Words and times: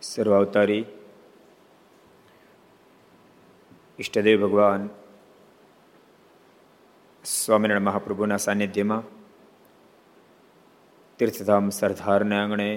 સર્વાવતારી 0.02 0.84
ઈષ્ટદેવ 4.00 4.38
ભગવાન 4.42 4.84
સ્વામિનારાયણ 7.24 7.86
મહાપ્રભુના 7.86 8.40
સાનિધ્યમાં 8.40 9.13
તીર્થધામ 11.20 11.66
સરદારને 11.72 12.36
આંગણે 12.36 12.70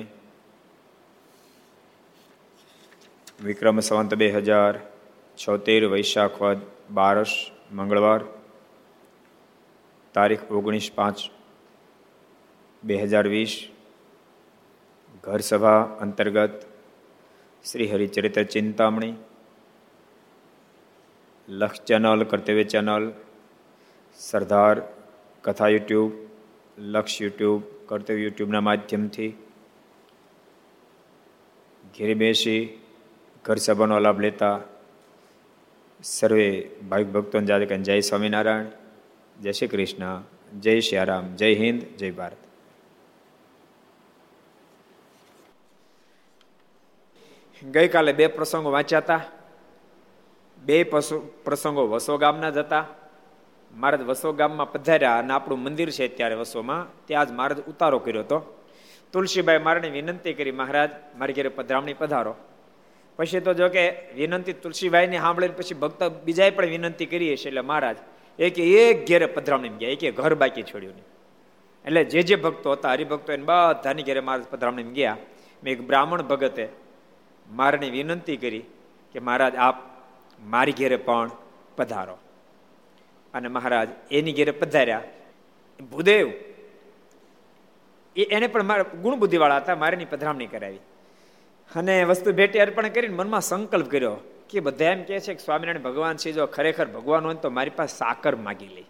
વિક્રમ 3.41 3.79
સંવંત 3.81 4.17
બે 4.17 4.27
હજાર 4.31 4.73
છોતેર 5.39 5.83
વૈશાખ 5.87 6.37
વદ 6.39 6.67
બારસ 6.91 7.33
મંગળવાર 7.73 8.27
તારીખ 10.15 10.45
ઓગણીસ 10.51 10.89
પાંચ 10.91 11.23
બે 12.83 12.99
હજાર 13.03 13.27
વીસ 13.29 13.55
ઘર 15.25 15.41
સભા 15.43 15.81
અંતર્ગત 16.01 16.59
શ્રી 17.65 17.89
હરિચરિત્ર 17.89 18.45
ચિંતામણી 18.49 19.15
લક્ષ 21.49 21.87
ચેનલ 21.87 22.27
કર્તવ્ય 22.27 22.67
ચેનલ 22.67 23.09
સરદાર 24.19 24.77
કથા 25.45 25.71
યુટ્યુબ 25.71 26.13
લક્ષ 26.91 27.19
યુટ્યુબ 27.23 27.76
કર્તવ્ય 27.87 28.23
યુટ્યુબના 28.23 28.61
માધ્યમથી 28.61 29.29
ઘેરે 31.99 32.15
બેસી 32.15 32.81
ઘર 33.45 33.57
સભાનો 33.57 33.99
લાભ 33.99 34.21
લેતા 34.21 34.61
સર્વે 36.03 36.71
ભાવિક 36.89 37.07
ભક્તોને 37.07 37.47
જાતે 37.47 37.67
જય 37.79 38.01
સ્વામિનારાયણ, 38.01 38.65
જય 39.43 39.53
શ્રી 39.53 39.69
કૃષ્ણ, 39.69 40.23
જય 40.61 40.81
શ્રી 40.81 40.99
જય 41.37 41.55
હિન્દ, 41.55 41.83
જય 41.97 42.11
ભારત. 42.11 42.37
ગઈકાલે 47.65 48.13
બે 48.13 48.27
પ્રસંગો 48.27 48.71
વાંચ્યા 48.71 48.99
હતા. 48.99 49.21
બે 50.65 50.85
પ્રસંગો 51.45 51.89
વસો 51.89 52.19
ગામના 52.19 52.51
જ 52.51 52.57
હતા. 52.57 52.87
મહારાજ 53.75 54.01
વસો 54.01 54.33
ગામમાં 54.33 54.73
પધાર્યા 54.73 55.19
અને 55.19 55.33
આપણું 55.33 55.59
મંદિર 55.59 55.91
છે 55.91 56.09
ત્યારે 56.09 56.35
વસોમાં, 56.35 57.07
ત્યાં 57.07 57.27
જ 57.27 57.33
મહારાજ 57.33 57.61
ઉતારો 57.61 57.99
કર્યો 57.99 58.21
હતો. 58.21 58.63
તુલસીભાઈ 59.13 59.59
મારાને 59.59 59.89
વિનંતી 59.89 60.33
કરી, 60.33 60.51
મહારાજ, 60.51 60.91
મારી 61.19 61.33
ઘેરે 61.33 61.49
પધરામણી 61.49 61.95
પધારો. 61.95 62.35
પછી 63.17 63.41
તો 63.41 63.55
જો 63.55 63.69
કે 63.69 63.97
વિનંતી 64.15 64.53
તુલસીભાઈને 64.53 65.19
સાંભળીને 65.19 65.55
પછી 65.55 65.75
ભક્ત 65.75 66.03
બીજાએ 66.03 66.51
પણ 66.51 66.67
વિનંતી 66.67 67.07
કરી 67.07 67.33
હશે, 67.33 67.49
એટલે 67.49 67.61
મહારાજ, 67.61 67.97
એક 68.39 68.59
એક 68.59 69.07
ઘેરે 69.07 69.27
પધરામણી 69.27 69.69
ગયા 69.69 69.91
એક 69.91 70.17
ઘર 70.17 70.35
બાકી 70.35 70.63
છોડ્યું 70.63 70.95
નહીં. 70.95 71.05
એટલે 71.85 72.05
જે 72.05 72.23
જે 72.23 72.37
ભક્તો 72.37 72.73
હતા, 72.73 72.93
હરિભક્તો 72.93 73.33
એને 73.33 73.45
બધાની 73.45 74.03
ઘેરે 74.03 74.21
મહારાજ 74.21 74.47
પધરામણી 74.47 74.83
ગયા. 74.83 75.17
મેં 75.65 75.73
એક 75.73 75.87
બ્રાહ્મણ 75.87 76.23
ભગતે 76.23 76.69
મારાને 77.51 77.91
વિનંતી 77.91 78.37
કરી 78.37 78.59
કે, 79.13 79.19
મહારાજ, 79.19 79.57
આપ 79.57 79.75
મારી 80.45 80.73
ઘેરે 80.73 80.97
પણ 80.97 81.31
પધારો. 81.77 82.19
અને 83.37 83.49
મહારાજ, 83.49 83.89
એની 84.11 84.33
ઘેરે 84.33 84.51
પધાર્યા. 84.51 85.03
ભૂદેવ 85.91 86.27
એને 88.17 88.47
પણ 88.47 88.63
મારા 88.63 88.85
ગુણ 89.03 89.17
હતા 89.17 89.57
હતા 89.57 89.75
મારેની 89.77 90.05
પધરામણી 90.05 90.47
કરાવી. 90.47 90.81
અને 91.71 92.05
વસ્તુ 92.05 92.33
ભેટી 92.33 92.59
અર્પણ 92.59 92.89
કરીને 92.89 93.15
મનમાં 93.15 93.41
સંકલ્પ 93.41 93.89
કર્યો 93.91 94.17
કે 94.51 94.61
બધા 94.61 94.85
એમ 94.85 95.03
કહે 95.03 95.19
છે 95.21 95.35
કે 95.35 95.43
સ્વામિનારાયણ 95.45 95.83
ભગવાન 95.83 96.17
છે, 96.17 96.33
જો 96.33 96.47
ખરેખર 96.47 96.87
ભગવાન 96.87 97.25
હોય 97.27 97.35
તો 97.35 97.51
મારી 97.51 97.71
પાસે 97.71 97.97
સાકર 97.97 98.37
માગી 98.37 98.69
લે. 98.69 98.85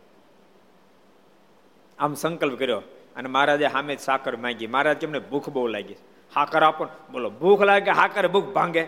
આમ 1.99 2.15
સંકલ્પ 2.15 2.59
કર્યો 2.59 2.83
અને 3.17 3.29
મહારાજે 3.29 3.69
સામે 3.69 3.97
સાકર 3.97 4.37
માંગી. 4.37 4.67
મહારાજ 4.67 4.97
કેમને 4.97 5.19
ભૂખ 5.19 5.49
બહુ 5.49 5.67
લાગી. 5.67 5.97
હાકર 6.35 6.63
આપો 6.63 6.87
બોલો, 7.13 7.31
ભૂખ 7.31 7.63
લાગે, 7.63 7.91
હાકર 7.91 8.29
ભૂખ 8.29 8.45
ભાંગે. 8.45 8.85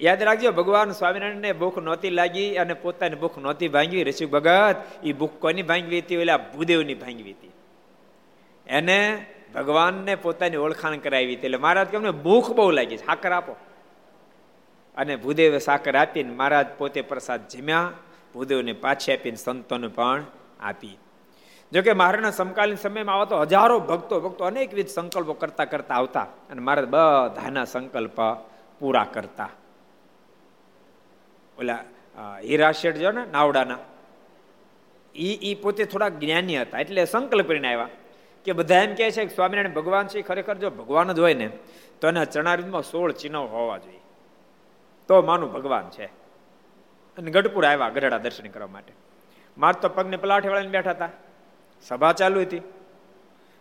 યાદ 0.00 0.22
રાખજો, 0.22 0.52
ભગવાન 0.52 0.90
સ્વામિનારાયણને 0.90 1.52
ભૂખ 1.52 1.78
નહોતી 1.78 2.10
લાગી 2.10 2.56
અને 2.56 2.74
પોતાની 2.74 3.16
ભૂખ 3.16 3.38
નહોતી 3.38 3.68
ભાંગવી. 3.68 4.04
ઋષિ 4.04 4.26
ભગત 4.26 4.76
એ 5.02 5.12
ભૂખ 5.12 5.30
કોની 5.30 5.62
ભાંગવી 5.62 5.98
હતી? 5.98 6.16
ઓલા 6.16 6.36
ભૂદેવની 6.36 6.94
ભાંગવી 6.94 7.30
હતી. 7.30 7.52
એને 8.66 9.26
ભગવાનને 9.54 10.14
પોતાની 10.14 10.56
ઓળખાણ 10.56 10.96
કરાવી 10.96 11.34
હતી. 11.34 11.46
એટલે 11.46 11.56
મહારાજ 11.56 11.86
કેમને 11.86 12.10
ભૂખ 12.10 12.50
બહુ 12.50 12.70
લાગી 12.70 12.96
સાકર 12.96 13.32
આપો. 13.32 13.56
અને 14.96 15.16
ભૂદેવે 15.16 15.58
સાકર 15.58 15.96
આપીને 15.96 16.34
મહારાજ 16.34 16.66
પોતે 16.78 17.00
પ્રસાદ 17.00 17.48
જમ્યા, 17.48 17.90
ભૂદેવને 18.34 18.72
પાછી 18.72 19.12
આપીને 19.12 19.36
સંતોને 19.36 19.88
પણ 19.88 20.24
આપી. 20.60 20.98
જોકે 21.72 21.92
મહારાજના 21.92 22.30
સમકાલીન 22.30 22.76
સમયમાં 22.76 23.14
આવા 23.14 23.24
તો 23.24 23.38
હજારો 23.38 23.80
ભક્તો 23.80 24.20
ભક્તો 24.20 24.44
અનેકવિધ 24.44 24.88
સંકલ્પો 24.88 25.32
કરતા 25.32 25.64
કરતા 25.64 25.94
આવતા 25.94 26.20
અને 26.20 26.60
મહારાજ 26.60 26.88
બધાના 26.88 27.64
સંકલ્પ 27.64 28.20
પૂરા 28.80 29.06
કરતા. 29.12 29.48
ઓલા 31.58 31.84
હીરા 32.44 32.72
શેઠ 32.72 32.96
જો 32.96 33.10
ને, 33.10 33.24
નાવડાના. 33.32 33.78
ઈ 35.14 35.38
ઈ 35.42 35.54
પોતે 35.54 35.84
થોડા 35.84 36.08
જ્ઞાની 36.08 36.56
હતા, 36.56 36.78
એટલે 36.78 37.04
સંકલ્પ 37.04 37.48
કરીને 37.48 37.68
આવ્યા 37.68 37.88
કે 38.44 38.52
બધા 38.52 38.82
એમ 38.82 38.94
કહે 38.94 39.10
છે 39.10 39.24
કે 39.24 39.34
સ્વામિનારાયણ 39.34 39.74
ભગવાન 39.74 40.06
છે, 40.06 40.22
ખરેખર 40.22 40.54
જો 40.54 40.70
ભગવાન 40.70 41.12
જ 41.12 41.18
હોય 41.18 41.34
ને, 41.34 41.50
તો 42.00 42.08
એના 42.08 42.24
ચણારીમાં 42.24 42.82
સોળ 42.82 43.12
ચિહ્નો 43.12 43.46
હોવા 43.46 43.78
જોઈએ. 43.78 44.00
તો 45.08 45.22
માનું 45.22 45.52
ભગવાન 45.52 45.90
છે. 45.90 46.06
અને 47.16 47.30
ગઢપુર 47.30 47.66
આવ્યા 47.66 47.88
ગઢડા 47.88 48.18
દર્શન 48.18 48.48
કરવા 48.48 48.66
માટે. 48.66 48.92
માર 49.58 49.74
તો 49.74 49.88
પગને 49.88 50.16
પલાઠે 50.16 50.48
વાળાને 50.48 50.68
બેઠા 50.68 50.90
હતા. 50.90 51.08
સભા 51.82 52.12
ચાલુ 52.12 52.40
હતી. 52.40 52.58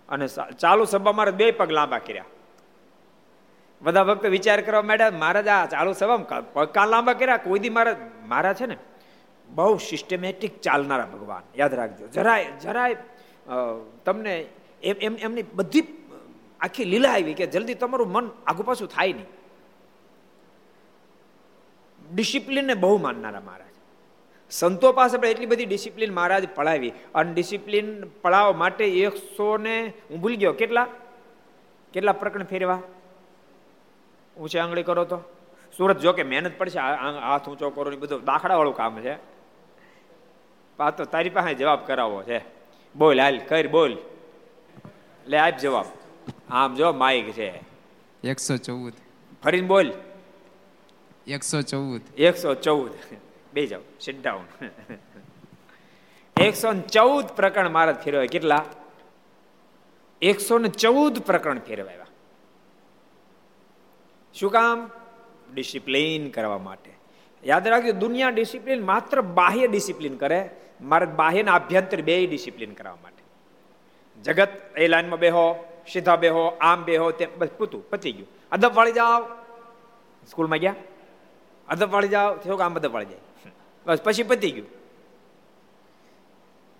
અને 0.09 0.27
ચાલુ 0.59 0.85
સભા 0.85 1.11
મારે 1.11 1.31
બે 1.31 1.51
પગ 1.51 1.71
લાંબા 1.71 1.97
કર્યા. 1.97 2.25
બધા 3.85 4.03
ભક્તો 4.03 4.27
વિચાર 4.29 4.59
કરવા 4.61 4.81
માંડ્યા, 4.81 5.19
મહારાજ, 5.21 5.47
આ 5.47 5.65
ચાલુ 5.65 5.93
સભા 5.93 6.39
પગ 6.55 6.65
કા 6.75 6.85
લાંબા 6.85 7.15
કર્યા, 7.19 7.43
કોઈ 7.45 7.59
દી 7.59 7.73
મારા 7.77 7.95
મારા 8.27 8.53
છે 8.53 8.65
ને, 8.65 8.77
બહુ 9.49 9.77
સિસ્ટમેટિક 9.89 10.53
ચાલનારા 10.59 11.09
ભગવાન. 11.13 11.43
યાદ 11.57 11.73
રાખજો. 11.73 12.05
જરાય 12.07 12.47
જરાય 12.63 12.95
તમને 14.05 14.33
એમ 14.83 14.97
એમ, 15.01 15.15
એમની 15.21 15.45
બધી 15.53 15.83
આખી 16.59 16.85
લીલા 16.85 17.13
આવી 17.13 17.33
કે 17.33 17.45
જલ્દી 17.47 17.75
તમારું 17.75 18.09
મન 18.11 18.25
આગુ 18.47 18.63
પાછું 18.63 18.89
થાય 18.89 19.13
નહીં. 19.13 19.29
ડિસિપ્લિનને 21.99 22.75
બહુ 22.75 22.97
માનનારા 22.97 23.43
મહારાજ. 23.45 23.73
સંતો 24.51 24.89
પાસે 24.93 25.15
પણ 25.17 25.27
એટલી 25.27 25.45
બધી 25.45 25.65
ડિસિપ્લિન 25.65 26.11
મહારાજ 26.13 26.43
પડાવી. 26.55 26.91
અને 27.15 27.29
ડિસિપ્લિન 27.33 27.87
પડાવવા 28.23 28.59
માટે 28.63 28.85
એકસો 29.01 29.47
ને, 29.57 29.75
હું 30.09 30.17
ભૂલી 30.21 30.35
ગયો, 30.35 30.53
કેટલા? 30.53 30.87
કેટલા 31.93 32.13
પ્રકરણ 32.13 32.43
ફેરવા 32.45 32.79
ઊંચે 34.39 34.59
આંગળી 34.59 34.83
કરો 34.83 35.05
તો. 35.05 35.17
સુરત 35.77 35.99
જો 35.99 36.13
કે 36.13 36.23
મહેનત 36.23 36.57
પડશે 36.57 36.79
હાથ 36.79 37.49
ઊંચો 37.49 37.69
કરો 37.69 37.89
ને 37.91 37.97
બધું. 37.97 38.23
દાખલાવાળું 38.23 38.75
કામ 38.75 38.99
છે. 39.01 39.13
આ 40.79 40.91
તો 40.91 41.05
તારી 41.05 41.29
પાસે 41.29 41.53
જવાબ 41.53 41.85
કરાવવો 41.85 42.23
છે. 42.23 42.41
બોલ 42.95 43.21
હાલ 43.21 43.37
કર 43.37 43.67
બોલ. 43.67 43.97
લે 45.27 45.37
આપ 45.37 45.57
જવાબ. 45.57 45.85
આમ 46.49 46.75
જો 46.75 46.93
માઇક 46.93 47.31
છે. 47.31 47.49
એકસો 48.23 48.57
ચૌદ. 48.57 48.93
ફરીને 49.43 49.67
બોલ. 49.67 49.93
એકસો 51.27 51.61
ચૌદ. 51.61 52.01
એકસો 52.17 52.53
ચૌદ. 52.55 52.91
બે 53.53 53.67
જાઓ 53.67 53.81
સિટ 53.99 54.23
ડાઉન 54.23 54.67
એકસો 56.41 56.73
ચૌદ 56.73 57.27
પ્રકરણ 57.27 57.69
મહારાજ 57.69 57.95
ફેરવાય. 57.95 58.27
કેટલા? 58.27 58.65
એકસો 60.21 60.57
ને 60.57 60.67
ચૌદ 60.67 61.19
પ્રકરણ 61.19 61.59
ફેરવાયા. 61.59 62.04
શું 64.35 64.51
કામ? 64.51 64.89
ડિસિપ્લિન 65.53 66.29
કરવા 66.29 66.57
માટે. 66.57 66.91
યાદ 67.43 67.67
રાખજો, 67.67 67.91
દુનિયા 67.91 68.29
ડિસિપ્લિન 68.29 68.85
માત્ર 68.85 69.21
બાહ્ય 69.21 69.67
ડિસિપ્લિન 69.67 70.17
કરે, 70.17 70.49
મારે 70.81 71.05
બાહ્ય 71.05 71.43
આભ્યંતર 71.43 72.01
બે 72.01 72.27
ડિસિપ્લિન 72.27 72.73
કરવા 72.73 72.97
માટે. 73.03 73.23
જગત 74.21 74.49
એ 74.77 74.87
લાઈનમાં 74.87 75.19
બેહો, 75.19 75.65
સીધા 75.91 76.15
બેહો, 76.15 76.47
આમ 76.47 76.83
બેહો, 76.83 77.11
તેમ, 77.11 77.29
બસ 77.37 77.47
પૂતું 77.47 77.89
પતી 77.89 78.11
ગયું. 78.11 78.27
અદબ 78.51 78.71
વાળી 78.75 78.91
જાઓ. 78.91 79.23
સ્કૂલમાં 80.29 80.57
ગયા? 80.57 80.75
અદબ 81.67 81.93
વાળી 81.93 82.07
જાઓ, 82.07 82.35
થયો 82.35 82.57
આમ 82.57 82.75
અદબ 82.75 82.93
વાળી 82.93 83.05
જાય? 83.05 83.51
બસ 83.85 84.01
પછી 84.03 84.23
પતી 84.23 84.51
ગયું. 84.51 84.67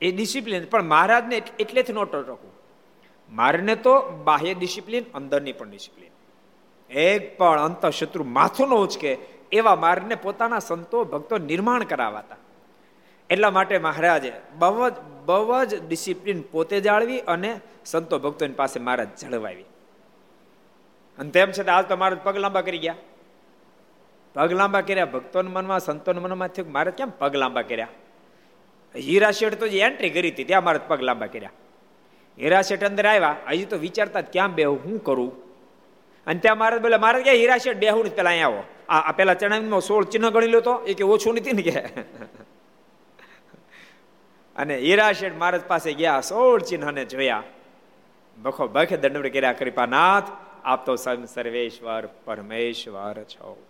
એ 0.02 0.12
ડિસિપ્લિન, 0.12 0.66
પણ 0.66 0.84
મહારાજને 0.84 1.42
એટલેથી 1.60 1.94
નોટો 1.94 2.18
રાખવું. 2.18 2.52
મારને 3.32 3.76
તો 3.76 4.02
બાહ્ય 4.02 4.54
ડિસિપ્લિન, 4.54 5.04
અંદરની 5.14 5.54
પણ 5.54 5.70
ડિસિપ્લિન. 5.70 6.15
એક 6.90 7.38
પણ 7.38 7.60
અંત 7.60 7.86
શત્રુ 7.86 8.24
માથું 8.24 8.68
ન 8.68 8.74
ઉચકે 8.74 9.18
એવા 9.52 9.76
માર્ગને 9.76 10.16
પોતાના 10.16 10.60
સંતો 10.60 11.04
ભક્તો 11.04 11.38
નિર્માણ 11.38 11.84
કરાવાતા. 11.84 12.36
એટલા 13.30 13.52
માટે 13.52 13.78
મહારાજે 13.78 14.34
બહુ 14.58 14.90
જ 14.90 14.94
બહુ 15.26 15.66
જ 15.66 15.88
ડિસિપ્લિન 15.88 16.42
પોતે 16.42 16.82
જાળવી 16.82 17.20
અને 17.20 17.60
સંતો 17.86 18.20
ભક્તોની 18.20 18.54
પાસે 18.54 18.80
મહારાજ 18.80 19.08
જળવાવી. 19.20 19.66
અને 21.18 21.30
તેમ 21.30 21.52
છતાં 21.52 21.78
આજ 21.78 21.86
તો 21.86 21.98
મહારાજ 21.98 22.20
પગ 22.20 22.38
લાંબા 22.38 22.62
કરી 22.62 22.78
ગયા. 22.78 22.96
પગ 24.34 24.54
લાંબા 24.54 24.82
કર્યા, 24.82 25.06
ભક્તોના 25.06 25.52
મનમાં, 25.52 25.80
સંતોના 25.80 26.22
મનમાં 26.22 26.48
થયું 26.48 26.72
મારે 26.72 26.92
કેમ 26.92 27.10
પગ 27.10 27.36
લાંબા 27.36 27.62
કર્યા? 27.62 27.88
હીરા 28.96 29.32
શેઠ 29.32 29.54
તો 29.54 29.68
જે 29.68 29.80
એન્ટ્રી 29.80 30.10
કરી 30.10 30.32
હતી, 30.32 30.44
ત્યાં 30.44 30.64
મારા 30.64 30.80
પગ 30.88 31.02
લાંબા 31.02 31.26
કર્યા. 31.26 31.50
હીરા 32.40 32.62
શેઠ 32.62 32.84
અંદર 32.84 33.06
આવ્યા, 33.06 33.36
હજી 33.52 33.66
તો 33.66 33.78
વિચારતા 33.78 34.22
ક્યાં 34.22 34.56
બે 34.56 34.64
હું 34.64 35.04
કરું? 35.04 35.45
અને 36.28 36.40
ત્યાં 36.40 36.58
મહારાજ 36.58 36.82
બોલે, 36.82 36.98
મારે 36.98 37.24
ક્યાં 37.24 37.36
હીરા 37.36 37.58
શેઠ 37.58 37.78
બેહું 37.78 38.16
પેલા 38.16 38.30
અહીંયા 38.30 38.48
આવો. 38.48 38.64
આ 38.90 39.12
પેલા 39.12 39.34
ચણામાં 39.34 39.82
સોળ 39.82 40.06
ચિહ્ન 40.06 40.30
ગણી 40.30 40.48
લો 40.48 40.60
તો, 40.60 40.78
એ 40.78 40.94
કે 40.94 41.04
ઓછું 41.04 41.36
નથી 41.36 41.52
ને 41.52 41.62
કે? 41.62 41.80
અને 44.56 44.78
હીરા 44.78 45.12
શેઠ 45.12 45.34
મહારાજ 45.34 45.62
પાસે 45.62 45.94
ગયા, 45.94 46.22
સોળ 46.22 46.62
ચિહ્નને 46.62 47.06
જોયા. 47.06 47.44
બખો 48.38 48.68
બખે 48.68 48.98
દંડ 48.98 49.28
કર્યા 49.28 49.54
કૃપાનાથ, 49.54 50.24
આપ 50.64 50.86
તો 50.86 50.96
સર્વેશ્વર 51.26 52.10
પરમેશ્વર 52.26 53.24
છો. 53.24 53.64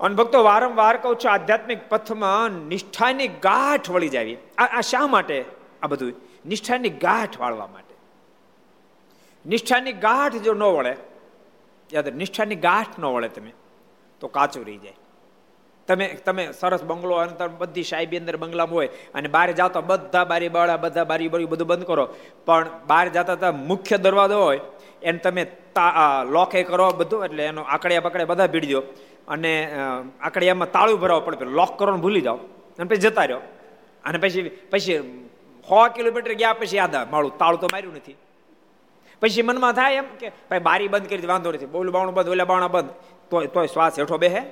અને 0.00 0.14
ભક્તો, 0.14 0.42
વારંવાર 0.42 0.96
કહું 0.96 1.16
છું, 1.16 1.32
આધ્યાત્મિક 1.32 1.88
પથમાં 1.88 2.50
નિષ્ઠાની 2.50 3.28
ગાંઠ 3.28 3.90
વળી 3.90 4.08
જાવી 4.08 4.36
આ 4.58 4.80
શા 4.80 5.06
માટે? 5.06 5.44
આ 5.82 5.86
બધું. 5.86 6.12
નિષ્ઠાની 6.46 6.88
ગાંઠ 6.88 7.40
વાળવા 7.40 7.66
માટે. 7.66 7.94
નિષ્ઠાની 9.48 9.92
ગાંઠ 9.92 10.34
જો 10.34 10.54
ન 10.54 10.62
વળે 10.62 10.96
યાદ 11.94 12.08
નિષ્ઠાની 12.20 12.62
ગાંઠ 12.66 12.96
ન 13.00 13.04
વળે 13.14 13.28
તમે, 13.36 13.52
તો 14.20 14.26
કાચું 14.36 14.64
રહી 14.68 14.80
જાય. 14.84 14.98
તમે 15.88 16.06
તમે 16.26 16.44
સરસ 16.60 16.82
બંગલો 16.90 17.16
અંતર 17.24 17.48
બધી 17.60 17.86
સાહેબી 17.90 18.20
અંદર 18.22 18.36
બંગલામાં 18.42 18.78
હોય 18.78 18.90
અને 19.16 19.28
બહાર 19.34 19.48
જાઓ 19.58 19.70
તો 19.76 19.82
બધા 19.90 20.24
બારી 20.30 20.52
બાળા, 20.56 20.78
બધા 20.84 21.06
બારી 21.10 21.30
બારી 21.32 21.50
બધું 21.52 21.68
બંધ 21.72 21.86
કરો. 21.90 22.04
પણ 22.46 22.66
બહાર 22.90 23.06
જતા 23.16 23.36
હતા 23.38 23.52
મુખ્ય 23.70 23.98
દરવાજો 24.06 24.38
હોય, 24.46 24.62
એને 25.08 25.18
તમે 25.24 25.42
લોકે 26.36 26.60
કરો 26.70 26.86
બધું, 27.00 27.20
એટલે 27.26 27.42
એનો 27.50 27.62
આકડિયા 27.74 28.06
પકડે 28.06 28.26
બધા 28.32 28.48
ભીડી 28.54 28.74
દો 28.76 28.82
અને 29.34 29.52
આકડિયામાં 30.26 30.74
તાળું 30.76 31.00
ભરાવો 31.02 31.22
પડે 31.26 31.54
લોક 31.60 31.72
કરવાનું 31.78 32.02
ભૂલી 32.04 32.24
જાઓ. 32.28 32.38
અને 32.78 32.88
પછી 32.90 33.04
જતા 33.06 33.26
રહ્યો 33.30 33.42
અને 34.04 34.18
પછી 34.22 34.50
પછી 34.72 34.98
સો 35.68 35.78
કિલોમીટર 35.96 36.32
ગયા 36.42 36.58
પછી 36.60 36.78
યાદ 36.80 36.94
આવે 36.98 37.10
મારું 37.14 37.32
તાળું 37.40 37.60
તો 37.62 37.68
માર્યું 37.74 37.96
નથી. 38.00 38.16
પછી 39.20 39.42
મનમાં 39.42 39.72
થાય 39.72 39.94
એમ 39.94 40.04
કે 40.20 40.28
ભાઈ 40.28 40.58
બારી 40.58 40.88
બંધ 40.88 41.08
કરી 41.08 41.26
વાંધો 41.26 41.52
નથી. 41.52 41.66
બોલું 41.66 41.94
બાણું 41.94 42.14
બંધ, 42.14 42.28
ઓલા 42.28 42.44
બાણા 42.44 42.68
બંધ. 42.68 42.90
તોય 43.30 43.46
તોય 43.46 43.66
શ્વાસ 43.66 43.98
હેઠો 43.98 44.18
બેહે. 44.18 44.42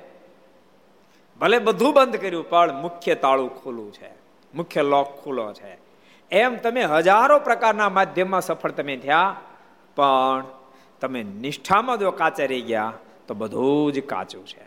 ભલે 1.39 1.59
બધું 1.59 1.93
બંધ 1.93 2.15
કર્યું, 2.15 2.49
પણ 2.49 2.81
મુખ્ય 2.81 3.15
તાળું 3.15 3.63
ખુલ્લું 3.63 3.93
છે. 3.93 4.09
મુખ્ય 4.53 4.81
લોક 4.81 5.23
ખુલ્લો 5.23 5.53
છે. 5.53 5.77
એમ 6.31 6.55
તમે 6.55 6.83
હજારો 6.83 7.39
પ્રકારના 7.39 7.89
માધ્યમમાં 7.89 8.41
સફળ 8.41 8.71
તમે 8.71 8.97
થયા, 8.97 9.35
પણ 9.95 10.45
તમે 11.01 11.23
નિષ્ઠામાં 11.23 11.99
જો 11.99 12.11
કાચા 12.11 12.45
રહી 12.45 12.61
ગયા, 12.61 12.93
તો 13.27 13.33
બધું 13.33 13.93
જ 13.93 13.99
કાચું 13.99 14.47
છે. 14.47 14.65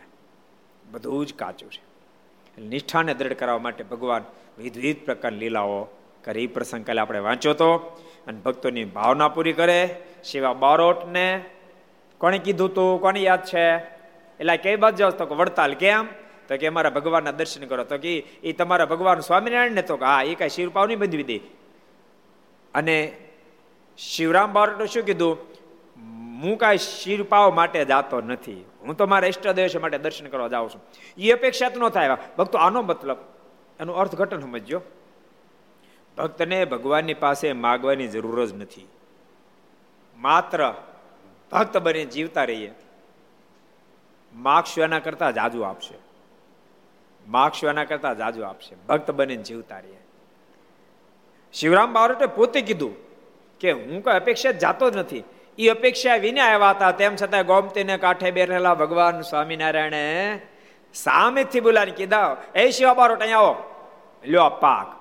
બધું 0.90 1.26
જ 1.26 1.34
કાચું 1.34 1.70
છે. 1.70 1.88
નિષ્ઠાને 2.62 3.14
દ્રઢ 3.14 3.32
કરવા 3.32 3.58
માટે 3.58 3.84
ભગવાન 3.84 4.22
વિધવિધ 4.58 4.76
વિવિધ 4.76 5.04
પ્રકારની 5.04 5.38
લીલાઓ 5.38 5.86
કરી 6.24 6.46
પ્રસંગ 6.46 6.86
કાલે 6.86 7.00
આપણે 7.00 7.18
વાંચ્યો 7.18 7.54
તો. 7.54 7.76
અને 8.26 8.38
ભક્તોની 8.40 8.84
ભાવના 8.84 9.28
પૂરી 9.28 9.52
કરે. 9.52 9.96
શિવા 10.24 10.52
બારોટને 10.52 11.44
કોણે 12.18 12.38
કીધું 12.38 12.74
તું? 12.74 13.00
કોને 13.00 13.20
યાદ 13.20 13.44
છે? 13.44 13.76
એટલે 14.40 14.56
કઈ 14.56 14.76
બાજુ 14.76 14.96
જાવ 14.96 15.10
તો 15.10 15.34
વડતાલ 15.34 15.74
કેમ? 15.74 16.06
તો 16.48 16.56
કે 16.56 16.66
અમારા 16.66 16.90
ભગવાનના 16.90 17.30
દર્શન 17.30 17.66
કરો. 17.66 17.84
તો 17.84 17.98
કે 17.98 18.18
એ 18.18 18.52
તમારા 18.52 18.86
ભગવાન 18.86 19.20
સ્વામિનારાયણ 19.20 19.70
ને 19.70 19.82
તો 19.82 19.96
હા 19.96 20.22
એ 20.22 20.34
કઈ 20.34 20.48
શિવપાવ 20.48 20.86
નહીં 20.86 20.98
બંધવી 20.98 21.22
દે. 21.22 21.40
અને 22.74 23.16
શિવરામ 23.98 24.52
બારોટે 24.52 24.86
શું 24.86 25.02
કીધું? 25.02 25.58
હું 26.42 26.58
કાંઈ 26.58 26.78
શિરપાવ 26.78 27.54
માટે 27.54 27.84
જાતો 27.84 28.20
નથી. 28.20 28.64
હું 28.82 28.96
તો 28.96 29.06
મારા 29.06 29.26
ઇષ્ટદેશ 29.26 29.76
માટે 29.76 29.98
દર્શન 29.98 30.26
કરવા 30.26 30.48
જાઉં 30.48 30.70
છું. 30.70 30.82
એ 31.18 31.32
અપેક્ષા 31.32 31.70
ન 31.76 31.88
થાય. 31.88 32.16
ભક્તો, 32.38 32.58
આનો 32.58 32.82
મતલબ, 32.82 33.16
એનું 33.80 33.96
અર્થઘટન 33.96 34.40
સમજજો. 34.40 34.82
ભક્તને 36.18 36.64
ભગવાનની 36.64 37.14
પાસે 37.14 37.52
માગવાની 37.52 38.08
જરૂર 38.08 38.46
જ 38.46 38.54
નથી. 38.54 38.88
માત્ર 40.16 40.74
ભક્ત 41.52 41.76
બની 41.76 42.04
જીવતા 42.04 42.44
રહીએ. 42.44 42.74
માગશું 44.34 44.84
એના 44.84 44.98
કરતા 44.98 45.30
જાજુ 45.30 45.60
આપશે. 45.60 45.94
માગશું 47.28 47.70
એના 47.70 47.84
કરતા 47.84 48.14
જાજુ 48.14 48.42
આપશે. 48.42 48.74
ભક્ત 48.74 49.10
બનીને 49.10 49.42
જીવતા 49.42 49.78
રહીએ. 49.78 50.00
શિવરામ 51.52 51.92
બારોટે 51.92 52.26
પોતે 52.26 52.60
કીધું 52.60 52.96
કે 53.60 53.72
હું 53.72 54.04
કઈ 54.04 54.12
અપેક્ષા 54.12 54.50
જાતો 54.50 54.90
જ 54.90 54.96
નથી. 54.96 55.24
એ 55.58 55.68
અપેક્ષા 55.68 56.16
વિને 56.16 56.40
આવ્યા 56.40 56.70
હતા. 56.70 56.90
તેમ 56.90 57.16
છતાં 57.16 57.46
ગોમતીને 57.46 57.98
કાંઠે 57.98 58.30
બેઠેલા 58.30 58.74
ભગવાન 58.74 59.20
સ્વામિનારાયણે 59.20 60.38
સામેથી 60.94 61.60
બોલાને 61.60 61.90
કીધા, 61.90 62.36
એ 62.54 62.70
શિવા 62.70 62.94
બારોટ, 62.94 63.20
અહીંયા 63.20 63.38
આવો. 63.38 63.56
લ્યો 64.24 64.48
પાક. 64.48 64.97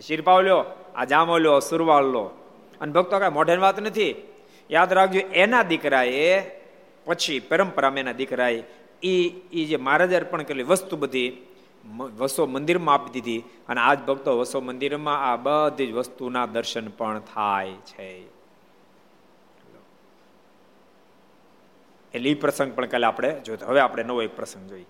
શિરપાવ 0.00 0.40
લ્યો 0.40 0.64
આ 0.96 1.04
જામો 1.04 1.38
લ્યો 1.38 1.60
સુરવાળ 1.60 2.04
લો 2.04 2.24
અને 2.80 2.92
ભક્તો 2.92 3.18
કઈ 3.18 3.28
મોઢેન 3.28 3.60
વાત 3.60 3.80
નથી. 3.80 4.14
યાદ 4.70 4.92
રાખજો, 4.92 5.18
એના 5.18 5.62
દીકરાએ 5.62 6.50
પછી 7.04 7.40
પરંપરામાં 7.40 7.98
એના 7.98 8.12
દીકરાએ 8.12 8.62
એ 9.02 9.14
એ 9.52 9.64
જે 9.64 9.76
મહારાજે 9.76 10.16
અર્પણ 10.16 10.42
કરેલી 10.42 10.62
વસ્તુ 10.62 10.96
બધી 10.96 11.28
વસો 12.18 12.46
મંદિરમાં 12.46 12.94
આપી 12.94 13.10
દીધી. 13.10 13.42
અને 13.68 13.80
આજ 13.80 13.98
ભક્તો 14.00 14.38
વસો 14.38 14.60
મંદિરમાં 14.60 15.32
આ 15.32 15.36
બધી 15.36 15.86
જ 15.86 15.92
વસ્તુના 15.92 16.46
દર્શન 16.46 16.88
પણ 16.88 17.20
થાય 17.34 17.72
છે. 17.72 18.08
એટલે 22.14 22.30
એ 22.30 22.34
પ્રસંગ 22.34 22.72
પણ 22.74 22.86
કાલે 22.86 23.06
આપણે 23.06 23.40
જોઈએ 23.40 23.64
હવે 23.66 23.80
આપણે 23.80 24.02
નવો 24.02 24.22
એક 24.22 24.36
પ્રસંગ 24.36 24.68
જોઈએ. 24.68 24.86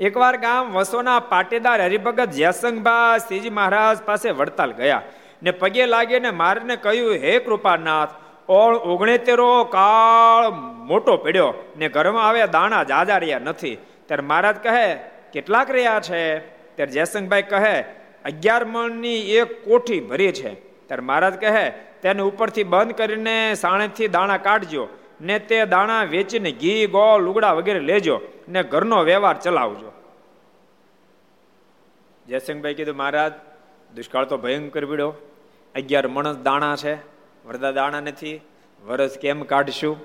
એકવાર 0.00 0.36
ગામ 0.36 0.72
વસોના 0.72 1.20
પાટીદાર 1.20 1.80
હરિભગત 1.82 2.30
જયસંગભા 2.30 3.18
શ્રીજી 3.18 3.50
મહારાજ 3.50 3.98
પાસે 4.02 4.30
વડતાલ 4.30 4.72
ગયા 4.72 5.02
ને 5.42 5.50
પગે 5.50 5.86
લાગીને 5.86 6.30
મારને 6.30 6.76
કહ્યું, 6.76 7.14
હે 7.14 7.38
કૃપાનાથ, 7.38 8.08
ઓળ 8.48 8.74
ઓગણેતેરો 8.74 9.64
કાળ 9.64 10.50
મોટો 10.86 11.16
પડ્યો 11.16 11.50
ને 11.76 11.88
ઘરમાં 11.88 12.28
આવે 12.28 12.46
દાણા 12.46 12.84
જાજા 12.84 13.18
રહ્યા 13.18 13.38
નથી. 13.38 13.76
ત્યારે 14.06 14.22
મહારાજ 14.22 14.56
કહે, 14.56 14.86
કેટલાક 15.32 15.70
રહ્યા 15.70 16.00
છે? 16.00 16.38
ત્યારે 16.76 16.92
જયસંગભાઈ 16.92 17.42
કહે, 17.42 17.76
અગિયાર 18.24 18.64
મણની 18.64 19.20
એક 19.36 19.68
કોઠી 19.68 20.00
ભરી 20.00 20.32
છે. 20.32 20.54
ત્યારે 20.86 21.02
મહારાજ 21.02 21.40
કહે, 21.40 21.70
તેને 22.02 22.22
ઉપરથી 22.22 22.64
બંધ 22.64 22.92
કરીને 22.92 23.54
સાણેથી 23.54 24.08
દાણા 24.08 24.36
કાઢજો. 24.36 24.88
ને 25.20 25.38
તે 25.38 25.66
દાણા 25.66 26.04
વેચીને 26.04 26.52
ઘી, 26.52 26.86
ગોળ, 26.86 27.22
લુગડા 27.22 27.52
વગેરે 27.52 27.80
લેજો 27.80 28.20
ને 28.48 28.62
ઘરનો 28.62 29.02
વ્યવહાર 29.02 29.40
ચલાવજો. 29.40 29.92
જયસિંહભાઈ 32.28 32.74
કીધું, 32.74 32.96
મહારાજ, 32.96 33.32
દુષ્કાળ 33.94 34.24
તો 34.24 34.38
ભયંકર 34.38 34.84
પીડ્યો. 34.84 35.14
અગિયાર 35.74 36.08
મણસ 36.08 36.36
દાણા 36.36 36.76
છે, 36.76 36.94
વરદા 37.46 37.70
દાણા 37.70 38.00
નથી. 38.00 38.40
વરસ 38.84 39.18
કેમ 39.20 39.42
કાઢશું? 39.42 39.96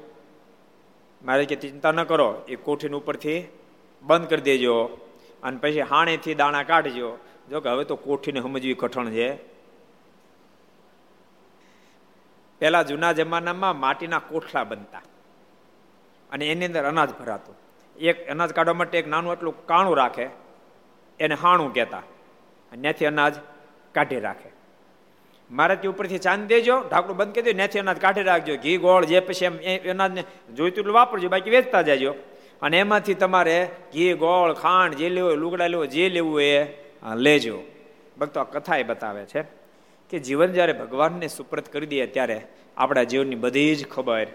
મારે 1.26 1.46
કે, 1.46 1.56
ચિંતા 1.56 1.92
ન 1.92 2.04
કરો, 2.04 2.42
એ 2.48 2.56
કોઠીની 2.56 2.94
ઉપરથી 2.94 3.44
બંધ 4.02 4.30
કરી 4.30 4.42
દેજો 4.42 4.84
અને 5.44 5.58
પછી 5.58 5.82
હાણેથી 5.82 6.36
દાણા 6.36 6.64
કાઢજો. 6.64 7.18
જો 7.50 7.60
કે 7.60 7.70
હવે 7.70 7.84
તો 7.84 7.96
કોઠીને 7.96 8.42
સમજવી 8.42 8.74
કઠણ 8.74 9.10
છે. 9.10 9.55
પેલા 12.60 12.84
જૂના 12.84 13.12
જમાનામાં 13.12 13.80
માટીના 13.80 14.20
કોઠલા 14.20 14.64
બનતા. 14.64 15.02
અને 16.32 16.48
એની 16.48 16.66
અંદર 16.66 16.84
અનાજ 16.84 17.10
ભરાતું. 17.10 17.56
એક 18.00 18.30
અનાજ 18.30 18.54
કાઢવા 18.54 18.74
માટે 18.74 19.00
એક 19.00 19.08
નાનું 19.08 19.34
એટલું 19.34 19.66
કાણું 19.66 19.98
રાખે, 19.98 20.30
એને 21.20 21.36
હાણું 21.36 21.74
કહેતા. 21.74 21.98
અને 21.98 22.82
ત્યાંથી 22.82 23.06
અનાજ 23.06 23.36
કાઢી 23.94 24.20
રાખે. 24.20 24.50
મારે 25.52 25.76
તે 25.76 25.88
ઉપરથી 25.88 26.18
ચાંદ 26.18 26.48
દેજો, 26.48 26.82
ઢાંકણું 26.90 27.18
બંધ 27.18 27.36
કરી 27.36 27.42
દો, 27.42 27.52
ત્યાંથી 27.52 27.80
અનાજ 27.80 27.98
કાઢી 27.98 28.22
રાખજો. 28.22 28.56
ઘી, 28.56 28.78
ગોળ, 28.78 29.06
જે 29.06 29.20
પછી 29.20 29.46
એમ 29.46 29.92
અનાજને 29.92 30.24
જોઈતું 30.56 30.82
એટલું 30.82 30.96
વાપરજો, 30.96 31.30
બાકી 31.30 31.50
વેચતા 31.50 31.82
જજો. 31.82 32.16
અને 32.62 32.80
એમાંથી 32.80 33.14
તમારે 33.14 33.70
ઘી, 33.94 34.14
ગોળ, 34.14 34.54
ખાંડ, 34.54 34.94
જે 34.94 35.10
લેવું 35.10 35.32
લુગડા 35.32 35.68
લેવો 35.68 35.86
જે 35.86 36.10
લેવું 36.10 36.42
એ 36.42 36.78
લેજો. 37.16 37.60
ભક્તો, 38.18 38.40
આ 38.40 38.44
કથા 38.44 38.78
એ 38.78 38.84
બતાવે 38.84 39.26
છે. 39.26 39.65
કે 40.10 40.20
જીવન 40.20 40.52
જ્યારે 40.52 40.74
ભગવાનને 40.74 41.28
સુપ્રત 41.28 41.68
કરી 41.74 41.90
દઈએ 41.94 42.06
ત્યારે 42.16 42.38
આપણા 42.78 43.04
જીવનની 43.04 43.42
બધી 43.46 43.76
જ 43.76 43.88
ખબર 43.90 44.28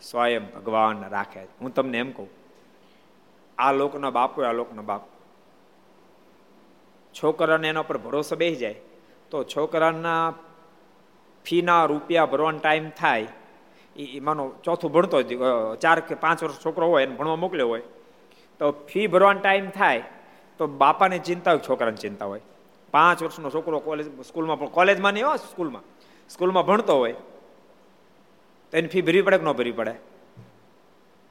સ્વયં 0.00 0.44
ભગવાન 0.54 0.98
રાખે 1.10 1.40
હું 1.60 1.74
તમને 1.74 1.98
એમ 1.98 2.10
કહું, 2.12 2.28
આ 3.58 3.72
લોકનો 3.72 4.10
બાપ 4.10 4.36
હોય, 4.36 4.48
આ 4.48 4.58
લોકનો 4.60 4.82
બાપ. 4.82 5.04
છોકરાને 7.14 7.68
એના 7.68 7.82
પર 7.82 7.98
ભરોસો 7.98 8.36
બેસી 8.36 8.56
જાય, 8.56 8.78
તો 9.30 9.44
છોકરાના 9.44 10.34
ફીના 11.46 11.82
રૂપિયા 11.84 12.26
ભરવાનો 12.26 12.58
ટાઈમ 12.58 12.90
થાય 12.90 13.26
એ 13.96 14.20
માનો 14.20 14.42
ચોથું 14.64 14.92
ભણતો 14.92 15.22
ચાર 15.76 15.98
કે 16.00 16.14
પાંચ 16.14 16.44
વર્ષ 16.44 16.60
છોકરો 16.64 16.86
હોય, 16.88 17.02
એને 17.06 17.16
ભણવા 17.16 17.42
મોકલ્યો 17.44 17.68
હોય, 17.68 17.86
તો 18.60 18.66
ફી 18.90 19.06
ભરવાનો 19.06 19.40
ટાઈમ 19.40 19.70
થાય, 19.70 20.02
તો 20.58 20.66
બાપાની 20.66 21.18
ચિંતા 21.18 21.52
હોય, 21.52 21.66
છોકરાની 21.68 21.96
ચિંતા 21.96 22.26
હોય. 22.26 22.44
પાંચ 22.90 23.22
વર્ષનો 23.22 23.50
છોકરો 23.50 23.78
કોલેજ 23.78 24.22
સ્કૂલમાં 24.22 24.58
પણ 24.58 24.66
કોલેજમાં 24.66 25.12
નહીં 25.12 25.26
હોય, 25.26 25.36
સ્કૂલમાં. 25.36 25.82
સ્કૂલમાં 26.28 26.66
ભણતો 26.66 26.98
હોય, 26.98 27.12
તો 28.70 28.76
એની 28.76 28.88
ફી 28.88 29.02
ભરવી 29.02 29.22
પડે 29.22 29.38
કે 29.38 29.44
ન 29.44 29.52
ભરવી 29.52 29.72
પડે? 29.72 29.94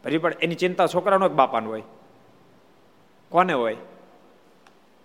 ભરવી 0.04 0.18
પડે. 0.18 0.36
એની 0.42 0.56
ચિંતા 0.56 0.88
છોકરાનો 0.88 1.30
કે 1.30 1.36
બાપાનો 1.36 1.70
હોય? 1.70 1.84
કોને 3.30 3.54
હોય? 3.54 3.78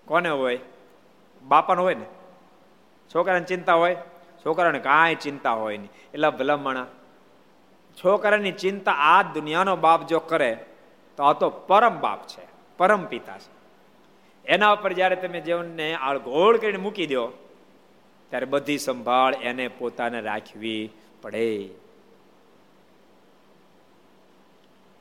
કોને 0.04 0.28
હોય? 0.28 0.58
બાપાનો 1.42 1.82
હોય 1.82 1.94
ને? 1.94 2.04
છોકરાને 3.14 3.44
ચિંતા 3.44 3.74
હોય? 3.74 3.96
છોકરાને 4.46 4.78
કાંઈ 4.78 5.14
ચિંતા 5.14 5.52
હોય 5.52 5.78
નહીં. 5.78 5.90
એટલે 6.14 6.30
ભલામણા. 6.30 6.86
છોકરાની 8.04 8.52
ચિંતા 8.52 8.92
આ 8.92 9.22
દુનિયાનો 9.22 9.76
બાપ 9.76 10.06
જો 10.06 10.18
કરે, 10.18 10.64
તો 11.16 11.22
આ 11.22 11.32
તો 11.32 11.50
પરમ 11.50 12.00
બાપ 12.00 12.26
છે. 12.26 12.42
પરમ 12.76 13.04
પિતા 13.04 13.38
છે. 13.38 13.61
એના 14.46 14.72
ઉપર 14.72 14.92
જ્યારે 14.92 15.16
તમે 15.16 15.40
જીવનને 15.40 15.94
આળગોળ 15.94 16.56
કરીને 16.56 16.78
મૂકી 16.78 17.06
દો, 17.06 17.28
ત્યારે 18.30 18.46
બધી 18.46 18.78
સંભાળ 18.78 19.34
એને 19.34 19.68
પોતાને 19.68 20.20
રાખવી 20.20 20.90
પડે. 21.22 21.68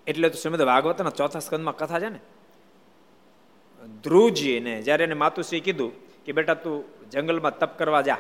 એટલે 0.07 0.29
તો 0.29 0.37
શ્રીમદ 0.37 0.61
ભાગવતના 0.61 1.09
ચોથા 1.09 1.39
સ્કંદમાં 1.39 1.77
કથા 1.77 1.99
છે 1.99 2.09
ને? 2.09 2.19
ધ્રુવજીને, 4.03 4.81
જ્યારે 4.81 5.03
એને 5.03 5.13
માતુશ્રી 5.13 5.59
કીધું 5.59 5.91
કે 6.25 6.31
બેટા 6.31 6.53
તું 6.53 7.09
જંગલમાં 7.09 7.57
તપ 7.57 7.77
કરવા 7.77 8.01
જા, 8.01 8.17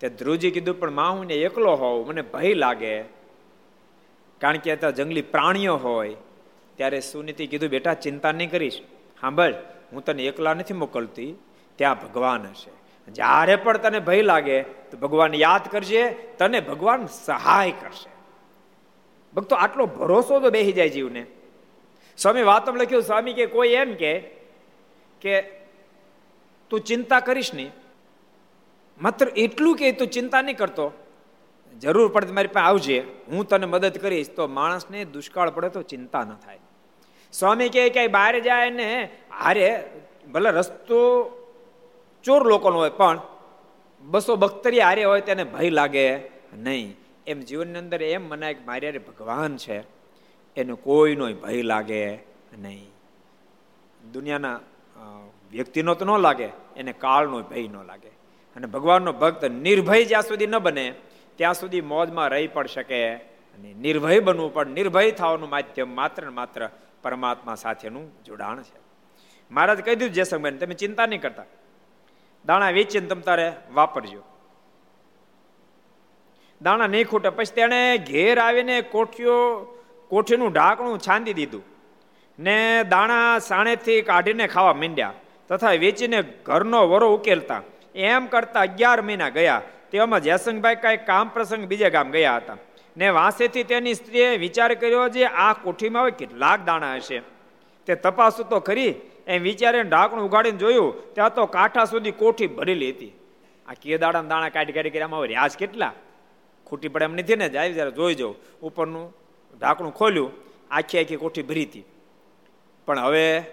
તે 0.00 0.08
ધ્રુવજી 0.08 0.50
કીધું, 0.50 0.80
પણ 0.80 0.90
માં, 0.90 1.18
હું 1.18 1.30
એકલો 1.30 1.74
હોઉં, 1.74 2.06
મને 2.06 2.22
ભય 2.22 2.54
લાગે, 2.54 3.02
કારણ 4.40 4.56
કે 4.56 4.76
ત્યાં 4.76 4.94
જંગલી 4.94 5.22
પ્રાણીઓ 5.22 5.76
હોય. 5.76 6.16
ત્યારે 6.76 7.00
સુનીતિ 7.00 7.46
કીધું, 7.46 7.70
બેટા, 7.70 7.94
ચિંતા 7.94 8.32
નહીં 8.32 8.50
કરીશ, 8.50 8.80
સાંભળ 9.20 9.54
હું 9.92 10.04
તને 10.04 10.22
એકલા 10.22 10.54
નથી 10.54 10.74
મોકલતી, 10.74 11.34
ત્યાં 11.76 12.02
ભગવાન 12.02 12.42
હશે. 12.42 12.80
જ્યારે 13.10 13.56
પણ 13.56 13.76
તને 13.76 13.98
ભય 13.98 14.22
લાગે, 14.22 14.62
તો 14.62 14.96
ભગવાન 14.96 15.34
યાદ 15.34 15.70
કરજે, 15.70 16.10
તને 16.10 16.60
ભગવાન 16.60 17.06
સહાય 17.06 17.70
કરશે. 17.70 18.10
ભક્તો, 19.34 19.56
આટલો 19.56 19.86
ભરોસો 19.86 20.40
તો 20.40 20.50
બેસી 20.50 20.72
જાય 20.72 20.88
જીવને. 20.88 21.26
સ્વામી 22.18 22.42
વાતમ 22.42 22.76
લખ્યું, 22.76 23.02
સ્વામી 23.02 23.32
કે, 23.32 23.46
કોઈ 23.46 23.68
એમ 23.68 23.94
કે 23.94 24.20
કે 25.20 25.42
તું 26.70 26.80
ચિંતા 26.80 27.20
કરીશ 27.20 27.54
નહીં. 27.54 27.72
માત્ર 29.02 29.28
એટલું 29.28 29.76
કે 29.76 29.92
તું 29.92 30.08
ચિંતા 30.08 30.42
નહીં 30.42 30.56
કરતો. 30.56 30.92
જરૂર 31.78 32.08
પડે 32.08 32.32
મારી 32.32 32.48
પાસે 32.48 32.66
આવજે. 32.66 33.04
હું 33.28 33.48
તને 33.48 33.66
મદદ 33.66 33.98
કરીશ. 33.98 34.30
તો 34.30 34.46
માણસને 34.46 35.04
દુષ્કાળ 35.04 35.50
પડે 35.50 35.68
તો 35.68 35.82
ચિંતા 35.82 36.24
ન 36.24 36.34
થાય. 36.34 36.58
સ્વામી 37.32 37.68
કે, 37.68 37.88
ક્યાંય 37.88 38.08
બહાર 38.08 38.38
જાય 38.38 38.70
ને 38.70 39.08
હારે 39.30 39.68
ભલે 40.32 40.50
રસ્તો 40.50 41.00
ચોર 42.24 42.42
લોકોનો 42.44 42.78
હોય, 42.78 42.90
પણ 42.90 43.18
બસો 44.04 44.36
બખ્તરી 44.36 44.80
હારે 44.80 45.04
હોય 45.04 45.20
તેને 45.20 45.44
ભય 45.44 45.70
લાગે 45.70 46.06
નહીં. 46.56 46.96
એમ 47.26 47.40
જીવનની 47.40 47.78
અંદર 47.78 48.02
એમ 48.02 48.22
મનાય 48.28 48.54
કે 48.54 48.64
મારી 48.66 48.86
હારે 48.86 49.00
ભગવાન 49.00 49.56
છે, 49.56 49.78
એને 50.56 50.74
કોઈનો 50.86 51.24
ભય 51.42 51.62
લાગે 51.62 52.02
નહીં. 52.58 52.88
દુનિયાના 54.12 54.58
વ્યક્તિનો 55.52 55.94
તો 55.94 56.04
ન 56.04 56.10
લાગે, 56.18 56.48
એને 56.76 56.92
કાળનો 56.92 57.42
ભય 57.42 57.68
ન 57.68 57.76
લાગે. 57.86 58.10
અને 58.56 58.66
ભગવાનનો 58.66 59.12
ભક્ત 59.12 59.42
નિર્ભય 59.66 60.04
જ્યાં 60.04 60.28
સુધી 60.28 60.46
ન 60.46 60.58
બને, 60.58 60.86
ત્યાં 61.38 61.54
સુધી 61.54 61.84
મોજમાં 61.92 62.28
રહી 62.32 62.48
પણ 62.48 62.66
શકે 62.66 63.00
અને 63.54 63.68
નિર્ભય 63.74 64.20
બનવું 64.20 64.52
પણ, 64.54 64.76
નિર્ભય 64.78 65.10
થવાનું 65.10 65.50
માધ્યમ 65.50 65.90
માત્ર 65.94 66.22
ને 66.24 66.34
માત્ર 66.40 66.60
પરમાત્મા 67.02 67.54
સાથેનું 67.54 68.06
જોડાણ 68.24 68.62
છે. 68.62 68.79
મહારાજ 69.50 69.80
કહી 69.80 69.94
દીધું 69.94 70.14
જેસંગભાઈ 70.14 70.52
તમે 70.52 70.74
ચિંતા 70.74 71.06
નહીં 71.06 71.22
કરતા. 71.22 71.44
દાણા 72.46 72.70
વેચીને 72.70 73.06
તમે 73.06 73.22
તારે 73.22 73.52
વાપરજો. 73.72 74.22
દાણા 76.62 76.86
નહીં 76.86 77.08
ખૂટે, 77.08 77.28
પછી 77.28 77.54
તેણે 77.54 77.98
ઘેર 77.98 78.38
આવીને 78.38 78.80
કોઠીઓ, 78.80 79.36
કોઠીનું 80.08 80.52
ઢાંકણું 80.52 80.98
છાંદી 80.98 81.32
દીધું 81.32 81.62
ને 82.38 82.84
દાણા 82.84 83.38
સાણેથી 83.38 84.02
કાઢીને 84.02 84.46
ખાવા 84.46 84.72
માંડ્યા. 84.72 85.12
તથા 85.48 85.70
વેચીને 85.70 86.22
ઘરનો 86.22 86.88
વરો 86.88 87.14
ઉકેલતા. 87.14 87.62
એમ 87.94 88.26
કરતા 88.26 88.60
અગિયાર 88.60 89.02
મહિના 89.02 89.28
ગયા. 89.28 89.62
તેવામાં 89.90 90.20
જયસંગભાઈ 90.20 90.74
કઈ 90.74 90.96
કામ 90.96 91.28
પ્રસંગ 91.28 91.64
બીજે 91.64 91.90
ગામ 91.90 92.10
ગયા 92.10 92.36
હતા. 92.36 92.56
ને 92.96 93.08
વાંસેથી 93.08 93.62
તેની 93.62 93.94
સ્ત્રીએ 93.94 94.36
વિચાર 94.36 94.74
કર્યો 94.74 95.08
જે 95.08 95.24
આ 95.24 95.52
કોઠીમાં 95.52 96.02
હવે 96.02 96.10
કેટલાક 96.10 96.64
દાણા 96.64 96.94
હશે. 96.94 97.22
તે 97.86 97.94
તપાસું 97.94 98.48
તો 98.48 98.60
ખરી 98.60 98.94
એમ 99.26 99.42
વિચારીને 99.42 99.90
ઢાંકણું 99.90 100.24
ઉગાડીને 100.24 100.58
જોયું, 100.58 101.14
ત્યાં 101.14 101.34
તો 101.34 101.46
કાંઠા 101.46 101.84
સુધી 101.84 102.10
કોઠી 102.10 102.46
ભરેલી 102.46 102.92
હતી. 102.92 103.12
આ 103.68 103.74
કે 103.74 103.98
દાડા 103.98 104.22
દાણા 104.22 104.48
કાઢી 104.48 104.72
કાઢી 104.72 104.90
કરી 104.90 105.02
આમાં 105.02 105.22
રહ્યા 105.22 105.48
કેટલા? 105.48 105.92
ખૂટી 106.66 106.88
પડે 106.88 107.04
એમ 107.04 107.14
નથી 107.14 107.36
ને, 107.36 107.48
જાય 107.48 107.72
જયારે 107.72 107.90
જોઈ 107.90 108.14
જાઉં 108.14 108.36
ઉપરનું 108.62 109.12
ઢાંકણું 109.60 109.92
ખોલ્યું, 109.92 110.32
આખી 110.70 110.98
આખી 110.98 111.16
કોઠી 111.16 111.42
ભરી 111.42 111.64
હતી. 111.64 111.84
પણ 112.86 112.98
હવે 112.98 113.44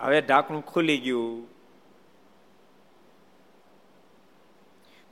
હવે 0.00 0.20
ઢાંકણું 0.20 0.62
ખુલી 0.62 0.98
ગયું. 0.98 1.46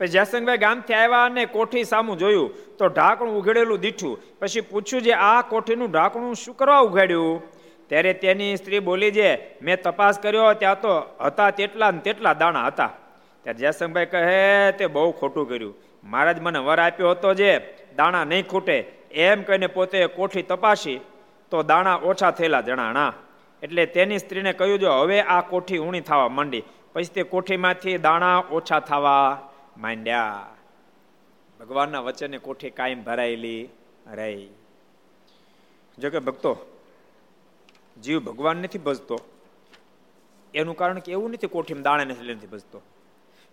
પછી 0.01 0.09
જયસંગભાઈ 0.09 0.59
ગામથી 0.59 0.95
આવ્યા 0.95 1.25
અને 1.25 1.47
કોઠી 1.47 1.85
સામું 1.85 2.19
જોયું, 2.19 2.51
તો 2.79 2.89
ઢાંકણું 2.89 3.37
ઉઘડેલું 3.37 3.81
દીઠું. 3.81 4.19
પછી 4.39 4.61
પૂછ્યું 4.61 5.03
જે 5.03 5.13
આ 5.13 5.43
કોઠીનું 5.43 5.91
ઢાંકણું 5.91 6.35
શું 6.35 6.57
કરવા 6.57 6.79
ઉઘાડ્યું? 6.79 7.43
ત્યારે 7.93 8.13
તેની 8.13 8.57
સ્ત્રી 8.57 8.79
બોલી 8.79 9.11
જે 9.11 9.29
મેં 9.63 9.77
તપાસ 9.83 10.19
કર્યો, 10.19 10.55
ત્યાં 10.55 10.81
તો 10.81 10.93
હતા 11.21 11.51
તેટલા 11.51 11.91
ને 11.91 12.01
તેટલા 12.01 12.35
દાણા 12.35 12.67
હતા. 12.67 12.93
ત્યારે 13.45 13.59
જયસંગભાઈ 13.59 14.07
કહે 14.07 14.73
તે 14.79 14.87
બહુ 14.87 15.11
ખોટું 15.13 15.49
કર્યું. 15.49 15.75
મહારાજ 16.05 16.39
મને 16.41 16.59
વર 16.59 16.81
આપ્યો 16.81 17.11
હતો 17.11 17.35
જે 17.35 17.51
દાણા 17.97 18.25
નહીં 18.25 18.47
ખૂટે. 18.47 18.77
એમ 19.11 19.43
કહીને 19.43 19.67
પોતે 19.67 20.07
કોઠી 20.09 20.43
તપાસી, 20.43 21.01
તો 21.53 21.63
દાણા 21.63 21.97
ઓછા 21.97 22.31
થયેલા 22.31 22.61
જણાણા. 22.61 23.13
એટલે 23.63 23.87
તેની 23.87 24.19
સ્ત્રીને 24.19 24.53
કહ્યું, 24.53 24.79
જો 24.79 24.91
હવે 24.93 25.21
આ 25.21 25.43
કોઠી 25.43 25.79
ઊણી 25.79 26.01
થવા 26.01 26.29
માંડી, 26.29 26.65
પછી 26.93 27.15
તે 27.15 27.23
કોઠીમાંથી 27.23 27.99
દાણા 27.99 28.39
ઓછા 28.51 28.81
થવા 28.81 29.51
માંડ્યા. 29.77 30.47
ભગવાનના 31.61 32.01
વચને 32.01 32.39
કોઠી 32.39 32.71
કાયમ 32.71 33.05
ભરાયેલી 33.05 33.63
રહી. 34.13 34.49
જો 35.99 36.11
કે 36.11 36.19
ભક્તો 36.19 36.53
જીવ 38.01 38.21
ભગવાન 38.21 38.57
નથી 38.57 38.79
ભજતો. 38.79 39.19
એનું 40.55 40.77
કારણ 40.77 40.99
કે 40.99 41.13
એવું 41.13 41.31
નથી 41.31 41.47
કોઠીમાં 41.47 41.83
દાણા 41.83 42.05
નથી 42.05 42.35
નથી 42.35 42.47
ભજતો. 42.47 42.83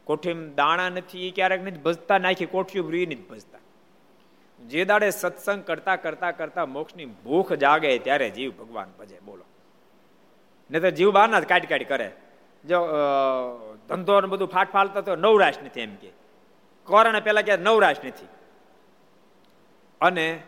કોઠીમાં 0.04 0.56
દાણા 0.56 0.90
નથી 0.90 1.32
ક્યારેક 1.32 1.62
નથી 1.64 1.80
ભજતા 1.80 2.18
નાખી 2.18 2.46
કોઠીઓ 2.46 2.84
રૂઈ 2.84 3.06
નથી 3.06 3.28
ભજતા. 3.30 3.60
જે 4.60 4.86
દાડે 4.86 5.10
સત્સંગ 5.10 5.64
કરતા 5.64 5.96
કરતા 5.96 6.32
કરતા 6.32 6.66
મોક્ષની 6.66 7.06
ભૂખ 7.06 7.54
જાગે 7.54 8.00
ત્યારે 8.00 8.30
જીવ 8.30 8.52
ભગવાન 8.52 8.90
ભજે, 9.00 9.20
બોલો. 9.20 9.46
નહીં 10.72 10.82
તો 10.82 10.90
જીવ 10.90 11.12
બહારના 11.12 11.40
જ 11.40 11.46
કાઢ 11.46 11.66
કાઢ 11.66 11.88
કરે. 11.88 12.12
જો 12.66 12.88
ધંધો 13.88 14.22
ને 14.22 14.28
બધું 14.28 14.48
ફાટ 14.48 14.72
ફાલતા 14.72 15.02
તો 15.02 15.16
નવરાશ 15.16 15.60
નથી 15.66 15.82
એમ 15.82 15.96
કે. 15.96 16.12
કોરોના 16.84 17.20
પહેલા 17.20 17.42
ક્યાં 17.42 17.60
નવરાશ 17.60 17.96
નથી. 18.06 18.28
અને 20.02 20.44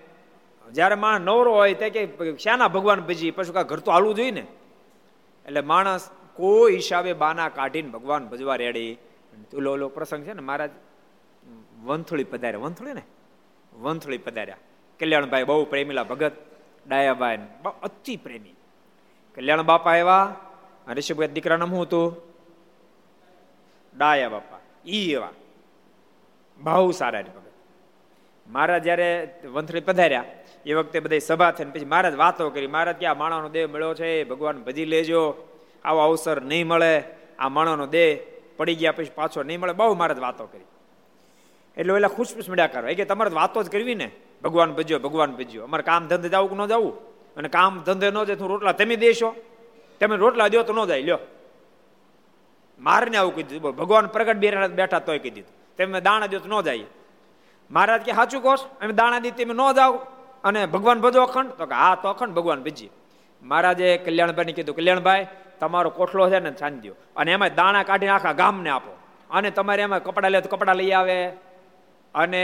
જ્યારે 0.70 0.96
માણસ 0.96 1.22
નવરો 1.22 1.54
હોય 1.54 1.74
તે 1.74 1.90
કે 1.90 2.38
શાના 2.38 2.68
ભગવાન 2.68 3.00
ભજી 3.00 3.32
પછી 3.32 3.52
કા 3.52 3.62
ઘર 3.62 3.80
તો 3.80 3.92
હાલવું 3.92 4.16
જોઈએ 4.16 4.32
ને? 4.32 4.48
એટલે 5.46 5.62
માણસ 5.62 6.10
કોઈ 6.34 6.76
હિસાબે 6.76 7.14
બાના 7.14 7.50
કાઢીને 7.50 7.90
ભગવાન 7.90 8.28
ભજવા 8.28 8.56
રેડી. 8.56 8.98
ઓલો 9.54 9.74
ઓલો 9.74 9.90
પ્રસંગ 9.90 10.24
છે 10.24 10.34
ને, 10.34 10.42
મહારાજ, 10.42 10.70
વંથળી 11.84 12.24
પધાર્યા. 12.24 12.60
વંથળી 12.60 12.94
ને? 12.94 13.02
વંથળી 13.74 14.18
પધાર્યા. 14.18 14.58
કલ્યાણભાઈ 15.00 15.44
બહુ 15.44 15.66
પ્રેમીલા 15.66 16.04
ભગત, 16.04 16.32
ડાયાભાઈ 16.88 17.40
અતિ 17.84 18.18
પ્રેમી. 18.18 18.56
કલ્યાણ 19.36 19.62
બાપા 19.62 19.96
એવા 19.96 20.36
ઋષભભાઈ 20.88 21.28
દીકરાનું 21.28 21.70
હું 21.70 21.82
હતું? 21.82 22.16
ડાયા 23.98 24.30
બાપા. 24.30 24.60
ઈ 24.86 25.12
એવા. 25.12 25.30
બહુ 26.58 26.92
સારા 26.92 27.22
ભગત. 27.22 27.52
મહારાજ 28.48 28.84
જ્યારે 28.84 29.40
વંથળી 29.52 29.80
પધાર્યા 29.80 30.24
એ 30.66 30.74
વખતે 30.74 31.00
બધી 31.00 31.20
સભા 31.20 31.52
થઈને 31.52 31.72
પછી 31.72 31.86
મહારાજ 31.86 32.16
વાતો 32.16 32.50
કરી. 32.50 32.68
મહારાજ 32.68 32.96
કે, 32.96 33.06
આ 33.06 33.14
માણાનો 33.14 33.50
દેહ 33.50 33.68
મળ્યો 33.68 33.94
છે, 33.94 34.24
ભગવાન 34.24 34.58
ભજી 34.58 34.86
લેજો. 34.86 35.48
આવો 35.86 36.00
અવસર 36.00 36.42
નહીં 36.42 36.68
મળે. 36.68 37.04
આ 37.40 37.50
માણાનો 37.50 37.88
દેહ 37.88 38.20
પડી 38.58 38.76
ગયા 38.76 38.92
પછી 38.92 39.10
પાછો 39.16 39.44
નહીં 39.44 39.60
મળે. 39.60 39.74
બહુ 39.74 39.96
મહારાજ 39.96 40.20
વાતો 40.20 40.46
કરી. 40.46 40.64
એટલે 41.78 41.94
ઓલા 41.94 42.08
ખુશખુશ 42.08 42.50
મળ્યા 42.50 42.68
કરવા 42.68 42.94
કે, 42.94 43.06
તમારે 43.06 43.30
વાતો 43.30 43.64
જ 43.64 43.70
કરવી 43.70 43.96
ને. 43.96 44.12
ભગવાન 44.44 44.74
ભજ્યો 44.74 45.00
ભગવાન 45.00 45.32
ભજ્યો. 45.32 45.64
અમારે 45.64 45.84
કામ 45.84 46.08
ધંધે 46.08 46.30
જવું 46.30 46.50
કે 46.50 46.56
ન 46.56 46.66
જવું? 46.66 47.12
અને 47.36 47.50
કામ 47.50 47.80
ધંધે 47.80 48.12
ન 48.12 48.24
જાય 48.24 48.38
રોટલા 48.40 48.72
તમે 48.72 48.96
દેશો? 48.96 49.36
તમે 50.00 50.16
રોટલા 50.16 50.48
દો 50.48 50.64
તો 50.64 50.74
ન 50.74 50.86
જાય. 50.86 51.02
લ્યો. 51.02 51.20
મારને 52.80 53.18
આવું 53.18 53.36
કીધું 53.36 53.76
ભગવાન 53.76 54.08
પ્રગટ 54.08 54.36
બે 54.36 54.68
બેઠા 54.68 55.00
તોય 55.00 55.20
કીધું 55.20 55.44
તમે 55.78 56.02
દાણા 56.02 56.26
દો 56.26 56.40
તો 56.40 56.50
ન 56.50 56.62
જાય. 56.62 56.80
મહારાજ 57.72 58.02
કે, 58.02 58.12
સાચું 58.12 58.44
કહો 58.44 58.56
અમે 58.56 58.94
દાણા 58.94 59.20
દી 59.20 59.32
તમે 59.32 59.54
ન 59.54 59.72
જાઓ 59.76 60.00
અને 60.44 60.66
ભગવાન 60.66 61.00
ભજો 61.02 61.22
અખંડ? 61.24 61.52
તો 61.60 61.66
કે 61.66 61.76
હા 61.76 61.96
તો 62.02 62.08
અખંડ, 62.10 62.34
ભગવાન 62.38 62.64
ભજી 62.64 62.90
મહારાજે 63.42 63.88
કલ્યાણભાઈને 64.06 64.54
કીધું, 64.58 64.76
કલ્યાણભાઈ, 64.76 65.28
તમારો 65.60 65.90
કોઠલો 65.90 66.30
છે 66.30 66.40
ને 66.40 66.52
છાંદ્યો 66.62 66.96
અને 67.16 67.32
એમાં 67.32 67.56
દાણા 67.56 67.84
કાઢીને 67.84 68.12
આખા 68.12 68.34
ગામને 68.34 68.70
આપો. 68.70 68.94
અને 69.30 69.50
તમારે 69.52 69.82
એમાં 69.84 70.04
કપડાં 70.04 70.32
લે 70.32 70.42
તો 70.42 70.50
કપડાં 70.54 70.76
લઈ 70.76 70.92
આવે. 70.92 71.18
અને 72.16 72.44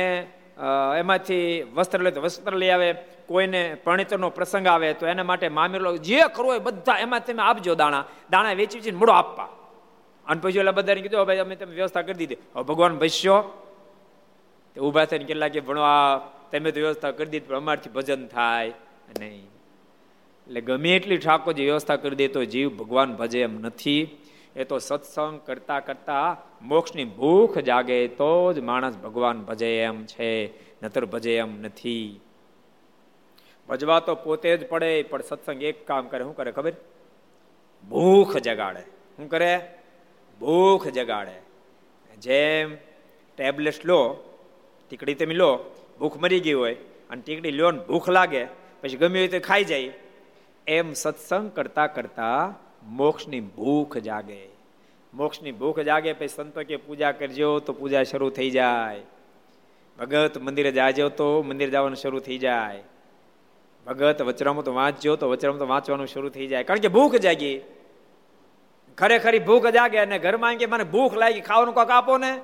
એમાંથી 0.99 1.63
વસ્ત્ર 1.75 1.99
લે 2.05 2.11
તો 2.11 2.21
વસ્ત્ર 2.21 2.53
લઈ 2.53 2.69
આવે. 2.69 2.89
કોઈને 3.27 3.61
પરણિતરનો 3.83 4.29
પ્રસંગ 4.29 4.67
આવે 4.67 4.93
તો 4.93 5.05
એના 5.05 5.23
માટે 5.23 5.47
મામેલો 5.49 5.97
જે 5.97 6.19
કરવો 6.35 6.49
હોય 6.51 6.59
બધા 6.59 6.97
એમાં 7.05 7.21
તમે 7.25 7.43
આપજો 7.43 7.75
દાણા. 7.75 8.05
દાણા 8.31 8.53
વેચી 8.53 8.77
વેચીને 8.79 8.97
મૂળો 8.97 9.13
આપવા. 9.13 9.49
અને 10.25 10.39
પછી 10.41 10.59
એટલે 10.59 10.73
બધાને 10.77 11.01
કીધું 11.01 11.25
ભાઈ, 11.27 11.43
અમે 11.45 11.55
તમે 11.55 11.73
વ્યવસ્થા 11.79 12.01
કરી 12.01 12.19
દીધી. 12.21 12.37
ભગવાન 12.69 12.93
ભસ્યો 13.01 13.39
ઊભા 14.75 15.05
થઈને 15.10 15.25
કેટલા 15.25 15.49
કે 15.53 15.60
ભણવા 15.60 15.99
તમે 16.51 16.71
તો 16.71 16.79
વ્યવસ્થા 16.79 17.12
કરી 17.12 17.25
દીધી 17.25 17.47
પણ 17.47 17.55
અમારથી 17.55 17.89
ભજન 17.89 18.27
થાય 18.27 18.73
નહીં 19.19 19.45
એટલે 20.47 20.62
ગમે 20.62 20.95
એટલી 20.95 21.17
ઠાકોરજી 21.17 21.63
વ્યવસ્થા 21.63 21.95
કરી 21.95 22.15
દે, 22.15 22.27
તો 22.27 22.43
જીવ 22.43 22.69
ભગવાન 22.69 23.15
ભજે 23.15 23.41
એમ 23.41 23.60
નથી. 23.60 24.17
એ 24.55 24.63
તો 24.63 24.77
સત્સંગ 24.77 25.39
કરતા 25.45 25.79
કરતા 25.79 26.38
મોક્ષની 26.62 27.05
ભૂખ 27.05 27.57
જાગે, 27.57 28.07
તો 28.07 28.53
જ 28.53 28.60
માણસ 28.60 28.97
ભગવાન 28.97 29.41
ભજે 29.41 29.81
એમ 29.81 30.05
છે, 30.05 30.31
નતર 30.81 31.05
ભજે 31.05 31.38
એમ 31.38 31.62
નથી. 31.62 32.19
ભજવા 33.69 33.99
તો 33.99 34.15
પોતે 34.15 34.57
જ 34.57 34.67
પડે, 34.67 35.03
પણ 35.03 35.21
સત્સંગ 35.21 35.63
એક 35.63 35.88
કામ 35.88 36.07
કરે, 36.07 36.23
શું 36.23 36.36
કરે 36.36 36.51
ખબર? 36.51 36.73
ભૂખ 37.89 38.38
જગાડે. 38.38 38.81
શું 39.17 39.29
કરે? 39.29 39.53
ભૂખ 40.39 40.88
જગાડે. 40.88 41.38
જેમ 42.21 42.75
ટેબ્લેટ 43.38 43.86
લો, 43.86 44.01
ટીકડી 44.89 45.13
તમે 45.13 45.33
લો 45.33 45.51
ભૂખ 45.99 46.17
મરી 46.17 46.39
ગઈ 46.39 46.53
હોય 46.53 46.73
અને 47.10 47.21
ટીકડી 47.21 47.51
લ્યો 47.51 47.71
ને 47.71 47.79
ભૂખ 47.79 48.10
લાગે, 48.10 48.45
પછી 48.81 48.97
ગમે 48.97 49.19
હોય 49.19 49.27
તો 49.27 49.39
ખાઈ 49.39 49.63
જાય. 49.63 49.93
એમ 50.67 50.93
સત્સંગ 50.93 51.51
કરતા 51.51 51.88
કરતા 51.88 52.53
મોક્ષની 52.83 53.39
ભૂખ 53.39 53.97
જાગે. 53.97 54.47
મોક્ષની 55.13 55.51
ભૂખ 55.51 55.79
જાગે 55.79 56.13
પછી 56.13 56.27
સંતો 56.27 56.63
કે 56.63 56.75
પૂજા 56.75 57.12
કરજો 57.12 57.60
તો 57.60 57.73
પૂજા 57.73 58.03
શરૂ 58.03 58.29
થઈ 58.29 58.49
જાય. 58.49 59.01
ભગત 59.99 60.38
મંદિરે 60.38 60.71
જાજો 60.71 61.10
તો 61.10 61.41
મંદિર 61.41 61.69
જવાનું 61.69 61.95
શરૂ 61.95 62.19
થઈ 62.19 62.38
જાય. 62.38 62.83
ભગત 63.88 64.21
વચરામું 64.21 64.63
તો 64.63 64.73
વાંચજો 64.73 65.15
તો 65.15 65.29
વચરામું 65.29 65.60
તો 65.60 65.67
વાંચવાનું 65.67 66.07
શરૂ 66.07 66.29
થઈ 66.29 66.47
જાય. 66.47 66.63
કારણ 66.63 66.79
કે 66.79 66.88
ભૂખ 66.88 67.15
જાગી. 67.15 67.62
ખરેખરી 68.97 69.39
ભૂખ 69.39 69.67
જાગે 69.67 69.97
અને 69.97 70.19
ઘરમાં 70.19 70.57
કે 70.57 70.65
મને 70.65 70.83
ભૂખ 70.83 71.13
લાગી, 71.13 71.41
ખાવાનું 71.41 71.73
કોક 71.73 71.89
આપો 71.89 72.17
ને? 72.17 72.39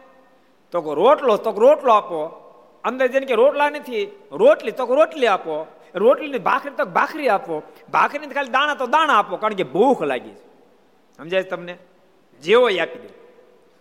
તો 0.72 0.94
રોટલો 0.94 1.38
તો 1.38 1.52
રોટલો 1.52 1.94
આપો. 1.94 2.43
અંદર 2.84 3.08
જેને 3.08 3.26
કે 3.26 3.34
રોટલા 3.34 3.70
નથી, 3.70 4.06
રોટલી 4.32 4.72
તો 4.72 4.86
રોટલી 4.86 5.28
આપો, 5.28 5.68
રોટલીની 5.96 6.40
ભાખરી 6.40 6.76
તો 6.78 6.86
ભાખરી 6.86 7.30
આપો 7.30 7.64
ભાખરી 7.92 8.28
ખાલી 8.28 8.50
દાણા 8.50 8.76
તો 8.76 8.88
દાણા 8.88 9.14
આપો, 9.14 9.38
કારણ 9.38 9.54
કે 9.54 9.64
ભૂખ 9.64 10.02
લાગી 10.02 10.30
છે. 10.30 10.46
સમજાય 11.18 11.44
તમને? 11.44 11.78
જેવો 12.44 12.66
આપી 12.66 13.00
દે. 13.00 13.10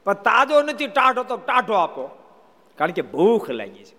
પણ 0.04 0.12
તાજો 0.12 0.62
નથી, 0.62 0.86
ટાઢો 0.86 1.22
તો 1.22 1.36
ટાઢો 1.36 1.74
આપો, 1.74 2.04
કારણ 2.78 2.90
કે 2.90 3.02
ભૂખ 3.02 3.50
લાગી 3.50 3.84
છે. 3.84 3.96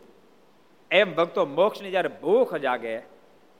એમ 0.91 1.15
ભક્તો 1.15 1.45
મોક્ષની 1.45 1.91
જ્યારે 1.91 2.09
ભૂખ 2.21 2.55
જાગે, 2.55 2.99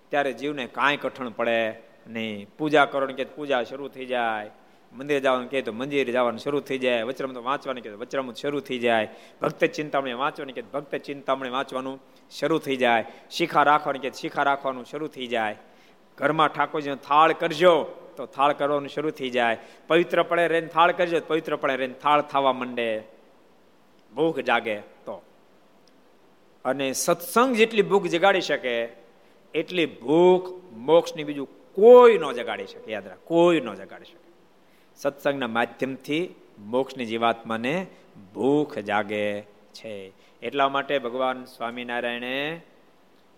ત્યારે 0.10 0.34
જીવને 0.34 0.66
કાંઈ 0.68 0.98
કઠણ 0.98 1.30
પડે 1.30 1.58
નહીં. 2.08 2.48
પૂજા 2.58 2.86
કરવાની 2.86 3.14
કે 3.14 3.26
પૂજા 3.26 3.64
શરૂ 3.64 3.88
થઈ 3.88 4.06
જાય 4.06 4.50
મંદિર 4.94 5.20
જવાનું 5.20 5.50
કહે 5.50 5.62
તો 5.62 5.72
મંદિર 5.72 6.12
જવાનું 6.12 6.40
શરૂ 6.40 6.60
થઈ 6.60 6.78
જાય. 6.78 7.04
વચરામૃત 7.04 7.38
વાંચવાનું 7.38 7.84
કહે 7.84 7.92
તો 7.92 7.98
વચરામૃત 7.98 8.36
શરૂ 8.36 8.60
થઈ 8.60 8.80
જાય. 8.80 9.10
ભક્ત 9.42 9.66
ચિંતામણી 9.66 10.14
વાંચવાની 10.14 10.54
કે 10.54 10.62
ભક્ત 10.62 10.96
ચિંતામણી 10.96 11.50
વાંચવાનું 11.50 12.00
શરૂ 12.32 12.58
થઈ 12.58 12.76
જાય. 12.76 13.06
શિખા 13.32 13.64
રાખવાની 13.64 14.00
કે 14.00 14.12
શિખા 14.12 14.44
રાખવાનું 14.44 14.86
શરૂ 14.86 15.08
થઈ 15.08 15.28
જાય. 15.28 15.56
ઘરમાં 16.18 16.48
ઠાકોરજીનો 16.48 16.96
થાળ 16.96 17.34
કરજો 17.34 17.84
તો 18.18 18.26
થાળ 18.26 18.54
કરવાનું 18.54 18.90
શરૂ 18.90 19.10
થઈ 19.10 19.30
જાય. 19.30 19.58
પવિત્ર 19.88 20.24
પડે 20.24 20.48
રેન 20.48 20.68
થાળ 20.68 20.92
કરજો 20.92 21.22
પવિત્ર 21.28 21.56
પડે 21.56 21.76
રેન 21.76 21.94
થાળ 21.94 22.22
થવા 22.22 22.54
માંડે. 22.54 23.04
ભૂખ 24.16 24.40
જાગે 24.40 24.80
તો. 24.80 25.24
અને 26.66 26.94
સત્સંગ 26.94 27.56
જેટલી 27.56 27.82
ભૂખ 27.82 28.08
જગાડી 28.08 28.42
શકે, 28.42 28.88
એટલી 29.54 29.86
ભૂખ 29.86 30.64
મોક્ષની 30.74 31.24
બીજું 31.24 31.48
કોઈ 31.74 32.18
ન 32.18 32.32
જગાડી 32.32 32.68
શકે. 32.68 32.92
યાદ 32.92 33.08
રાખ, 33.08 33.18
કોઈ 33.24 33.62
ન 33.62 33.74
જગાડી 33.74 34.06
શકે. 34.06 34.23
સત્સંગના 34.96 35.48
માધ્યમથી 35.48 36.36
મોક્ષની 36.60 37.06
જીવાત્માને 37.06 37.88
ભૂખ 38.34 38.78
જાગે 38.78 39.42
છે. 39.42 40.14
એટલા 40.42 40.70
માટે 40.70 41.00
ભગવાન 41.00 41.46
સ્વામિનારાયણે 41.46 42.62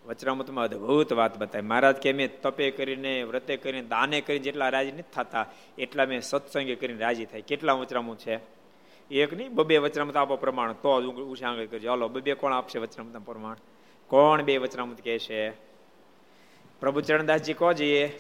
વચરામૃતમાં 0.06 0.64
અદભુત 0.64 1.14
વાત 1.14 1.38
બતાવી. 1.38 1.66
મહારાજ 1.66 1.96
કે, 1.96 2.14
મેં 2.14 2.42
તપે 2.42 2.72
કરીને, 2.72 3.24
વ્રતે 3.24 3.58
કરીને, 3.58 3.88
દાને 3.88 4.22
કરીને 4.22 4.44
જેટલા 4.44 4.70
રાજી 4.70 4.92
નથી 4.92 5.02
થતા, 5.02 5.46
એટલા 5.78 6.06
મેં 6.06 6.22
સત્સંગે 6.22 6.76
કરીને 6.76 7.00
રાજી 7.00 7.26
થાય. 7.26 7.42
કેટલા 7.42 7.74
વચરામું 7.74 8.18
છે? 8.18 8.40
એક 9.12 9.34
નહીં, 9.34 9.54
બબે 9.54 9.78
વચરામૃત 9.78 10.18
આપો 10.18 10.36
પ્રમાણ. 10.36 10.74
તો 10.74 11.02
જ 11.02 11.06
ઉછાંગળ 11.06 11.66
કરજો. 11.66 11.90
હાલો, 11.90 12.08
બબે 12.08 12.34
કોણ 12.34 12.54
આપશે 12.54 12.80
વચરામૃત 12.80 13.18
પ્રમાણ? 13.18 13.56
કોણ 14.08 14.42
બે 14.42 14.58
વચરામૃત 14.58 15.02
કહે 15.04 15.20
છે 15.20 15.50
પ્રભુ 16.80 17.02
ચરણદાસજી 17.02 17.54
કહો 17.54 17.74
જઈએ. 17.74 18.20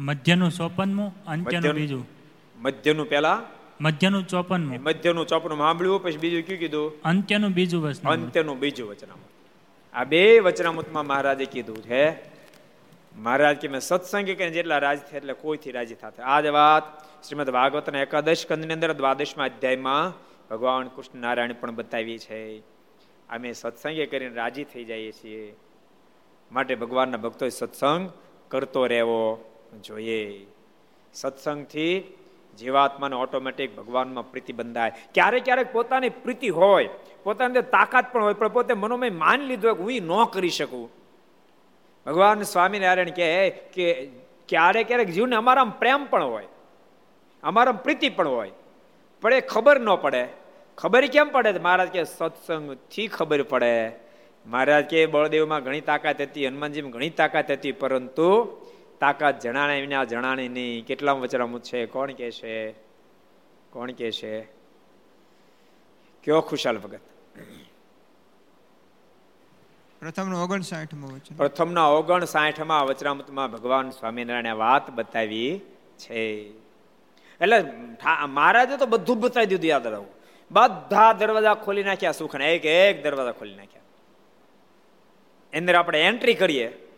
મધ્યનું 0.00 0.50
ચોપનમું 0.50 1.24
અંત્યનું 1.24 1.72
બીજું. 1.72 2.08
મધ્યનું 2.56 3.08
પેલા 3.08 3.42
મધ્યનું 3.80 4.26
ચોપનમું. 4.26 4.82
મધ્યનું 4.82 5.26
ચોપન 5.26 5.56
સાંભળ્યું 5.56 6.02
પછી 6.02 6.16
બીજું 6.16 6.42
કયું 6.42 6.58
કીધું? 6.58 7.02
અંત્યનું 7.02 7.52
બીજું 7.52 7.82
વચન 7.82 8.08
અંત્યનું 8.08 8.58
બીજું 8.58 8.90
વચનામૃત. 8.90 9.96
આ 9.96 10.04
બે 10.04 10.38
વચનામૃતમાં 10.38 11.06
મહારાજે 11.06 11.44
કીધું 11.44 11.76
છે. 11.76 12.10
મહારાજ 13.16 13.56
કે 13.56 13.68
મેં 13.68 13.80
સત્સંગી 13.80 14.34
કરીને 14.34 14.50
જેટલા 14.50 14.78
રાજી 14.78 15.00
થાય 15.00 15.16
એટલે 15.16 15.32
કોઈથી 15.32 15.70
રાજી 15.70 15.94
થતા? 15.94 16.24
આ 16.24 16.40
જ 16.40 16.46
વાત 16.46 17.02
શ્રીમદ 17.02 17.50
ભાગવતના 17.50 17.98
એકાદશ 17.98 18.46
કંદની 18.48 18.72
અંદર 18.72 18.92
દ્વાદશમાં 18.92 19.46
અધ્યાયમાં 19.46 20.12
ભગવાન 20.50 20.88
કૃષ્ણ 20.88 21.18
નારાયણ 21.18 21.52
પણ 21.52 21.70
બતાવી 21.70 22.18
છે. 22.18 22.58
અમે 23.30 23.52
સત્સંગે 23.52 24.06
કરીને 24.06 24.34
રાજી 24.34 24.64
થઈ 24.64 24.84
જઈએ 24.84 25.12
છીએ. 25.12 25.56
માટે 26.52 26.74
ભગવાનના 26.74 27.16
ભક્તોએ 27.16 27.48
સત્સંગ 27.48 28.10
કરતો 28.48 28.86
રહેવો. 28.86 29.49
જોઈએ. 29.78 30.46
સત્સંગથી 31.14 31.94
જીવાત્માને 32.58 33.16
ઓટોમેટિક 33.16 33.76
ભગવાનમાં 33.76 34.30
પ્રીતિ 34.30 34.52
બંધાય. 34.52 34.92
ક્યારેક 35.14 35.44
ક્યારેક 35.44 35.72
પોતાની 35.72 36.08
પ્રીતિ 36.08 36.48
હોય, 36.48 36.88
પોતાની 37.22 37.62
તાકાત 37.62 38.12
પણ 38.12 38.22
હોય, 38.22 38.34
પણ 38.34 38.48
પોતે 38.48 38.74
મનોમય 38.74 39.10
માન 39.10 39.40
લીધો 39.40 39.74
હું 39.74 39.92
ન 39.92 40.24
કરી 40.24 40.50
શકું. 40.50 40.90
ભગવાન 42.06 42.42
સ્વામિનારાયણ 42.42 43.10
કહે 43.10 43.50
કે 43.50 43.86
ક્યારેક 44.48 44.86
ક્યારેક 44.86 45.10
જીવને 45.10 45.36
અમારા 45.36 45.64
પ્રેમ 45.64 46.06
પણ 46.06 46.24
હોય 46.24 46.48
અમારા 47.42 47.72
પ્રીતિ 47.72 48.08
પણ 48.08 48.28
હોય, 48.28 48.52
પણ 49.22 49.32
એ 49.32 49.40
ખબર 49.40 49.80
ન 49.80 49.94
પડે. 49.94 50.22
ખબર 50.78 51.06
કેમ 51.06 51.28
પડે? 51.28 51.58
મહારાજ 51.58 51.88
કે 51.88 52.04
સત્સંગથી 52.04 53.06
ખબર 53.06 53.42
પડે. 53.42 53.92
મહારાજ 54.46 54.84
કે 54.84 55.06
બળદેવમાં 55.06 55.64
ઘણી 55.64 55.80
તાકાત 55.80 56.20
હતી, 56.20 56.46
હનુમાનજીમાં 56.46 56.90
ઘણી 56.90 57.10
તાકાત 57.10 57.50
હતી, 57.50 57.72
પરંતુ 57.72 58.28
તાકાત 59.00 59.40
જણાણે 59.40 59.80
વિના 59.80 60.04
જણાણે 60.04 60.48
નહીં. 60.48 60.86
કેટલા 60.86 61.12
વચરામું 61.12 61.62
છે? 61.62 61.86
કોણ 61.86 62.12
કે 62.12 62.30
છે? 62.30 62.72
કોણ 63.70 63.92
કે 63.92 64.10
છે? 64.12 64.40
કયો 66.24 66.40
ખુશાલ 66.40 66.78
ભગત? 66.78 67.00
પ્રથમનું 70.00 70.42
ઓગણસાઠમાં 70.42 71.10
વચન. 71.14 71.36
પ્રથમના 71.36 71.86
ઓગણસાઠમાં 71.86 72.86
વચરામૃતમાં 72.86 73.50
ભગવાન 73.50 73.90
સ્વામિનારાયણે 73.90 74.52
વાત 74.52 74.90
બતાવી 74.90 75.60
છે. 75.98 76.24
એટલે 77.40 77.64
મહારાજે 78.26 78.76
તો 78.76 78.86
બધું 78.86 79.20
બતાવી 79.20 79.46
દીધું 79.46 79.66
યાદ 79.66 79.86
રાખવું 79.86 80.08
બધા 80.50 81.12
દરવાજા 81.12 81.54
ખોલી 81.54 81.82
નાખ્યા 81.82 82.12
સુખના. 82.12 82.46
એક 82.46 82.64
એક 82.64 83.02
દરવાજા 83.04 83.32
ખોલી 83.32 83.54
નાખ્યા. 83.54 83.82
અંદર 85.58 85.74
આપણે 85.74 86.02
એન્ટ્રી 86.02 86.34
કરીએ. 86.34 86.89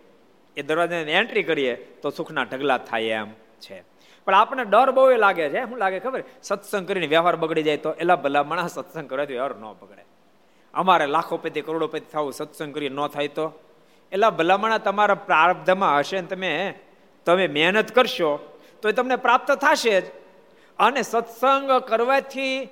એ 0.56 0.62
દરવાજાને 0.62 1.12
એન્ટ્રી 1.12 1.42
કરીએ 1.42 1.74
તો 2.02 2.10
સુખના 2.10 2.42
ઢગલા 2.42 2.78
થાય 2.78 3.02
એમ 3.02 3.30
છે. 3.60 3.82
પણ 4.24 4.34
આપણને 4.34 4.64
ડર 4.64 4.90
બહુ 4.90 5.10
એ 5.10 5.16
લાગે 5.16 5.48
છે. 5.48 5.60
શું 5.64 5.78
લાગે 5.78 5.98
ખબર? 6.00 6.22
સત્સંગ 6.42 6.88
કરીને 6.88 7.06
વ્યવહાર 7.06 7.36
બગડી 7.36 7.62
જાય 7.62 7.76
તો 7.76 7.92
એલા 7.92 8.16
ભલા 8.16 8.42
માણસ 8.42 8.74
સત્સંગ 8.74 9.10
કરવાથી 9.10 9.32
વ્યવહાર 9.32 9.54
ન 9.56 9.64
બગડે. 9.80 10.04
અમારે 10.74 11.06
લાખોપતિ 11.06 11.60
કરોડોપતિ 11.60 12.06
થવું, 12.12 12.32
સત્સંગ 12.32 12.74
કરી 12.74 12.88
ન 12.88 13.06
થાય 13.06 13.28
તો? 13.28 13.46
એલા 14.12 14.30
ભલામણા 14.30 14.78
તમારા 14.78 15.14
પ્રારબ્ધમાં 15.14 15.98
હશે 15.98 16.20
ને 16.20 16.26
તમે 16.26 16.74
તમે 17.24 17.46
મહેનત 17.48 17.90
કરશો 17.92 18.58
તો 18.82 18.88
એ 18.88 18.92
તમને 18.92 19.16
પ્રાપ્ત 19.16 19.52
થશે 19.52 20.00
જ. 20.00 20.04
અને 20.78 21.02
સત્સંગ 21.02 21.70
કરવાથી 21.88 22.68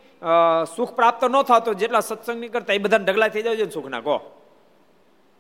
સુખ 0.77 0.93
પ્રાપ્ત 0.95 1.25
ન 1.25 1.43
થતો, 1.43 1.75
જેટલા 1.75 2.01
સત્સંગ 2.01 2.39
નહીં 2.41 2.53
કરતા, 2.53 2.73
એ 2.73 2.79
બધા 2.79 2.97
ઢગલા 2.97 3.29
થઈ 3.29 3.43
જાય 3.43 3.69
સુખના, 3.69 4.01
કહો. 4.01 4.17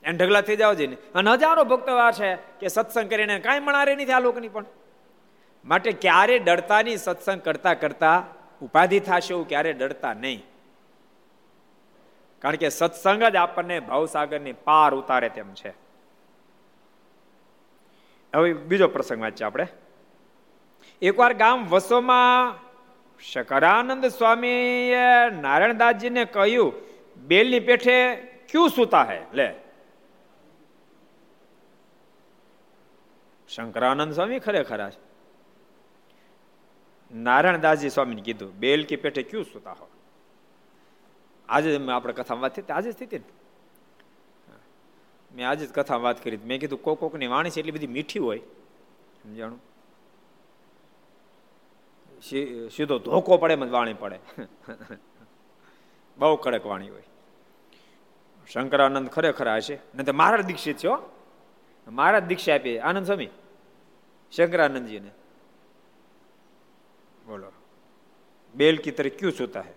એને 0.02 0.18
ઢગલા 0.18 0.40
થઈ 0.40 0.56
જાવ 0.56 0.74
જઈને 0.74 0.96
અને 1.14 1.30
હજારો 1.30 1.64
ભક્તો 1.64 1.96
આ 1.96 2.10
છે 2.10 2.34
કે 2.34 2.68
સત્સંગ 2.68 3.10
કરીને 3.10 3.38
કાંઈ 3.38 3.60
મણારે 3.60 3.94
નથી 3.94 4.12
આ 4.12 4.20
લોકોની 4.20 4.48
પણ. 4.48 4.64
માટે 5.64 5.92
ક્યારે 5.92 6.38
ડરતા 6.38 6.82
નહીં 6.82 6.98
સત્સંગ 6.98 7.40
કરતા 7.40 7.74
કરતા 7.74 8.24
ઉપાધિ 8.62 9.00
થશે 9.00 9.34
એવું 9.34 9.48
ક્યારે 9.48 9.72
ડરતા 9.72 10.14
નહીં. 10.14 10.46
કારણ 12.38 12.56
કે 12.56 12.68
સત્સંગ 12.68 13.22
જ 13.22 13.36
આપણને 13.36 13.80
ભાવસાગરની 13.80 14.52
પાર 14.52 14.94
ઉતારે 14.94 15.28
તેમ 15.28 15.54
છે. 15.54 15.70
હવે 18.34 18.52
બીજો 18.52 18.88
પ્રસંગ 18.88 19.20
વાંચીએ 19.20 19.46
આપણે. 19.46 19.66
એકવાર 21.02 21.34
ગામ 21.34 21.66
વસોમાં 21.66 22.58
શકરાનંદ 23.32 24.06
સ્વામીએ 24.06 25.30
નારાયણદાસજીને 25.40 26.24
કહ્યું, 26.24 26.72
બેલની 27.16 27.60
પેઠે 27.60 28.14
ક્યું 28.50 28.70
સુતા 28.70 29.02
હે? 29.04 29.20
લે. 29.34 29.54
શંકરાનંદ 33.50 34.12
સ્વામી 34.12 34.38
ખરેખર 34.38 34.80
છે. 34.90 35.00
નારાયણદાસજી 37.10 37.90
સ્વામીને 37.90 38.22
કીધું, 38.22 38.50
બેલ 38.54 38.84
કે 38.84 38.96
પેટે 38.96 39.22
ક્યું 39.22 39.44
સુતા 39.44 39.76
હો? 39.80 39.86
આજે 41.48 41.68
આપણે 41.88 42.12
કથામાં 42.12 42.42
વાત 42.42 42.54
થઈ 42.56 42.74
આજે 42.74 42.90
સ્થિતિ 42.92 43.18
મેં 45.30 45.44
આજે 45.48 45.64
જ 45.66 45.72
કથા 45.72 45.96
વાત 45.96 46.18
કરી, 46.24 46.38
મેં 46.44 46.60
કીધું, 46.60 46.80
કોક 46.82 47.00
કોકની 47.00 47.26
વાણી 47.26 47.50
છે 47.50 47.58
એટલી 47.60 47.72
બધી 47.72 47.86
મીઠી 47.86 48.20
હોય. 48.20 48.40
સમજાણું? 49.22 49.60
સીધો 52.70 52.96
ધોકો 52.98 53.36
પડે 53.36 53.54
મને 53.56 53.70
વાણી 53.70 53.94
પડે. 53.94 54.18
બહુ 56.18 56.36
કડક 56.36 56.66
વાણી 56.66 56.90
હોય. 56.90 57.06
શંકરાનંદ 58.48 59.08
ખરેખર 59.08 59.48
હશે 59.56 59.76
ને 59.94 60.02
તો 60.02 60.12
મારા 60.12 60.42
દીક્ષિત 60.42 60.78
છે 60.78 60.88
મારા 61.90 62.18
દીક્ષા 62.18 62.54
આપી 62.54 62.78
આનંદ 62.78 63.06
સ્વામી? 63.06 63.28
શંકરાનંદજીને. 64.32 65.10
બોલો. 67.26 67.52
બેલ 68.54 68.76
કી 68.76 68.90
તરીકે 68.90 69.16
ક્યુ 69.16 69.30
સુતા 69.30 69.60
હે? 69.60 69.72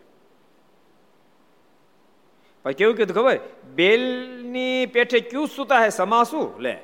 પછી 2.63 2.73
કેવું 2.73 2.95
કીધું 2.95 3.15
ખબર? 3.15 3.39
બેલની 3.73 4.85
પેઠે 4.85 5.19
ક્યુ 5.19 5.45
સુતા 5.45 5.83
હે? 5.83 5.89
સમાસું? 5.89 6.61
લે. 6.61 6.79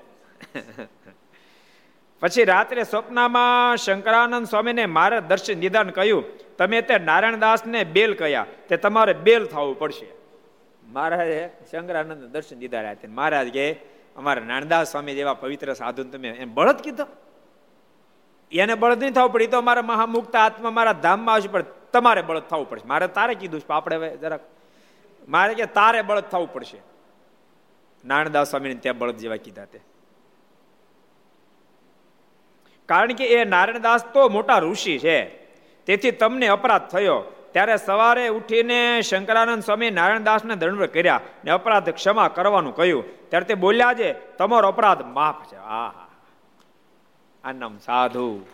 પછી 2.20 2.44
રાત્રે 2.44 2.84
સ્વપ્નમાં 2.84 3.78
શંકરાનંદ 3.78 4.48
સ્વામીને 4.48 4.86
મારે 4.86 5.22
દર્શન 5.22 5.58
નિદાન 5.58 5.90
કહ્યું, 5.90 6.24
તમે 6.58 6.82
તે 6.82 6.98
નારાયણદાસને 6.98 7.84
બેલ 7.84 8.14
કયા 8.14 8.46
તે 8.70 8.78
તમારે 8.78 9.14
બેલ 9.14 9.46
થવું 9.46 9.80
પડશે. 9.80 10.08
મહારાજે 10.84 11.50
શંકરાનંદ 11.72 12.24
દર્શન 12.24 12.60
દીધા 12.60 12.82
રહ્યા 12.82 12.96
મહારાજ 13.08 13.50
કે 13.50 13.99
અમારા 14.20 14.46
નાનદાસ 14.46 14.92
સ્વામી 14.92 15.16
જેવા 15.16 15.34
પવિત્ર 15.34 15.74
સાધુ 15.74 16.04
તમે 16.04 16.28
એને 16.28 16.46
બળદ 16.46 16.76
કીધો. 16.76 17.08
એને 18.52 18.76
બળદ 18.76 19.00
નહીં 19.00 19.14
થવું 19.14 19.32
પડે 19.32 19.48
તો 19.48 19.58
અમારા 19.58 19.82
મહામુક્ત 19.82 20.36
આત્મા, 20.36 20.72
મારા 20.72 20.94
ધામમાં 20.94 21.36
આવશે, 21.36 21.48
પણ 21.48 21.64
તમારે 21.94 22.22
બળદ 22.22 22.42
થવું 22.42 22.70
પડશે. 22.70 22.88
મારે 22.88 23.08
તારે 23.08 23.34
કીધું 23.34 23.60
છે, 23.60 23.66
આપણે 23.70 24.18
જરાક 24.18 24.40
મારે 25.30 25.54
કે 25.54 25.66
તારે 25.66 26.02
બળદ 26.02 26.24
થવું 26.24 26.54
પડશે. 26.54 26.82
નાનદાસ 28.06 28.50
સ્વામીને 28.50 28.76
ત્યાં 28.76 28.98
બળદ 28.98 29.16
જેવા 29.16 29.36
કીધા 29.36 29.66
તે. 29.66 29.80
કારણ 32.86 33.14
કે 33.14 33.26
એ 33.28 33.44
નારાયણદાસ 33.44 34.06
તો 34.06 34.30
મોટા 34.30 34.60
ઋષિ 34.60 35.00
છે. 35.00 35.26
તેથી 35.86 36.12
તમને 36.12 36.48
અપરાધ 36.48 36.82
થયો. 36.82 37.39
ત્યારે 37.52 37.78
સવારે 37.78 38.28
ઉઠીને 38.28 39.02
શંકરાનંદ 39.02 39.64
સ્વામી 39.64 39.92
નારાયણદાસને 39.92 40.56
દંડ 40.56 40.84
કર્યા 40.84 41.22
ને 41.46 41.52
અપરાધ 41.52 41.90
ક્ષમા 41.90 42.28
કરવાનું 42.28 42.76
કહ્યું. 42.76 43.30
ત્યારે 43.30 43.46
તે 43.46 43.54
બોલ્યા 43.54 43.94
છે, 43.94 44.14
તમારો 44.14 44.68
અપરાધ 44.68 45.02
માફ 45.02 45.54
છે. 45.54 45.58
આ 45.58 45.90
આ 47.44 47.52
નામ 47.52 47.78
સાધુ. 47.78 48.46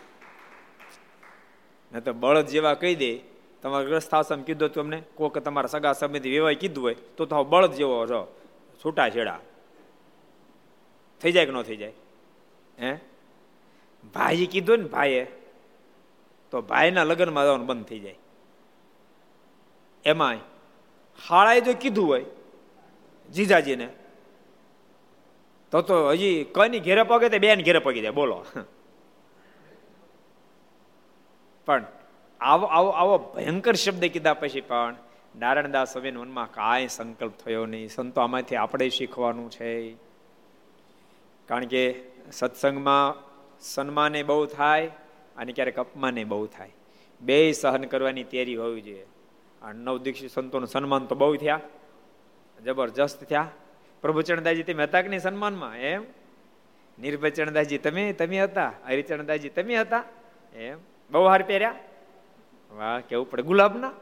ને 1.92 2.00
તો 2.00 2.12
બળદ 2.12 2.46
જેવા 2.46 2.74
કહી 2.74 2.94
દે, 2.94 3.18
તમારા 3.62 3.84
ગ્રસ્થાશ્રમ 3.84 4.42
કીધું 4.42 4.72
તમને 4.72 5.02
કોક 5.14 5.38
તમારા 5.38 5.66
સગા 5.66 5.92
સમિતિ 5.92 6.30
વેવાય 6.30 6.54
કીધું 6.54 6.84
હોય, 6.84 6.94
તો 6.94 7.26
તો 7.26 7.44
બળદ 7.44 7.72
જેવો 7.72 8.06
છો. 8.06 8.40
છૂટા 8.84 9.10
છેડા. 9.10 9.38
થઈ 11.20 11.32
જાય 11.32 11.46
કે 11.46 11.52
ન 11.52 11.62
થઈ 11.62 11.76
જાય? 11.76 11.92
હે? 12.82 12.94
ભાઈ 14.14 14.46
કીધું 14.46 14.78
ને 14.78 14.84
ભાઈએ, 14.84 15.24
તો 16.50 16.62
ભાઈના 16.62 17.04
લગ્નમાં 17.04 17.44
જવાનું 17.44 17.66
બંધ 17.66 17.84
થઈ 17.84 17.98
જાય. 17.98 18.14
એમાંય. 20.06 20.38
હાળાએ 21.28 21.60
જો 21.60 21.72
કીધું 21.80 22.08
હોય, 22.08 22.24
જીજાજીને, 23.28 23.88
તો 25.72 25.82
તો 25.82 26.10
હજી 26.10 26.44
કની 26.44 26.80
ઘેરે 26.80 27.02
પગે 27.02 27.28
તે 27.28 27.38
બેન 27.38 27.62
ઘેરે 27.62 27.78
પગી 27.78 28.00
જાય, 28.00 28.10
બોલો. 28.10 28.44
પણ 31.66 31.84
આવો 32.40 32.66
આવો 32.66 32.90
આવો 32.90 33.18
ભયંકર 33.18 33.74
શબ્દ 33.74 34.04
કીધા 34.04 34.34
પછી 34.34 34.60
પણ 34.60 34.94
નારાયણદાસ 35.38 35.92
સ્વામીના 35.92 36.20
મનમાં 36.20 36.52
કાંઈ 36.52 36.88
સંકલ્પ 36.88 37.32
થયો 37.32 37.66
નહીં. 37.66 37.88
સંતો 37.88 38.20
આમાંથી 38.20 38.56
આપણે 38.56 38.88
શીખવાનું 38.88 39.50
છે. 39.50 39.72
કારણ 41.48 41.66
કે 41.66 41.82
સત્સંગમાં 42.32 43.18
સન્માને 43.60 44.22
બહુ 44.22 44.46
થાય 44.46 44.86
અને 45.36 45.52
ક્યારેક 45.52 45.78
અપમાને 45.78 46.24
બહુ 46.24 46.46
થાય. 46.46 46.72
બે 47.20 47.52
સહન 47.52 47.84
કરવાની 47.84 48.24
તૈયારી 48.24 48.56
હોવી 48.56 48.80
જોઈએ. 48.80 49.06
આ 49.66 49.72
નવ 49.72 49.98
દીક્ષિત 49.98 50.30
સંતોનું 50.30 50.68
સન્માન 50.68 51.06
તો 51.06 51.14
બહુ 51.14 51.36
થયા. 51.36 51.60
જબરજસ્ત 52.64 53.24
થયા. 53.24 53.50
પ્રભુચરણદાસજી 54.02 54.62
તમે 54.62 54.84
હતા 54.84 55.02
કે 55.02 55.08
નહીં 55.08 55.20
સન્માનમાં? 55.20 55.76
એમ? 55.76 56.04
નિર્ભયચરણદાસજી 56.98 57.78
તમે 57.78 58.12
તમે 58.12 58.42
હતા. 58.42 58.72
હરિચરણદાસજી 58.86 59.48
તમે 59.48 59.76
હતા? 59.76 60.04
એમ? 60.54 60.78
બહુ 61.10 61.24
હાર 61.24 61.42
પહેર્યા? 61.42 61.74
વાહ, 62.70 63.00
કેવું 63.00 63.30
પડે. 63.30 63.42
ગુલાબના? 63.42 63.92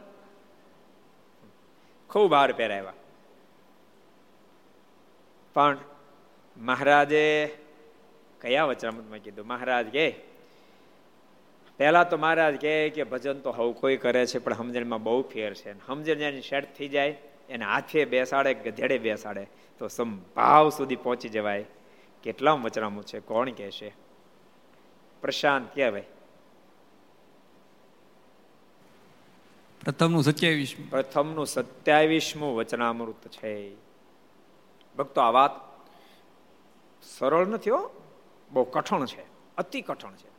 ખૂબ 2.10 2.34
હાર 2.34 2.52
પહેરાવ્યા. 2.52 2.92
પણ 5.54 5.78
મહારાજે 6.56 7.56
કયા 8.40 8.64
વચરામૃતમાં 8.64 9.18
કીધું? 9.18 9.46
મહારાજ 9.46 9.86
કે 9.86 10.33
પહેલા 11.76 12.04
તો 12.04 12.16
મહારાજ 12.16 12.60
કહે 12.60 12.90
કે 12.90 13.04
ભજન 13.04 13.40
તો 13.40 13.50
હવ 13.50 13.72
કોઈ 13.72 13.96
કરે 13.96 14.26
છે 14.26 14.38
પણ 14.38 14.54
સમજણમાં 14.54 15.02
બહુ 15.02 15.22
ફેર 15.22 15.54
છે. 15.54 15.86
સમજણ 15.86 16.14
જ્યાં 16.14 16.32
સેટ 16.32 16.76
થઈ 16.76 16.88
જાય 16.88 17.18
એને 17.48 17.64
હાથે 17.64 18.04
બેસાડે 18.04 18.54
ગધેડે 18.54 18.98
બેસાડે 18.98 19.46
તો 19.78 19.88
સંભાવ 19.88 20.70
સુધી 20.70 20.96
પહોંચી 20.96 21.28
જવાય. 21.28 21.64
કેટલા 22.22 22.52
વચનામૃત 22.52 23.06
છે 23.06 23.20
કોણ 23.20 23.50
કહેશે 23.50 23.94
પ્રશાંત 25.20 25.74
કહેવાય. 25.74 26.04
પ્રથમનું 29.84 30.22
સત્યાવીસમું. 30.22 30.90
પ્રથમનું 30.90 31.46
સત્યાવીસમું 31.46 32.56
વચનામૃત 32.56 33.28
છે. 33.28 33.74
ભક્તો 34.96 35.20
આ 35.20 35.30
વાત 35.30 35.50
સરળ 37.02 37.46
નથી 37.46 37.70
હો. 37.70 37.90
બહુ 38.50 38.64
કઠણ 38.64 39.06
છે 39.06 39.24
અતિ 39.56 39.80
કઠણ 39.80 40.12
છે. 40.12 40.33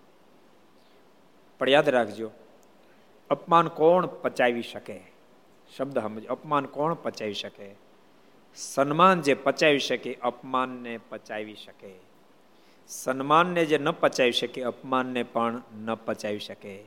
પણ 1.60 1.70
યાદ 1.70 1.90
રાખજો, 1.90 2.32
અપમાન 3.30 3.68
કોણ 3.68 4.06
પચાવી 4.06 4.62
શકે? 4.62 5.02
શબ્દ 5.78 6.00
સમજ, 6.00 6.26
અપમાન 6.26 6.66
કોણ 6.66 6.94
પચાવી 6.94 7.34
શકે? 7.34 7.76
સન્માન 8.56 9.22
જે 9.22 9.34
પચાવી 9.34 9.80
શકે 9.80 10.14
અપમાનને 10.14 10.98
પચાવી 10.98 11.56
શકે. 11.56 11.94
સન્માનને 12.88 13.66
જે 13.66 13.78
ન 13.78 13.92
પચાવી 13.92 14.32
શકે 14.32 14.64
અપમાનને 14.64 15.24
પણ 15.24 15.62
ન 15.86 15.96
પચાવી 15.96 16.40
શકે. 16.40 16.84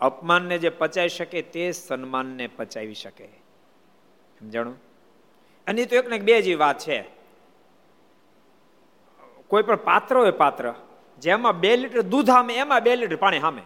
અપમાનને 0.00 0.58
જે 0.58 0.68
પચાવી 0.68 1.08
શકે 1.08 1.42
તે 1.42 1.72
સન્માનને 1.72 2.46
પચાવી 2.46 2.94
શકે. 2.94 3.26
સમજાણું? 4.40 4.82
અને 5.66 5.84
તો 5.84 5.96
એક 5.96 6.08
ને 6.08 6.18
બે 6.18 6.42
જેવી 6.42 6.54
વાત 6.54 6.78
છે. 6.78 7.04
કોઈ 9.48 9.62
પણ 9.62 9.76
પાત્ર 9.76 10.16
હોય 10.16 10.30
પાત્ર, 10.30 10.74
જેમાં 11.20 11.60
બે 11.60 11.76
લીટર 11.76 12.02
દૂધ 12.02 12.30
આમે 12.30 12.54
એમાં 12.54 12.82
બે 12.82 12.96
લીટર 12.96 13.16
પાણી 13.16 13.40
સામે 13.40 13.62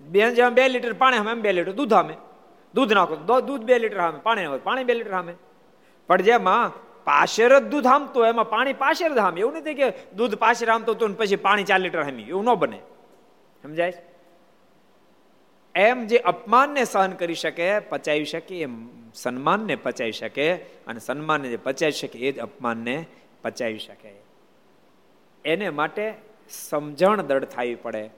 બે 0.00 0.34
જેમ 0.34 0.54
બે 0.54 0.68
લીટર 0.68 0.92
પાણી 0.92 1.16
સામે 1.16 1.42
બે 1.42 1.52
લીટર 1.52 1.72
દૂધ 1.72 1.92
આમે 1.92 2.14
દૂધ 2.74 2.92
નાખો 2.92 3.16
દૂધ 3.16 3.60
બે 3.60 3.78
લીટર 3.78 4.00
હામે 4.00 4.18
પાણી 4.18 4.58
પાણી 4.62 4.84
બે 4.84 4.94
લીટર 4.94 5.14
હામે 5.14 5.34
પણ 6.08 6.22
જેમાં 6.22 6.72
પાછેર 7.04 7.58
જ 7.58 7.62
દૂધ 7.62 7.86
આમતો 7.86 8.26
એમાં 8.26 8.50
પાણી 8.50 8.72
પાછળ 8.72 9.18
હામે 9.18 9.40
એવું 9.40 9.54
નથી 9.54 9.74
કે 9.74 9.90
દૂધ 10.16 10.34
પાશેર 10.34 10.70
આમતો 10.70 10.92
હતું 10.92 11.18
પછી 11.18 11.36
પાણી 11.36 11.64
ચાર 11.64 11.80
લીટર 11.80 12.02
હામી. 12.02 12.22
એવું 12.22 12.44
ન 12.44 12.54
બને. 12.54 12.78
સમજાય 13.62 13.92
એમ 15.74 16.06
જે 16.06 16.18
અપમાનને 16.18 16.84
સહન 16.84 17.12
કરી 17.12 17.34
શકે, 17.34 17.78
પચાવી 17.78 18.24
શકે, 18.24 18.62
એમ 18.62 18.88
સન્માનને 19.14 19.76
પચાવી 19.76 20.12
શકે 20.12 20.54
અને 20.54 21.00
સન્માનને 21.00 21.48
જે 21.48 21.56
પચાવી 21.56 21.92
શકે 21.92 22.18
એ 22.18 22.32
જ 22.32 22.38
અપમાનને 22.38 23.06
પચાવી 23.42 23.78
શકે. 23.78 24.12
એને 25.44 25.70
માટે 25.70 26.14
સમજણ 26.50 27.22
દળ 27.22 27.44
થવી 27.44 27.74
પડે. 27.74 28.10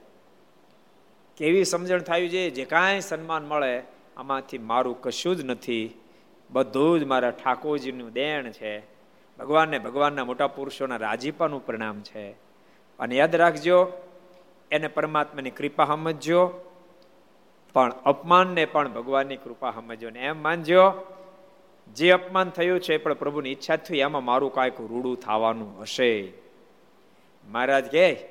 કેવી 1.37 1.63
સમજણ 1.63 1.99
થાય 1.99 2.29
છે 2.29 2.49
જે 2.49 2.65
કાંઈ 2.65 3.01
સન્માન 3.01 3.45
મળે, 3.45 3.83
આમાંથી 4.17 4.57
મારું 4.57 5.01
કશું 5.01 5.35
જ 5.35 5.45
નથી. 5.45 5.93
બધું 6.49 6.99
જ 6.99 7.03
મારા 7.03 7.31
ઠાકોરજીનું 7.31 8.13
દેણ 8.13 8.51
છે. 8.51 8.79
ભગવાનને 9.39 9.79
ભગવાનના 9.79 10.25
મોટા 10.25 10.47
પુરુષોના 10.47 10.95
રાજીપાનું 10.95 11.65
પરિણામ 11.65 12.01
છે. 12.01 12.31
અને 12.99 13.15
યાદ 13.15 13.35
રાખજો, 13.35 13.91
એને 14.71 14.87
પરમાત્માની 14.87 15.49
કૃપા 15.49 15.85
સમજજો, 15.85 16.51
પણ 17.73 17.91
અપમાનને 17.91 18.65
પણ 18.65 18.93
ભગવાનની 18.93 19.37
કૃપા 19.37 19.71
સમજજો. 19.71 20.09
ને 20.09 20.19
એમ 20.19 20.43
માનજો, 20.43 20.93
જે 21.95 22.11
અપમાન 22.11 22.49
થયું 22.49 22.79
છે 22.79 22.97
પણ 22.97 23.13
પ્રભુની 23.13 23.51
ઈચ્છા 23.51 23.75
થઈ 23.75 23.97
એમાં 23.97 24.25
મારું 24.25 24.53
કાંઈક 24.53 24.73
રૂડું 24.79 25.19
થવાનું 25.19 25.81
હશે. 25.81 26.33
મહારાજ 27.47 27.85
કે 27.85 28.27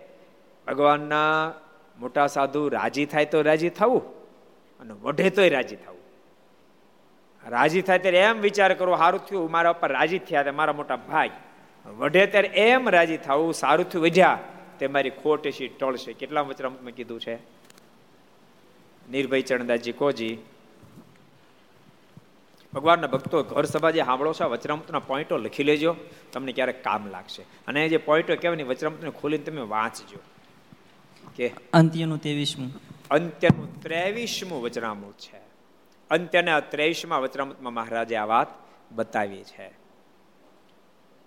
ભગવાનના 0.66 1.52
મોટા 1.98 2.26
સાધુ 2.26 2.68
રાજી 2.68 3.06
થાય 3.06 3.24
તો 3.24 3.42
રાજી 3.42 3.68
થવું 3.68 4.02
અને 4.80 4.94
વઢે 5.02 5.30
તોય 5.30 5.48
રાજી 5.48 5.76
થવું 5.76 6.02
રાજી 7.48 7.82
થાય 7.82 7.98
ત્યારે 7.98 8.18
એમ 8.18 8.40
વિચાર 8.40 8.74
કરો 8.74 8.96
સારું 8.96 9.26
થયું, 9.26 9.50
મારા 9.50 9.70
ઉપર 9.70 9.92
રાજી 9.92 10.18
થયા 10.18 10.52
મારા 10.52 10.72
મોટા 10.72 10.96
ભાઈ. 10.96 11.30
વઢે 11.86 12.26
ત્યારે 12.26 12.48
એમ 12.48 12.88
રાજી 12.88 13.16
થવું 13.16 13.54
સારું 13.54 13.88
થયું, 13.88 14.04
વધ્યા. 14.04 14.38
તે 14.78 14.86
મારી 14.86 15.10
ખોટ 15.10 15.48
છે 15.48 15.68
ટળશે. 15.68 16.12
કેટલા 16.12 16.40
વચરામતમાં 16.40 16.92
કીધું 16.92 17.20
છે? 17.20 17.34
નિર્ભય 19.10 19.40
ચરણદાસજી 19.40 19.92
કોજી, 19.92 20.38
ભગવાનના 22.72 23.06
ભક્તો, 23.06 23.42
ઘર 23.42 23.64
સભા 23.64 23.90
જે 23.90 24.02
સાંભળો 24.02 24.32
છો 24.32 24.48
વચરામૃતના 24.48 24.98
પોઈન્ટો 24.98 25.36
લખી 25.36 25.62
લેજો. 25.62 25.96
તમને 26.32 26.52
ક્યારેક 26.52 26.84
કામ 26.84 27.10
લાગશે. 27.10 27.42
અને 27.42 27.88
જે 27.88 27.96
પોઈન્ટો 27.96 28.36
કહેવાય 28.36 28.56
ને 28.56 28.62
વચરામૃતને 28.62 29.10
ખોલીને 29.10 29.44
તમે 29.44 29.60
વાંચજો. 29.60 30.18
કે 31.36 31.54
અંત્યનું 31.72 32.18
ત્રેવીસમું. 32.18 32.70
અંત્યનું 33.10 33.82
ત્રેવીસમું 33.82 34.62
વચનામૃત 34.62 35.18
છે. 35.18 35.40
અંત્યના 36.10 36.60
ત્રેવીસમાં 36.60 37.22
વચનામૃતમાં 37.22 37.74
મહારાજે 37.74 38.16
આ 38.16 38.24
વાત 38.24 38.46
બતાવી 38.92 39.44
છે. 39.44 39.66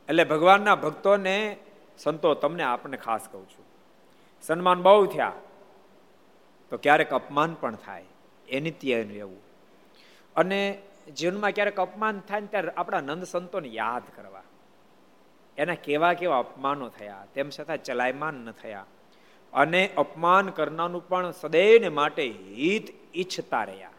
એટલે 0.09 0.23
ભગવાનના 0.23 0.75
ભક્તોને 0.75 1.57
સંતો 1.97 2.33
તમને 2.33 2.63
આપણને 2.63 2.97
ખાસ 2.97 3.21
કહું 3.31 3.49
છું. 3.49 3.65
સન્માન 4.41 4.81
બહુ 4.81 5.05
થયા. 5.05 5.31
તો 6.69 6.77
ક્યારેક 6.77 7.09
અપમાન 7.09 7.53
પણ 7.53 7.75
થાય. 7.75 8.05
એની 8.47 8.71
ત્યાં 8.71 9.01
રહેવું 9.01 9.41
અને 10.35 10.81
જીવનમાં 11.17 11.51
ક્યારેક 11.51 11.79
અપમાન 11.79 12.19
થાય 12.19 12.41
ને 12.41 12.47
ત્યારે 12.47 12.69
આપણા 12.77 13.01
નંદ 13.01 13.23
સંતોને 13.23 13.67
યાદ 13.67 14.03
કરવા. 14.15 14.43
એના 15.57 15.75
કેવા 15.75 16.13
કેવા 16.13 16.39
અપમાનો 16.39 16.89
થયા. 16.89 17.25
તેમ 17.33 17.49
છતાં 17.49 17.83
ચલાયમાન 17.83 18.33
ન 18.33 18.51
થયા. 18.51 18.85
અને 19.55 19.89
અપમાન 19.97 20.49
કરનારનું 20.49 21.07
પણ 21.07 21.31
સદૈવને 21.31 21.89
માટે 21.89 22.27
હિત 22.27 22.87
ઈચ્છતા 23.15 23.63
રહ્યા. 23.63 23.91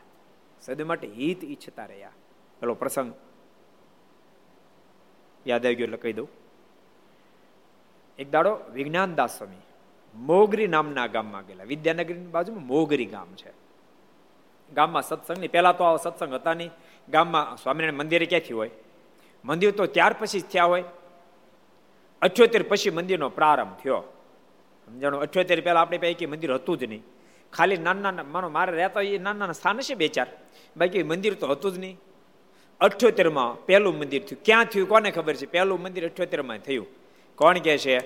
સદૈવ 0.61 0.87
માટે 0.87 1.09
હિત 1.09 1.45
ઈચ્છતા 1.45 1.87
રહ્યા. 1.87 2.13
પેલો 2.61 2.75
પ્રસંગ 2.75 3.15
યાદ 5.47 5.67
આવી 5.67 5.75
ગયો 5.75 5.85
એટલે 5.85 5.97
કહી 5.97 6.13
દઉં. 6.13 6.29
એક 8.19 8.31
દાડો 8.31 8.59
વિજ્ઞાનદાસ 8.73 9.39
સ્વામી 9.39 9.57
મોગરી 10.15 10.67
નામના 10.67 11.07
ગામમાં 11.07 11.47
ગયેલા. 11.47 11.65
વિદ્યાનગરની 11.65 12.27
બાજુમાં 12.27 12.67
મોગરી 12.67 13.07
ગામ 13.07 13.35
છે. 13.35 13.53
ગામમાં 14.75 15.03
સત્સંગની 15.03 15.49
પહેલા 15.49 15.73
તો 15.73 15.85
આવા 15.85 15.97
સત્સંગ 15.97 16.35
હતા 16.35 16.55
નહીં. 16.55 16.71
ગામમાં 17.09 17.57
સ્વામિનારાયણ 17.57 17.95
મંદિરે 17.95 18.27
ક્યાંથી 18.27 18.55
હોય? 18.55 18.71
મંદિર 19.45 19.71
તો 19.71 19.87
ત્યાર 19.87 20.15
પછી 20.19 20.41
જ 20.41 20.45
થયા 20.45 20.65
હોય. 20.65 20.85
અઠ્યોતેર 22.23 22.63
પછી 22.63 22.91
મંદિરનો 22.91 23.29
પ્રારંભ 23.29 23.77
થયો. 23.77 24.03
સમજાણું 24.87 25.21
અઠ્યોતેર 25.21 25.61
પહેલાં 25.61 25.83
આપણી 25.83 25.99
પૈકી 25.99 26.27
મંદિર 26.27 26.55
હતું 26.55 26.79
જ 26.79 26.85
નહીં. 26.85 27.03
ખાલી 27.53 27.77
નાના 27.77 28.11
માનો 28.11 28.49
મારે 28.49 28.73
રહેતા 28.73 29.01
એ 29.01 29.19
નાના 29.19 29.39
નાના 29.39 29.53
સ્થાન 29.53 29.81
છે 29.81 29.95
બે 29.95 30.09
ચાર. 30.09 30.27
બાકી 30.77 31.03
મંદિર 31.03 31.35
તો 31.35 31.47
હતું 31.47 31.73
જ 31.73 31.79
નહીં. 31.79 31.99
અઠ્યોતેરમાં 32.81 33.67
પહેલું 33.67 33.99
મંદિર 33.99 34.25
થયું. 34.25 34.45
ક્યાં 34.45 34.65
થયું 34.65 34.89
કોને 34.89 35.11
ખબર 35.11 35.35
છે? 35.35 35.47
પહેલું 35.47 35.83
મંદિર 35.83 36.09
અઠ્યોતેરમાં 36.09 36.59
થયું. 36.59 36.87
કોણ 37.35 37.59
કહે 37.59 37.79
છે? 37.79 37.99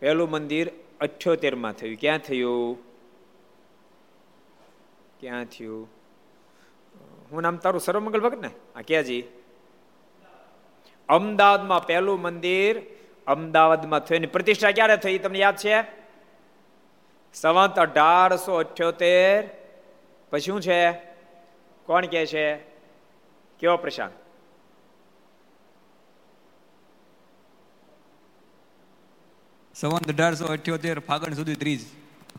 પહેલું 0.00 0.30
મંદિર 0.30 0.70
અઠ્યોતેરમાં 1.00 1.72
થયું. 1.72 1.96
ક્યાં 1.96 2.18
થયું? 2.18 2.78
ક્યાં 5.20 5.44
થયું? 5.44 5.88
હું 7.32 7.42
નામ 7.42 7.56
તારું 7.56 7.80
સર્વમંગલ 7.80 8.20
ભગત 8.20 8.42
ને? 8.42 8.50
આ 8.76 8.80
ક્યાંજી 8.80 9.24
અમદાવાદમાં 11.08 11.86
પહેલું 11.86 12.22
મંદિર 12.22 12.82
અમદાવાદમાં 13.26 14.00
થયું. 14.00 14.32
પ્રતિષ્ઠા 14.32 14.70
ક્યારે 14.70 14.96
થઈ 14.96 15.18
તમને 15.18 15.38
યાદ 15.38 15.56
છે? 15.56 15.82
સંવંત 17.34 17.78
અઢારસો 17.78 18.54
અઠ્યોતેર. 18.54 19.48
પછી 20.30 20.40
શું 20.40 20.60
છે? 20.60 20.92
કોણ 21.86 22.06
કે 22.06 22.26
છે? 22.26 22.54
કેવો 23.58 23.76
પ્રશાંત? 23.76 24.12
સંવંત 29.74 30.08
અઢારસો 30.08 30.46
અઠ્યોતેર 30.46 30.98
ફાગણ 30.98 31.32
સુધી 31.32 31.54
ત્રીજ. 31.54 31.80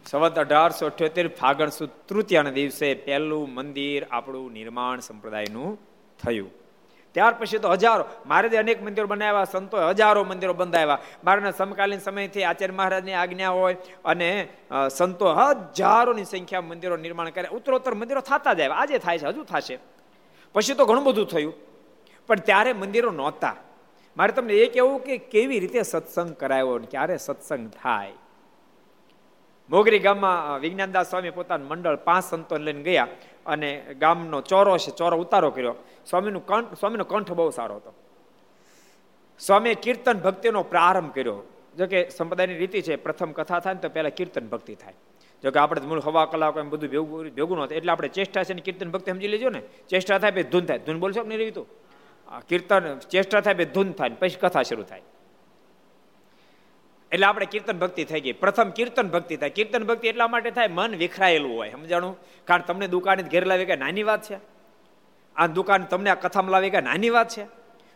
સંવત 0.06 0.40
અઢારસો 0.40 0.86
અઠ્યોતેર 0.86 1.28
ફાગણ 1.28 1.70
સુદ 1.70 1.90
તૃતીયાના 2.10 2.50
દિવસે 2.50 2.94
પહેલું 2.94 3.54
મંદિર 3.54 4.08
આપણું 4.12 4.52
નિર્માણ 4.52 5.00
સંપ્રદાયનું 5.00 5.80
થયું. 6.24 6.63
ત્યાર 7.14 7.34
પછી 7.40 7.58
તો 7.58 7.70
હજારો. 7.70 8.06
મહારાજે 8.26 8.58
અનેક 8.58 8.84
મંદિરો 8.84 9.08
બનાવ્યા 9.08 9.44
સંતો 9.46 9.78
હજારો 9.90 10.24
મંદિરો 10.24 10.54
બંધાવ્યા. 10.54 11.00
મારાના 11.24 11.52
સમકાલીન 11.52 12.00
સમયથી 12.00 12.44
આચાર્ય 12.44 12.76
મહારાજની 12.76 13.14
આજ્ઞા 13.14 13.50
હોય 13.50 13.76
અને 14.06 14.30
સંતો 14.92 15.34
હજારોની 15.34 16.26
સંખ્યા 16.26 16.62
મંદિરો 16.62 16.98
નિર્માણ 16.98 17.30
કર્યા 17.30 17.56
ઉત્તરોત્તર 17.58 17.94
મંદિરો 17.94 18.22
થતા 18.22 18.54
જાય. 18.54 18.70
આજે 18.70 18.98
થાય 18.98 19.18
છે, 19.18 19.26
હજુ 19.26 19.44
થશે. 19.44 19.78
પછી 20.54 20.74
તો 20.74 20.86
ઘણું 20.86 21.04
બધું 21.04 21.28
થયું. 21.28 21.54
પણ 22.28 22.36
ત્યારે 22.40 22.74
મંદિરો 22.74 23.12
નહોતા. 23.12 23.56
મારે 24.18 24.32
તમને 24.32 24.54
એ 24.54 24.66
કહેવું 24.74 25.00
કે 25.04 25.18
કેવી 25.18 25.60
રીતે 25.60 25.82
સત્સંગ 25.82 26.36
કરાયો 26.36 26.78
ક્યારે 26.92 27.18
સત્સંગ 27.18 27.70
થાય. 27.84 28.14
મોગરી 29.70 30.00
ગામમાં 30.00 30.60
વિજ્ઞાનદાસ 30.60 31.10
સ્વામી 31.10 31.30
પોતાનું 31.30 31.68
મંડળ 31.68 31.96
પાંચ 32.08 32.24
સંતો 32.24 32.58
લઈને 32.58 32.84
ગયા 32.84 33.08
અને 33.46 33.70
ગામનો 34.00 34.42
ચોરો 34.42 34.78
છે, 34.78 34.92
ચોરો 34.92 35.18
ઉતારો 35.18 35.50
કર્યો. 35.52 35.76
સ્વામીનું 36.10 36.46
કંઠ, 36.46 36.80
સ્વામીનો 36.80 37.04
કંઠ 37.04 37.32
બહુ 37.32 37.50
સારો 37.50 37.76
હતો. 37.76 37.94
સ્વામીએ 39.40 39.74
કીર્તન 39.74 40.14
ભક્તિનો 40.14 40.64
પ્રારંભ 40.64 41.14
કર્યો. 41.14 41.44
જો 41.78 41.88
કે 41.88 42.10
સંપ્રદાયની 42.10 42.54
રીતિ 42.54 42.82
છે, 42.82 42.96
પ્રથમ 42.96 43.32
કથા 43.32 43.60
થાય 43.60 43.74
ને 43.74 43.80
તો 43.80 43.90
પહેલાં 43.90 44.12
કીર્તન 44.12 44.48
ભક્તિ 44.48 44.76
થાય. 44.76 44.94
જો 45.44 45.52
કે 45.52 45.60
આપણે 45.60 45.82
મૂળ 45.82 46.00
હવા, 46.00 46.26
કલાકો 46.26 46.60
એમ 46.60 46.70
બધું 46.70 46.90
ભેગું 46.90 47.30
ભેગું 47.30 47.58
ન 47.58 47.72
એટલે 47.72 47.92
આપણે 47.92 48.08
ચેષ્ટા 48.08 48.44
છે 48.44 48.54
ને 48.54 48.62
કીર્તન 48.62 48.92
ભક્તિ 48.92 49.12
સમજી 49.12 49.28
લેજો 49.28 49.50
ને. 49.50 49.62
ચેષ્ટા 49.90 50.18
થાય 50.18 50.32
પછી 50.32 50.44
ધૂન 50.44 50.66
થાય. 50.66 50.80
ધૂન 50.80 51.00
બોલશો 51.00 51.24
નહીં 51.24 51.40
રહ્યું 51.40 51.68
કીર્તન, 52.48 53.00
ચેષ્ટા 53.00 53.42
થાય 53.42 53.54
પછી 53.54 53.66
ધૂન 53.66 53.92
થાય 53.92 54.10
પછી 54.10 54.38
કથા 54.42 54.64
શરૂ 54.64 54.84
થાય. 54.84 55.02
એટલે 57.12 57.26
આપણે 57.26 57.46
કીર્તન 57.46 57.80
ભક્તિ 57.80 58.04
થઈ 58.04 58.22
ગઈ. 58.22 58.32
પ્રથમ 58.32 58.70
કીર્તન 58.70 59.10
ભક્તિ 59.10 59.38
થાય. 59.38 59.50
કીર્તન 59.50 59.84
ભક્તિ 59.84 60.08
એટલા 60.08 60.28
માટે 60.28 60.52
થાય, 60.52 60.68
મન 60.68 60.96
વિખરાયેલું 60.96 61.58
હોય. 61.58 61.72
સમજાણું? 61.72 62.18
કારણ 62.46 62.62
તમને 62.62 62.88
દુકાને 62.88 63.24
ઘેર 63.24 63.46
લાવે 63.46 63.66
કે 63.66 63.76
નાની 63.76 64.04
વાત 64.04 64.22
છે. 64.22 64.53
આ 65.36 65.48
દુકાન 65.48 65.86
તમને 65.92 66.10
આ 66.10 66.22
કથામાં 66.24 66.54
લાવી 66.56 66.74
કે 66.76 66.82
નાની 66.82 67.14
વાત 67.16 67.30
છે? 67.36 67.46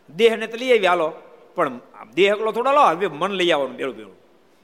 દેહને 0.08 0.46
તો 0.46 0.56
લઈ 0.56 0.70
આવી, 0.74 0.86
હાલો. 0.86 1.08
પણ 1.56 1.80
દેહ 2.16 2.28
એકલો 2.34 2.50
થોડો 2.56 2.72
લો, 2.78 2.84
હવે 2.92 3.06
મન 3.20 3.32
લઈ 3.40 3.50
આવવાનું 3.52 3.76
બેળું 3.76 3.96
બેડું 3.98 4.16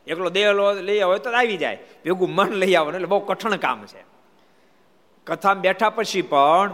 એકલો 0.07 0.31
દેહ 0.31 0.47
લઈ 0.89 1.01
આવો 1.01 1.19
તો 1.19 1.31
આવી 1.31 1.59
જાય. 1.63 1.79
ભેગું 2.05 2.31
મન 2.39 2.51
લઈ 2.63 2.75
આવવાનું, 2.75 2.99
એટલે 2.99 3.11
બહુ 3.13 3.21
કઠણ 3.31 3.57
કામ 3.67 3.87
છે. 3.93 4.03
કથામાં 5.27 5.63
બેઠા 5.67 5.91
પછી 5.91 6.25
પણ 6.33 6.71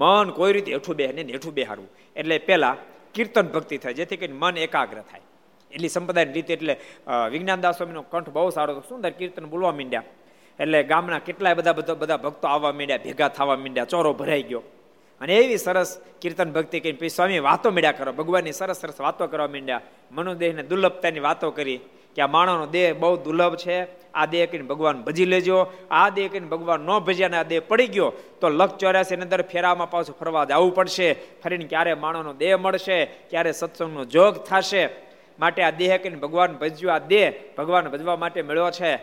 મન 0.00 0.26
કોઈ 0.38 0.52
રીતે 0.56 0.70
હેઠું 0.76 0.96
બે 0.96 1.06
ને 1.12 1.22
હેઠું 1.36 1.54
બેહારવું 1.54 1.90
એટલે 2.16 2.36
પેલા 2.48 2.76
કીર્તન 3.14 3.46
ભક્તિ 3.54 3.76
થાય, 3.82 3.94
જેથી 3.98 4.18
કરીને 4.20 4.38
મન 4.42 4.56
એકાગ્ર 4.66 4.98
થાય. 5.10 5.24
એટલી 5.70 5.88
સંપ્રદાયની 5.88 6.34
રીતે, 6.38 6.52
એટલે 6.56 6.74
વિજ્ઞાનદાસ 7.32 7.76
સ્વામીનો 7.78 8.02
કંઠ 8.12 8.30
બહુ 8.34 8.50
સારો 8.50 8.82
સુંદર 8.88 9.10
કીર્તન 9.18 9.46
બોલવા 9.52 9.72
માંડ્યા. 9.72 10.04
એટલે 10.58 10.78
ગામના 10.90 11.20
કેટલાય 11.26 11.54
બધા 11.54 11.74
બધા 12.02 12.20
ભક્તો 12.24 12.46
આવવા 12.48 12.72
માંડ્યા, 12.72 13.04
ભેગા 13.04 13.30
થવા 13.36 13.56
માંડ્યા, 13.56 13.90
ચોરો 13.92 14.12
ભરાઈ 14.20 14.44
ગયો. 14.50 14.62
અને 15.22 15.36
એવી 15.36 15.56
સરસ 15.56 16.00
કીર્તન 16.20 16.52
ભક્તિ 16.52 16.80
કરી 16.80 16.92
પછી 16.92 17.08
સ્વામી 17.08 17.38
વાતો 17.38 17.70
મળ્યા 17.70 17.92
કરો 17.92 18.12
ભગવાનની 18.12 18.52
સરસ 18.52 18.80
સરસ 18.80 19.00
વાતો 19.00 19.26
કરવા 19.26 19.48
માંડ્યા. 19.48 19.80
મનોદેહને 20.12 20.62
દુર્લભતાની 20.62 21.20
વાતો 21.20 21.50
કરી 21.50 21.80
કે 22.16 22.22
આ 22.22 22.26
માણસનો 22.26 22.66
દેહ 22.66 22.94
બહુ 22.94 23.16
દુર્લભ 23.16 23.56
છે. 23.56 24.02
આ 24.12 24.26
દેહ 24.26 24.46
કરીને 24.46 24.66
ભગવાન 24.66 25.02
ભજી 25.02 25.24
લેજો. 25.24 25.72
આ 25.90 26.08
દેહ 26.08 26.28
કરીને 26.28 26.46
ભગવાન 26.46 26.80
ન 26.80 26.98
ભજ્યા 26.98 27.30
આ 27.40 27.42
દેહ 27.42 27.60
પડી 27.68 27.86
ગયો, 27.86 28.12
તો 28.40 28.48
લખ 28.48 28.76
ચોર્યાસી 28.76 29.16
ની 29.16 29.22
અંદર 29.22 29.42
ફેરામાં 29.42 29.90
પાછું 29.90 30.18
ફરવા 30.18 30.44
જવું 30.44 30.74
પડશે. 30.74 31.16
ફરીને 31.44 31.64
ક્યારે 31.64 31.94
માણસનો 31.94 32.32
દેહ 32.32 32.56
મળશે, 32.56 33.04
ક્યારે 33.04 33.52
સત્સંગનો 33.52 34.04
જોગ 34.04 34.34
થશે. 34.34 34.88
માટે 35.38 35.62
આ 35.62 35.70
દેહ 35.70 35.96
કરીને 35.96 36.16
ભગવાન 36.16 36.52
ભજ્યો. 36.52 36.90
આ 36.90 36.98
દેહ 36.98 37.32
ભગવાન 37.58 37.88
ભજવા 37.88 38.16
માટે 38.16 38.42
મળ્યો 38.42 38.70
છે. 38.70 38.98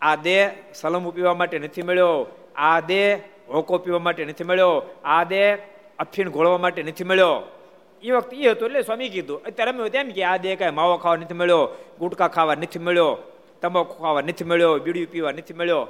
આ 0.00 0.16
દેહ 0.16 0.50
સલમ 0.74 1.10
પીવા 1.10 1.34
માટે 1.34 1.58
નથી 1.58 1.82
મળ્યો. 1.82 2.26
આ 2.56 2.80
દેહ 2.80 3.18
હોકો 3.52 3.78
પીવા 3.78 3.98
માટે 3.98 4.24
નથી 4.24 4.44
મળ્યો 4.44 4.82
આ 5.04 5.24
દેહ 5.24 5.58
અફીણ 5.98 6.30
ઘોળવા 6.30 6.58
માટે 6.58 6.82
નથી 6.82 7.04
મળ્યો. 7.04 7.58
એ 8.02 8.10
વખતે 8.10 8.36
એ 8.36 8.48
હતું 8.48 8.68
એટલે 8.68 8.82
સ્વામી 8.82 9.08
કીધું, 9.08 9.42
અત્યારે 9.42 9.70
અમે 9.70 9.88
એમ 9.88 10.08
કે 10.08 10.24
આ 10.24 10.36
દેહ 10.36 10.56
કાંઈ 10.58 10.70
માવો 10.70 10.96
ખાવા 10.96 11.16
નથી 11.16 11.34
મળ્યો, 11.34 11.68
ગુટકા 11.98 12.28
ખાવા 12.28 12.54
નથી 12.54 12.78
મળ્યો 12.78 13.18
તમાકુ 13.60 13.94
ખાવા 13.94 14.20
નથી 14.20 14.44
મળ્યો 14.44 14.78
બીડી 14.78 15.06
પીવા 15.06 15.32
નથી 15.32 15.54
મળ્યો. 15.54 15.88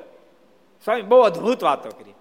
સ્વામી 0.85 1.03
બહુ 1.03 1.21
અદભુત 1.21 1.65
વાતો 1.65 1.91
કરી. 1.91 2.15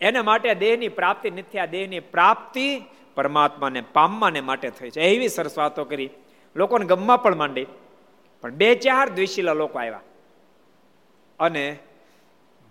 એના 0.00 0.22
માટે 0.22 0.54
દેહની 0.54 0.88
પ્રાપ્તિ 0.88 1.30
નથી 1.30 1.58
આ 1.58 1.66
દેહની 1.66 2.00
પ્રાપ્તિ 2.00 2.82
પરમાત્માને, 3.14 3.80
પામવાને 3.80 4.40
માટે 4.40 4.70
થઈ 4.70 4.90
છે. 4.90 5.00
એવી 5.00 5.28
સરસ 5.28 5.58
વાતો 5.58 5.84
કરી. 5.84 6.10
લોકોને 6.56 6.84
ગમવા 6.84 7.16
પણ 7.16 7.36
માંડી. 7.36 7.66
પણ 8.40 8.50
બે 8.50 8.74
ચાર 8.74 9.08
દ્વેષીલા 9.08 9.52
લોકો 9.52 9.78
આવ્યા. 9.78 10.00
અને 11.40 11.78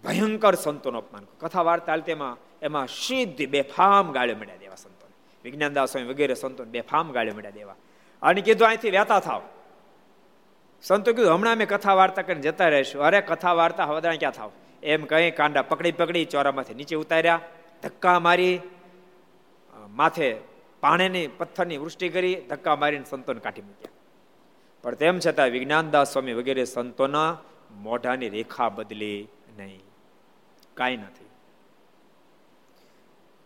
ભયંકર 0.03 0.55
સંતોનો 0.55 0.97
અપમાન 0.97 1.25
કથા 1.39 1.61
વાર્તા 1.61 1.97
તેમાં, 1.97 2.37
એમાં 2.61 2.87
સિદ્ધ 2.87 3.49
બેફામ 3.49 4.11
ગાળ્યો 4.11 4.35
મળ્યા 4.35 4.55
દેવા 4.55 4.75
સંતો 4.75 5.07
વિજ્ઞાનદાસ 5.43 5.91
સ્વામી 5.91 6.07
વગેરે 6.07 6.33
સંતો 6.33 6.63
બેફામ 6.63 7.11
ગાળ્યો 7.11 7.35
મળ્યા 7.35 7.51
દેવા. 7.51 7.75
અને 8.21 8.41
કીધું, 8.41 8.67
અહીંથી 8.67 8.91
વહેતા 8.91 9.19
થાવ. 9.19 9.41
સંતો 10.81 11.13
કીધું, 11.13 11.33
હમણાં 11.33 11.53
અમે 11.53 11.65
કથા 11.65 11.93
વાર્તા 11.93 12.21
કરીને 12.21 12.41
જતા 12.41 12.69
રહીશું. 12.69 13.03
અરે 13.03 13.21
કથા 13.21 13.53
વાર્તા 13.53 13.85
હવે 13.85 14.17
ક્યાં 14.17 14.31
થાવ? 14.31 14.51
એમ 14.83 15.05
કહી 15.05 15.31
કાંડા 15.31 15.61
પકડી 15.61 15.91
પકડી 15.91 16.25
ચોરામાંથી 16.25 16.73
નીચે 16.73 16.95
ઉતાર્યા, 16.95 17.39
ધક્કા 17.83 18.19
મારી 18.19 18.59
માથે 19.89 20.37
પાણીની, 20.81 21.27
પથ્થરની 21.27 21.77
વૃષ્ટિ 21.77 22.09
કરી, 22.09 22.35
ધક્કા 22.35 22.75
મારીને 22.75 23.05
સંતોને 23.09 23.39
કાઢી 23.39 23.61
મૂક્યા. 23.61 23.91
પણ 24.81 24.95
તેમ 24.95 25.19
છતાં 25.19 25.49
વિજ્ઞાનદાસ 25.49 26.13
સ્વામી 26.13 26.33
વગેરે 26.33 26.65
સંતોના 26.65 27.37
મોઢાની 27.71 28.29
રેખા 28.29 28.69
બદલી 28.69 29.27
નહીં. 29.57 29.81
કાંઈ 30.77 30.97
નથી. 30.97 31.29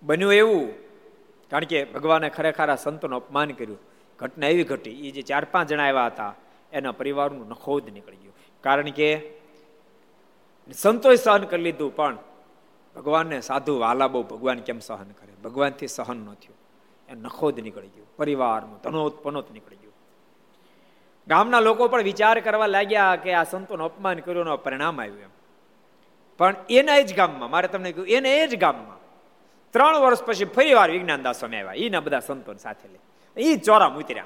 બન્યું 0.03 0.33
એવું, 0.33 0.65
કારણ 1.51 1.69
કે 1.71 1.79
ભગવાને 1.85 2.29
ખરેખર 2.29 2.69
આ 2.69 2.75
સંતોનું 2.75 3.17
અપમાન 3.21 3.51
કર્યું. 3.51 3.81
ઘટના 4.19 4.47
એવી 4.47 4.63
ઘટી 4.63 4.97
એ 5.07 5.11
જે 5.11 5.21
ચાર 5.21 5.45
પાંચ 5.51 5.69
જણા 5.69 5.87
આવ્યા 5.87 6.05
હતા, 6.05 6.33
એના 6.73 6.91
પરિવારનું 6.91 7.47
નખોદ 7.49 7.85
નીકળી 7.89 8.21
ગયું. 8.23 8.35
કારણ 8.63 8.91
કે 8.91 9.09
સંતોએ 10.73 11.15
સહન 11.15 11.43
કરી 11.45 11.65
લીધું, 11.67 11.91
પણ 11.95 12.17
ભગવાનને 12.95 13.37
સાધુ 13.41 13.73
વાલા 13.79 14.07
બહુ 14.07 14.23
ભગવાન 14.23 14.59
કેમ 14.59 14.79
સહન 14.79 15.09
કરે? 15.19 15.33
ભગવાનથી 15.43 15.87
સહન 15.87 16.17
ન 16.17 16.29
થયું. 16.41 16.59
એ 17.09 17.13
નખોદ 17.15 17.55
નીકળી 17.59 17.93
ગયું, 17.95 18.07
પરિવારનું 18.17 18.77
તનોત 18.81 19.15
પનોત 19.23 19.47
નીકળી 19.51 19.81
ગયું. 19.83 19.95
ગામના 21.27 21.59
લોકો 21.59 21.87
પણ 21.87 22.03
વિચાર 22.03 22.37
કરવા 22.39 22.67
લાગ્યા 22.67 23.15
કે 23.23 23.33
આ 23.33 23.43
સંતોનું 23.43 23.85
અપમાન 23.85 24.19
કર્યું 24.25 24.63
પરિણામ 24.63 25.01
આવ્યું 25.01 25.25
એમ. 25.27 25.34
પણ 26.37 26.55
એના 26.69 26.99
જ 26.99 27.15
ગામમાં, 27.15 27.49
મારે 27.49 27.67
તમને 27.67 27.91
કહ્યું 27.91 28.07
એને 28.07 28.37
એ 28.37 28.47
જ 28.47 28.55
ગામમાં 28.55 28.95
ત્રણ 29.71 29.99
વર્ષ 29.99 30.23
પછી 30.23 30.45
ફરી 30.45 30.73
વાર 30.73 30.91
વિજ્ઞાન 30.91 31.21
દાસ 31.21 31.39
સ્વામી 31.39 31.57
આવ્યા. 31.57 31.85
એના 31.85 31.99
બધા 31.99 32.19
સંતો 32.19 32.53
સાથે 32.53 32.87
લે 32.87 32.99
એ 33.41 33.57
ચોરા 33.57 33.85
ઉતર્યા. 33.85 34.23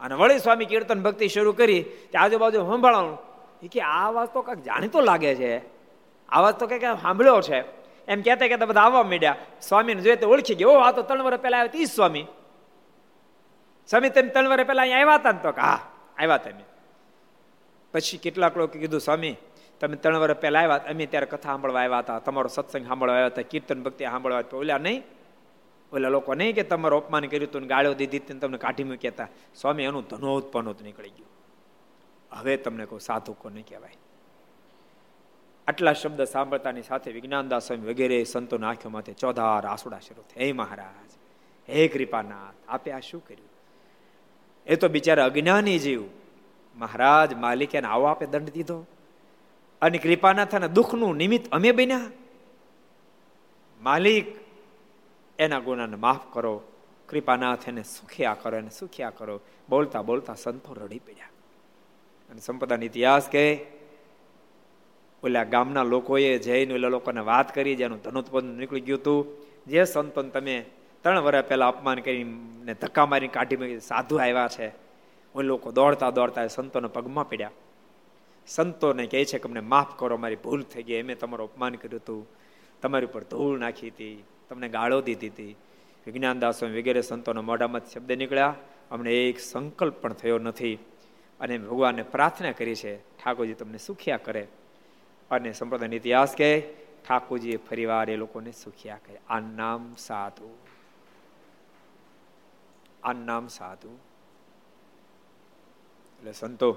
અને 0.00 0.14
વળી 0.14 0.38
સ્વામી 0.38 0.64
કીર્તન 0.64 1.02
ભક્તિ 1.02 1.28
શરૂ 1.28 1.52
કરી, 1.52 1.82
કે 1.82 2.18
આજુબાજુ 2.18 2.58
સંભાળવાનું. 2.58 3.18
એ 3.62 3.68
કે, 3.68 3.80
આ 3.80 4.10
વાત 4.10 4.34
તો 4.34 4.42
કાંઈક 4.42 4.64
જાણીતો 4.64 5.00
લાગે 5.00 5.34
છે. 5.34 5.58
આ 6.28 6.40
વાત 6.40 6.60
તો 6.60 6.66
કંઈક 6.66 6.82
સાંભળ્યો 6.82 7.40
છે. 7.40 7.60
એમ 8.06 8.22
કહેતા 8.22 8.48
કહેતા 8.48 8.66
બધા 8.66 8.80
આવવા 8.80 9.02
માંડ્યા. 9.02 9.36
સ્વામીને 9.62 10.00
જોઈએ 10.00 10.16
તો 10.16 10.28
ઓળખી 10.28 10.54
ગયો 10.54 10.70
આ 10.70 10.92
તો 10.92 11.02
ત્રણ 11.02 11.22
વર્ષ 11.22 11.40
પહેલા 11.40 11.58
આવ્યો 11.58 11.72
તી 11.72 11.86
સ્વામી. 11.86 12.26
સ્વામી 13.88 14.08
તમે 14.08 14.28
ત્રણ 14.28 14.48
વર્ષ 14.48 14.66
પહેલા 14.66 14.82
અહીંયા 14.82 14.98
આવ્યા 14.98 15.14
હતા 15.14 15.32
ને 15.32 15.38
તો 15.42 15.50
હા, 15.50 15.80
આવ્યા 16.18 16.36
તમે 16.36 16.64
પછી 17.92 18.18
કેટલાક 18.18 18.56
લોકો 18.56 18.78
કીધું, 18.78 19.00
સ્વામી 19.00 19.36
તમે 19.80 19.96
ત્રણ 19.96 20.18
વર્ષ 20.18 20.36
પહેલા 20.36 20.60
આવ્યા 20.60 20.76
અમે 20.76 21.06
ત્યારે 21.06 21.26
કથા 21.26 21.48
સાંભળવા 21.48 21.80
આવ્યા 21.80 21.98
હતા. 21.98 22.18
તમારો 22.18 22.48
સત્સંગ 22.48 22.86
સાંભળવા 22.86 23.14
આવ્યા 23.14 23.26
હતા, 23.26 23.42
કીર્તન 23.42 23.82
ભક્તિ 23.82 24.04
સાંભળવા 24.04 24.42
તો 24.42 24.58
ઓલા 24.58 24.78
નહીં, 24.78 25.02
ઓલા 25.92 26.08
લોકો 26.08 26.34
નહીં 26.34 26.54
કે 26.54 26.62
તમારું 26.62 27.04
અપમાન 27.04 27.24
કર્યું 27.24 27.48
હતું 27.48 27.66
ગાળો 27.66 27.94
દીધી 27.94 28.18
તમને 28.18 28.58
કાઢી 28.58 28.84
મૂક્યા 28.84 29.10
હતા. 29.10 29.28
સ્વામી 29.54 29.82
એનું 29.82 30.04
ધનોત 30.04 30.52
પનોત 30.52 30.82
નીકળી 30.82 31.08
ગયું. 31.08 31.28
હવે 32.30 32.56
તમને 32.56 32.84
કોઈ 32.84 32.98
સાધુ 32.98 33.32
કોને 33.32 33.62
કહેવાય. 33.62 33.96
આટલા 35.66 35.92
શબ્દ 35.92 36.24
સાંભળતાની 36.24 36.82
સાથે 36.82 37.12
વિજ્ઞાનદાસ 37.12 37.66
સ્વામી 37.66 37.88
વગેરે 37.88 38.24
સંતોના 38.24 38.68
આંખોમાંથી 38.68 39.12
ચોધાર 39.12 39.66
આસુડા 39.66 39.98
શરૂ 39.98 40.22
થયા. 40.22 40.46
હે 40.46 40.52
મહારાજ, 40.52 41.10
હે 41.68 41.88
કૃપાનાથ, 41.88 42.54
આપે 42.68 42.92
આ 42.92 43.00
શું 43.00 43.26
કર્યું? 43.26 43.48
એ 44.66 44.76
તો 44.76 44.88
બિચારા 44.88 45.24
અજ્ઞાની 45.24 45.78
જીવ. 45.78 46.02
મહારાજ 46.76 47.34
માલિકે 47.34 47.78
આવો 47.78 48.04
આપે 48.04 48.26
દંડ 48.26 48.50
દીધો? 48.50 48.86
અને 49.82 49.98
કૃપાનાથના 49.98 50.66
દુઃખનું 50.66 51.16
નિમિત્ત 51.16 51.50
અમે 51.52 51.72
બન્યા. 51.72 52.00
માલિક, 53.82 54.26
એના 55.38 55.58
ગુનાને 55.58 55.96
માફ 55.96 56.34
કરો. 56.34 56.62
કૃપાનાથ 57.08 57.68
એને 57.68 57.82
સુખ્યા 57.82 58.34
કરો, 58.34 58.58
એને 58.58 58.70
સુખ્યા 58.70 59.10
કરો. 59.10 59.40
બોલતા 59.68 60.02
બોલતા 60.02 60.34
સંતો 60.34 60.72
રડી 60.72 60.98
પડ્યા. 60.98 61.26
અને 62.30 62.40
સંપદાનો 62.40 62.82
ઇતિહાસ 62.82 63.28
કહે, 63.28 63.66
ઓલા 65.24 65.44
ગામના 65.44 65.82
લોકોએ 65.82 66.38
જઈને 66.38 66.74
ઓલા 66.74 66.88
લોકોને 66.88 67.20
વાત 67.20 67.54
કરી 67.54 67.76
જેનું 67.76 67.98
ધનોત્પન્ન 67.98 68.58
નીકળી 68.58 68.80
ગયું 68.80 68.98
હતું. 68.98 69.26
જે 69.66 69.84
સંતોન 69.84 70.28
તમે 70.28 70.64
ત્રણ 71.02 71.20
વર્ષ 71.20 71.44
પહેલા 71.44 71.68
અપમાન 71.68 71.98
કરીને 71.98 72.74
ધક્કા 72.74 73.06
મારીને 73.06 73.32
કાઢી 73.32 73.56
મૂકી 73.56 73.80
સાધુ 73.80 74.16
આવ્યા 74.16 74.48
છે 74.48 74.72
ઓ 75.34 75.40
લોકો 75.40 75.70
દોડતા 75.70 76.10
દોડતા 76.10 76.46
સંતોના 76.46 76.88
પગમાં 76.88 77.28
પડ્યા. 77.28 77.50
સંતોને 78.46 79.06
કહે 79.06 79.24
છે 79.24 79.38
કે 79.38 79.48
અમને 79.48 79.60
માફ 79.60 79.98
કરો, 79.98 80.16
મારી 80.16 80.36
ભૂલ 80.36 80.62
થઈ 80.62 80.82
ગઈ. 80.82 80.94
એમે 80.94 81.14
તમારું 81.14 81.52
અપમાન 81.52 81.74
કર્યું 81.74 82.00
હતું. 82.00 82.26
તમારી 82.82 83.06
ઉપર 83.06 83.24
ધૂળ 83.24 83.58
નાખી 83.58 83.88
હતી. 83.88 84.24
તમને 84.48 84.68
ગાળો 84.68 85.00
દીધી 85.00 85.28
હતી. 85.28 85.56
વિજ્ઞાનદાસો 86.06 86.66
વગેરે 86.66 87.02
સંતોના 87.02 87.42
મોઢામાં 87.42 87.86
શબ્દ 87.86 88.12
નીકળ્યા. 88.12 88.54
અમને 88.90 89.28
એક 89.28 89.40
સંકલ્પ 89.40 89.94
પણ 89.94 90.12
થયો 90.12 90.38
નથી. 90.38 90.78
અને 91.40 91.58
ભગવાનને 91.58 92.02
પ્રાર્થના 92.02 92.52
કરી 92.52 92.74
છે, 92.74 92.96
ઠાકોરજી 92.96 93.54
તમને 93.54 93.78
સુખ્યા 93.78 94.16
કરે. 94.16 94.48
અને 95.30 95.52
સંપ્રદાયનો 95.52 95.96
ઇતિહાસ 95.96 96.36
કહે, 96.36 96.60
ઠાકોરજીએ 97.08 97.56
ફરીવાર 97.56 98.10
એ 98.10 98.16
લોકોને 98.16 98.52
સુખ્યા 98.52 98.98
કહે 99.06 99.16
આ 99.28 99.40
નામ 99.40 99.94
સાધુ. 99.98 100.58
આ 103.02 103.12
નામ 103.12 103.48
સાધુ. 103.48 103.98
એટલે 106.18 106.32
સંતો 106.32 106.76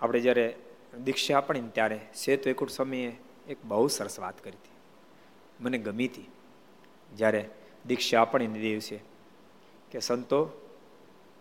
આપણે 0.00 0.20
જ્યારે 0.20 0.56
દીક્ષા 1.04 1.36
આપણી 1.36 1.60
ત્યારે 1.60 2.00
સેતુ 2.14 2.50
એકુટ 2.50 2.70
સમયે 2.70 3.16
એક 3.48 3.58
બહુ 3.64 3.88
સરસ 3.88 4.20
વાત 4.20 4.44
કરી 4.44 4.50
હતી. 4.50 4.76
મને 5.60 5.78
ગમી 5.78 6.08
હતી. 6.08 6.28
જ્યારે 7.16 7.50
દીક્ષા 7.86 8.20
આપણી 8.20 8.46
દિવસે 8.46 9.00
કે 9.90 10.00
સંતો, 10.00 10.40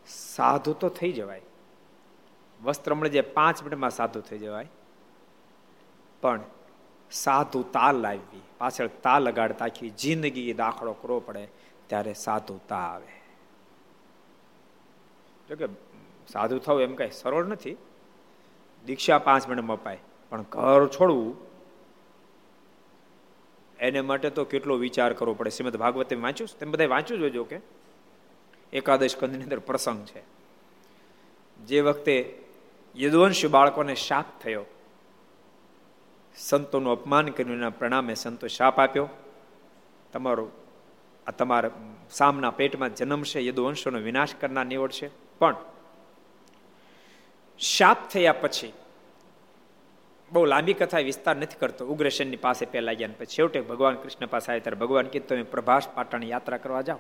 સાધુ 0.07 0.73
તો 0.73 0.89
થઈ 0.89 1.11
જવાય. 1.11 1.41
વસ્ત્ર 2.63 2.93
મળે 2.93 3.09
જે 3.09 3.21
પાંચ 3.21 3.63
મિનિટમાં 3.63 3.89
સાધુ 3.89 4.21
થઈ 4.21 4.37
જવાય. 4.37 4.67
પણ 6.21 6.41
સાધુ 7.11 7.63
તાલ 7.63 7.95
લાવવી, 7.95 8.41
પાછળ 8.57 8.87
તાલ 8.87 9.23
લગાડતા 9.23 9.67
કે 9.67 9.89
જિંદગી 9.89 10.53
દાખલો 10.53 10.93
કરવો 10.93 11.19
પડે 11.19 11.47
ત્યારે 11.87 12.13
સાધુ 12.13 12.59
તા 12.67 12.77
આવે 12.77 13.13
જોકે 15.49 15.65
સાધુ 16.27 16.59
થવું 16.59 16.81
એમ 16.81 16.95
કાંઈ 16.95 17.11
સરળ 17.11 17.45
નથી 17.45 17.77
દીક્ષા 18.89 19.17
પાંચ 19.19 19.47
મિનિટમાં 19.47 19.77
અપાય. 19.77 19.99
પણ 20.29 20.41
ઘર 20.41 20.87
છોડવું, 20.87 21.37
એને 23.79 24.01
માટે 24.01 24.29
તો 24.29 24.43
કેટલો 24.45 24.75
વિચાર 24.75 25.13
કરવો 25.13 25.33
પડે. 25.33 25.49
શ્રીમદ 25.49 25.77
ભાગવતે 25.77 26.15
વાંચ્યું 26.15 26.59
તમે 26.59 26.71
બધા 26.71 26.87
વાંચ્યું 26.87 27.19
જોજો 27.19 27.43
કે? 27.43 27.59
એકાદશ 28.73 29.15
કંદની 29.15 29.43
અંદર 29.43 29.59
પ્રસંગ 29.59 30.05
છે. 30.05 30.21
જે 31.65 31.81
વખતે 31.81 32.15
યદુવંશ 32.95 33.45
બાળકોને 33.45 33.95
શાપ 33.95 34.25
થયો, 34.41 34.65
સંતોનું 36.37 36.91
અપમાન 36.91 37.27
કર્યું, 37.27 37.57
એના 37.57 37.69
પ્રણામે 37.69 38.13
સંતો 38.13 38.47
શાપ 38.47 38.79
આપ્યો. 38.79 39.09
તમારો, 40.13 40.51
આ 41.27 41.31
તમારા 41.31 41.69
સામના 42.11 42.51
પેટમાં 42.51 42.95
જન્મશે, 42.95 43.45
યદુવંશોનો 43.45 43.99
વિનાશ 43.99 44.35
કરનાર 44.39 44.65
નીવડશે. 44.65 45.09
પણ 45.39 45.55
શાપ 47.59 48.07
થયા 48.09 48.33
પછી, 48.33 48.73
બહુ 50.31 50.45
લાંબી 50.45 50.73
કથા 50.73 50.99
વિસ્તાર 50.99 51.35
નથી 51.35 51.59
કરતો, 51.59 51.87
ઉગ્રસેનની 51.87 52.35
પાસે 52.35 52.65
પહેલા 52.65 52.93
ગયા 52.93 53.09
પછી. 53.17 53.25
છેવટે 53.25 53.61
ભગવાન 53.61 53.95
કૃષ્ણ 53.95 54.25
પાસે 54.25 54.51
આવ્યા 54.51 54.59
ત્યારે 54.59 54.75
ભગવાન 54.75 55.07
કીધું 55.07 55.27
તમે 55.27 55.43
પ્રભાસ 55.43 55.87
પાટણ 55.89 56.23
યાત્રા 56.23 56.57
કરવા 56.57 56.81
જાઓ. 56.81 56.97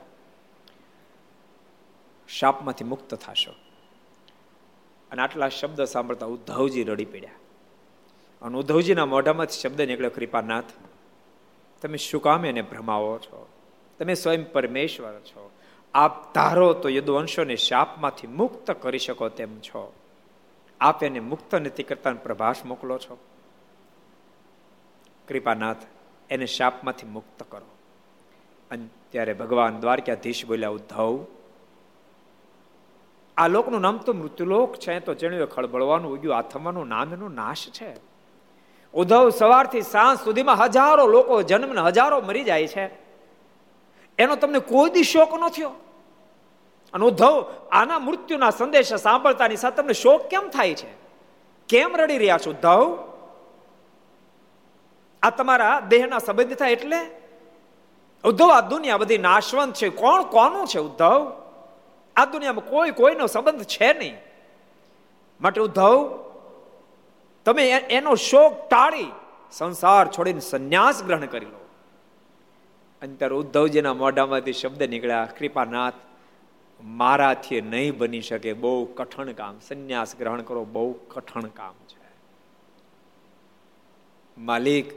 શાપમાંથી 2.27 2.83
મુક્ત 2.83 3.15
થશો. 3.15 3.51
અને 5.11 5.21
આટલા 5.21 5.49
શબ્દ 5.49 5.83
સાંભળતા 5.83 6.25
ઉદ્ધવજી 6.25 6.83
રડી 6.83 7.05
પડ્યા. 7.05 7.31
અને 8.41 8.57
ઉદ્ધવજીના 8.57 9.05
મોઢામાંથી 9.05 9.59
શબ્દ 9.59 9.81
નીકળ્યો, 9.81 10.09
કૃપાનાથ, 10.09 10.63
તમે 11.81 11.97
શું 11.97 12.21
કામ 12.21 12.45
એને 12.45 12.61
ભ્રમાવો 12.61 13.17
છો? 13.17 13.49
તમે 13.99 14.13
સ્વયં 14.13 14.51
પરમેશ્વર 14.51 15.19
છો. 15.19 15.51
આપ 15.93 16.33
ધારો 16.33 16.73
તો 16.73 16.89
યદુવંશોને 16.89 17.55
શાપમાંથી 17.55 18.27
મુક્ત 18.27 18.71
કરી 18.71 18.99
શકો 18.99 19.29
તેમ 19.29 19.59
છો. 19.59 19.98
આપ 20.81 21.03
એને 21.03 21.19
મુક્ત 21.19 21.55
નથી 21.55 21.83
કરતા 21.83 22.13
પ્રભાસ 22.13 22.65
મોકલો 22.65 22.97
છો. 22.97 23.17
કૃપાનાથ, 25.27 25.77
એને 26.29 26.45
શાપમાંથી 26.45 27.07
મુક્ત 27.07 27.43
કરો. 27.49 27.65
અને 28.71 28.85
ત્યારે 29.09 29.33
ભગવાન 29.33 29.79
દ્વારકાધીશ 29.79 30.45
બોલ્યા, 30.45 30.69
ઉદ્ધવ, 30.69 31.25
આ 33.37 33.47
લોકનું 33.47 33.81
નામ 33.81 33.97
તો 33.97 34.13
મૃત્યુલોક 34.13 34.75
છે, 34.75 34.99
તો 34.99 35.13
જેણે 35.13 35.45
ખળબળવાનું 35.45 36.13
ઉગ્યું, 36.13 36.37
આ 36.37 36.41
થવાનું 36.41 36.87
નામ 36.87 37.13
એનો 37.13 37.27
નાશ 37.27 37.67
છે. 37.69 37.95
ઉદ્ધવ, 38.93 39.29
સવારથી 39.29 39.81
સાંજ 39.81 40.19
સુધીમાં 40.19 40.57
હજારો 40.57 41.07
લોકો 41.07 41.41
જન્મ 41.41 41.79
હજારો 41.79 42.21
મરી 42.21 42.43
જાય 42.43 42.67
છે. 42.67 42.85
એનો 44.17 44.35
તમને 44.35 44.59
કોઈ 44.59 44.89
દી 44.89 45.03
શોક 45.03 45.33
ન 45.33 45.49
થયો? 45.49 45.71
અને 46.93 47.05
ઉદ્ધવ 47.05 47.55
આના 47.71 47.99
મૃત્યુના 47.99 48.49
સંદેશ 48.49 48.93
સાંભળતાની 48.93 49.55
સાથે 49.55 49.75
તમને 49.75 49.93
શોક 49.93 50.27
કેમ 50.27 50.49
થાય 50.49 50.73
છે? 50.73 50.93
કેમ 51.69 51.95
રડી 51.95 52.17
રહ્યા 52.17 52.37
છો 52.37 52.49
ઉદ્ધવ? 52.49 53.09
આ 55.23 55.29
તમારા 55.29 55.79
દેહના 55.79 56.17
સંબંધ 56.17 56.53
થાય 56.53 56.71
એટલે? 56.71 56.97
ઉદ્ધવ, 58.23 58.49
આ 58.49 58.61
દુનિયા 58.61 58.97
બધી 58.97 59.17
નાશવંત 59.17 59.73
છે. 59.73 59.89
કોણ 59.89 60.21
કોનું 60.21 60.67
છે 60.67 60.79
ઉદ્ધવ? 60.79 61.41
આ 62.15 62.25
દુનિયામાં 62.25 62.69
કોઈ 62.69 62.91
કોઈનો 62.91 63.27
સંબંધ 63.27 63.63
છે 63.63 63.93
નહીં. 63.93 64.17
માટે 65.41 65.61
ઉદ્ધવ, 65.61 66.25
તમે 67.45 67.69
એનો 67.69 68.15
શોક 68.15 68.69
ટાળી 68.69 69.11
સંસાર 69.51 70.07
છોડીને 70.07 70.39
સંન્યાસ 70.39 71.03
ગ્રહણ 71.03 71.25
કરી 71.25 71.45
લો. 71.45 71.65
અંતર 73.01 73.33
ઉદ્ધવજીના 73.33 73.93
મોઢામાંથી 73.93 74.53
શબ્દ 74.53 74.83
નીકળ્યા, 74.83 75.27
કૃપાનાથ 75.39 75.93
મારાથી 76.83 77.61
નહીં 77.61 77.97
બની 77.97 78.21
શકે, 78.21 78.53
બહુ 78.53 78.85
કઠણ 78.85 79.31
કામ. 79.31 79.59
સંન્યાસ 79.59 80.15
ગ્રહણ 80.15 80.41
કરો, 80.41 80.63
બહુ 80.63 80.93
કઠણ 80.93 81.41
કામ 81.41 81.73
છે. 81.87 81.99
માલિક, 84.37 84.91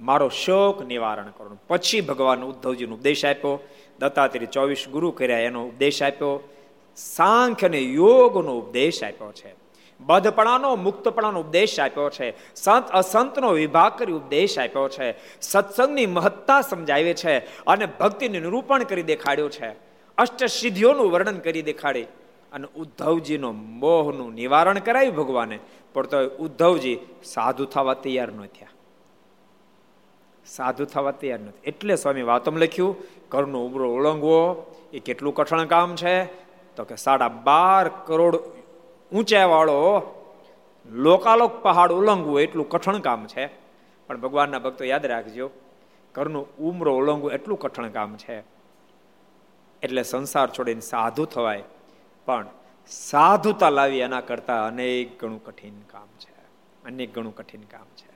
મારો 0.00 0.28
શોક 0.28 0.82
નિવારણ 0.82 1.30
કરો. 1.30 1.58
પછી 1.68 2.00
ભગવાન 2.00 2.42
ઉદ્ધવજીનો 2.42 2.94
ઉપદેશ 2.94 3.24
આપ્યો. 3.24 3.64
દત્તાત્રી 3.98 4.46
ચોવીસ 4.46 4.84
ગુરુ 4.92 5.10
કર્યા, 5.10 5.38
એનો 5.38 5.66
ઉપદેશ 5.66 6.02
આપ્યો. 6.02 6.48
સાંખ 6.96 7.64
અને 7.64 7.78
યોગનો 7.78 8.58
ઉપદેશ 8.58 9.04
આપ્યો 9.04 9.32
છે. 9.32 9.54
બધપણાનો, 10.00 10.76
મુક્તપણાનો 10.76 11.40
ઉપદેશ 11.40 11.80
આપ્યો 11.80 12.10
છે. 12.10 12.54
સંત, 12.54 12.90
અસંતનો 12.90 13.50
વિભાગ 13.50 13.98
કરી 13.98 14.12
ઉપદેશ 14.12 14.58
આપ્યો 14.58 14.88
છે. 14.88 15.40
સત્સંગની 15.40 16.06
મહત્તા 16.06 16.60
સમજાવી 16.60 17.14
છે 17.14 17.38
અને 17.64 17.86
ભક્તિનું 17.86 18.42
નિરૂપણ 18.42 18.82
કરી 18.82 19.02
દેખાડ્યું 19.02 19.50
છે. 19.50 19.83
અષ્ટ 20.18 20.44
સિદ્ધિઓનું 20.44 21.10
વર્ણન 21.10 21.38
કરી 21.38 21.62
દેખાડી 21.62 22.06
અને 22.52 22.66
ઉદ્ધવજીનો 22.76 23.52
મોહનું 23.52 24.34
નિવારણ 24.34 24.78
કરાવ્યું 24.78 25.14
ભગવાને. 25.14 25.58
પણ 25.94 26.06
તો 26.06 26.18
ઉદ્ધવજી 26.38 26.98
સાધુ 27.24 27.64
થવા 27.64 27.94
તૈયાર 27.94 28.32
ન 28.32 28.46
થયા. 28.46 28.68
સાધુ 30.46 30.84
થવા 30.84 31.10
તૈયાર 31.10 31.40
નથી 31.40 31.62
એટલે 31.64 31.96
સ્વામી 31.96 32.22
વાતમ 32.22 32.56
લખ્યું 32.56 32.96
ઘરનો 33.28 33.66
ઉમરો 33.66 33.94
ઓળંગવો, 33.94 34.66
એ 34.92 34.98
કેટલું 34.98 35.34
કઠણ 35.34 35.64
કામ 35.64 35.96
છે? 35.96 36.24
તો 36.76 36.84
કે 36.84 36.96
સાડા 36.96 37.28
બાર 37.28 37.88
કરોડ 37.88 38.36
ઊંચાઈવાળો 39.12 39.80
લોકાલોક 40.90 41.62
પહાડ 41.62 41.92
ઉલ્લંઘવું 41.92 42.40
એટલું 42.40 42.68
કઠણ 42.68 42.98
કામ 42.98 43.26
છે. 43.26 43.46
પણ 44.06 44.20
ભગવાનના 44.20 44.58
ભક્તો 44.58 44.84
યાદ 44.84 45.06
રાખજો 45.06 45.50
ઘરનું 46.14 46.56
ઉમરો 46.56 46.96
ઓળંગવું 46.96 47.32
એટલું 47.32 47.58
કઠણ 47.58 47.88
કામ 47.88 48.16
છે. 48.16 48.53
એટલે 49.84 50.02
સંસાર 50.02 50.50
છોડીને 50.50 50.80
સાધુ 50.80 51.24
થવાય. 51.24 51.62
પણ 52.26 52.46
સાધુતા 52.86 53.70
લાવી 53.70 53.98
એના 53.98 54.20
કરતા 54.20 54.66
અનેક 54.66 55.20
ગણું 55.20 55.44
કઠિન 55.44 55.80
કામ 55.80 56.08
છે. 56.18 56.34
અનેક 56.84 57.14
ગણું 57.14 57.36
કઠિન 57.36 57.60
કામ 57.60 57.86
છે. 57.96 58.14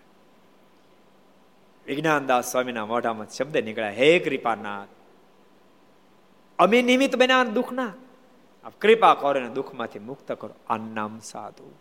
વિજ્ઞાનદાસ 1.87 2.51
સ્વામીના 2.51 2.87
મોઢામાં 2.87 3.29
શબ્દ 3.29 3.57
નીકળ્યા, 3.57 3.91
હે 3.91 4.19
કૃપાનાથ, 4.19 4.89
અમે 6.59 6.83
નિમિત્ત 6.83 7.17
બન્યા 7.17 7.45
દુઃખના. 7.45 7.93
કૃપા 8.81 9.15
કરો 9.15 9.41
અને 9.41 9.49
દુઃખમાંથી 9.49 9.99
મુક્ત 9.99 10.33
કરો. 10.33 10.55
આ 10.69 10.77
નામ 10.77 11.21
સાધુ. 11.21 11.73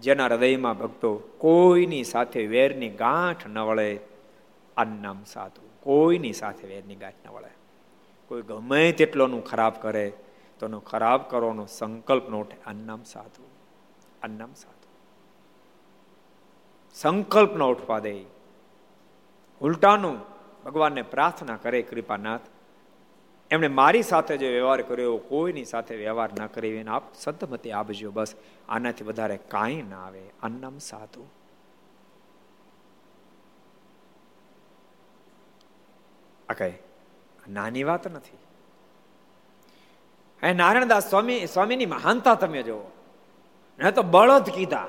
જેના 0.00 0.24
હૃદયમાં 0.24 0.78
ભક્તો 0.78 1.16
કોઈની 1.16 2.04
સાથે 2.04 2.46
વેરની 2.46 2.88
ગાંઠ 2.88 3.46
ન 3.46 3.58
વળે 3.58 4.00
આ 4.76 4.84
નામ 4.84 5.24
સાધુ. 5.26 5.68
કોઈની 5.80 6.32
સાથે 6.32 6.68
વેરની 6.68 6.94
ગાંઠ 6.94 7.14
ન 7.26 7.28
વળે. 7.28 7.55
કોઈ 8.28 8.42
ગમે 8.42 8.92
તેટલોનું 8.92 9.44
ખરાબ 9.44 9.72
કરે 9.72 10.12
તો 10.58 10.78
ખરાબ 10.80 11.22
કરવાનો 11.22 11.66
સંકલ્પ 11.66 12.28
નો 12.28 12.40
ઉઠે. 12.40 12.56
અન્નામ 12.66 13.02
સાધુ. 13.02 13.44
અન્નામ 14.22 14.54
સાધુ. 14.54 14.88
સંકલ્પ 16.94 17.56
ન 17.56 17.62
ઉઠવા 17.62 17.98
દે. 17.98 18.24
ઉલટાનું 19.60 20.20
ભગવાનને 20.64 21.02
પ્રાર્થના 21.02 21.56
કરે 21.56 21.82
કૃપાનાથ. 21.82 22.40
એમણે 23.50 23.68
મારી 23.68 24.02
સાથે 24.02 24.36
જે 24.36 24.48
વ્યવહાર 24.48 24.82
કર્યો 24.82 25.16
કોઈની 25.16 25.64
સાથે 25.64 25.96
વ્યવહાર 25.96 26.30
ના 26.38 26.46
કરે 26.46 26.80
એને 26.80 26.90
આપ 26.90 27.14
સદમતે 27.14 27.72
આપજો. 27.72 28.10
બસ, 28.10 28.34
આનાથી 28.68 29.04
વધારે 29.04 29.36
કાંઈ 29.36 29.82
ના 29.82 30.04
આવે. 30.04 30.22
અન્નમ 30.42 30.78
સાધુ. 30.78 31.26
આ 36.48 36.52
કઈ? 36.52 36.72
નાની 37.48 37.84
વાત 37.84 38.08
નથી. 38.08 38.38
એ 40.46 40.52
નારાયણદાસ 40.52 41.10
સ્વામી, 41.10 41.46
સ્વામીની 41.46 41.86
મહાનતા 41.86 42.34
તમે 42.34 42.62
જુઓ. 42.62 42.90
ને 43.78 43.92
તો 43.92 44.02
બળદ 44.02 44.42
કીધા. 44.42 44.88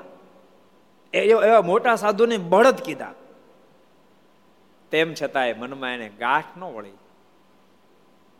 એવા 1.14 1.62
મોટા 1.62 1.96
સાધુને 1.96 2.36
બળદ 2.36 2.74
કીધા. 2.74 3.14
તેમ 4.90 5.14
છતાંય 5.22 5.54
મનમાં 5.54 5.90
એને 5.90 6.08
ગાંઠ 6.08 6.44
ન 6.56 6.64
વળી. 6.64 6.90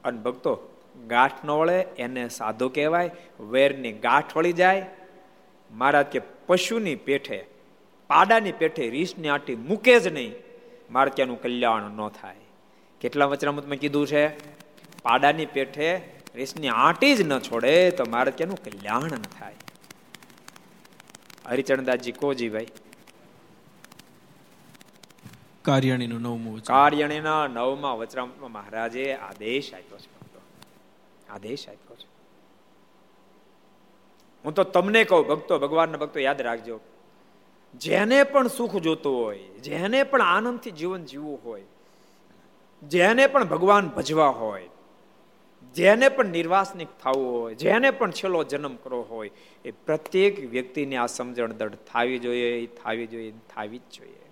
અને 0.04 0.20
ભક્તો, 0.20 0.60
ગાંઠ 1.06 1.44
ન 1.44 1.50
વળે, 1.50 1.80
એને 1.80 2.28
સાધુ 2.28 2.68
કહેવાય, 2.68 3.10
વેરની 3.40 3.92
ગાંઠ 3.92 4.36
વળી 4.36 4.52
જાય. 4.52 4.86
મહારાજ 5.70 6.06
કે 6.06 6.18
પશુની 6.18 6.94
પેઠે, 6.94 7.46
પાડાની 8.06 8.52
પેઠે 8.52 8.90
રીસની 8.90 9.28
આટી 9.28 9.56
મૂકે 9.56 10.00
જ 10.00 10.08
નહીં. 10.08 10.34
મારે 10.90 11.10
ત્યાંનું 11.10 11.42
કલ્યાણ 11.42 11.82
ન 11.82 12.08
થાય. 12.08 12.36
કેટલા 13.00 13.24
વચરામતમાં 13.24 13.76
કીધું 13.76 14.06
છે? 14.06 14.28
પાડાની 15.02 15.46
પેઠે 15.46 16.00
રીસની 16.34 16.68
આંટી 16.68 17.16
જ 17.16 17.22
ન 17.22 17.38
છોડે 17.38 17.90
તો 17.90 18.04
મારે 18.10 18.30
ત્યાંનું 18.30 18.62
કલ્યાણ 18.64 19.02
ન 19.02 19.22
થાય. 19.22 19.54
હરિચરણદાસજી 21.46 22.12
કોજી 22.12 22.48
ભાઈ? 22.48 22.66
કાર્યાણીનું 25.62 26.20
નવમું 26.20 26.62
કાર્યાણીના 26.62 27.46
નવમાં 27.46 27.98
વચરામ 27.98 28.32
મહારાજે 28.40 29.14
આદેશ 29.14 29.74
આપ્યો 29.74 29.98
છે 29.98 30.20
ભક્તો. 30.20 30.40
આદેશ 31.34 31.68
આપ્યો 31.68 31.96
છે. 31.96 32.08
હું 34.44 34.54
તો 34.54 34.64
તમને 34.64 35.04
કહું 35.04 35.26
ભક્તો 35.26 35.58
ભગવાનના 35.58 35.98
ભક્તો 35.98 36.20
યાદ 36.20 36.40
રાખજો. 36.40 36.80
જેને 37.74 38.22
પણ 38.22 38.48
સુખ 38.48 38.76
જોતું 38.76 39.24
હોય 39.24 39.38
જેને 39.38 40.02
પણ 40.02 40.22
આનંદથી 40.22 40.70
જીવન 40.70 41.04
જીવવું 41.04 41.40
હોય 41.44 41.62
જેને 42.82 43.26
પણ 43.26 43.44
ભગવાન 43.44 43.88
ભજવા 43.88 44.28
હોય, 44.28 44.68
જેને 45.74 46.08
પણ 46.08 46.26
નિર્વાસનિક 46.26 46.88
થવું 47.02 47.40
હોય, 47.40 47.54
જેને 47.54 47.90
પણ 47.90 48.10
છેલ્લો 48.10 48.44
જન્મ 48.44 48.76
કરવો 48.76 49.02
હોય, 49.02 49.30
એ 49.64 49.70
પ્રત્યેક 49.70 50.50
વ્યક્તિને 50.50 50.96
આ 50.96 51.06
સમજણ 51.06 51.52
દઢ 51.52 51.74
થવી 51.74 52.18
જોઈએ 52.18 52.66
થવી 52.66 53.06
જોઈએ, 53.06 53.34
થવી 53.56 53.78
જ 53.78 53.80
જોઈએ, 53.92 54.30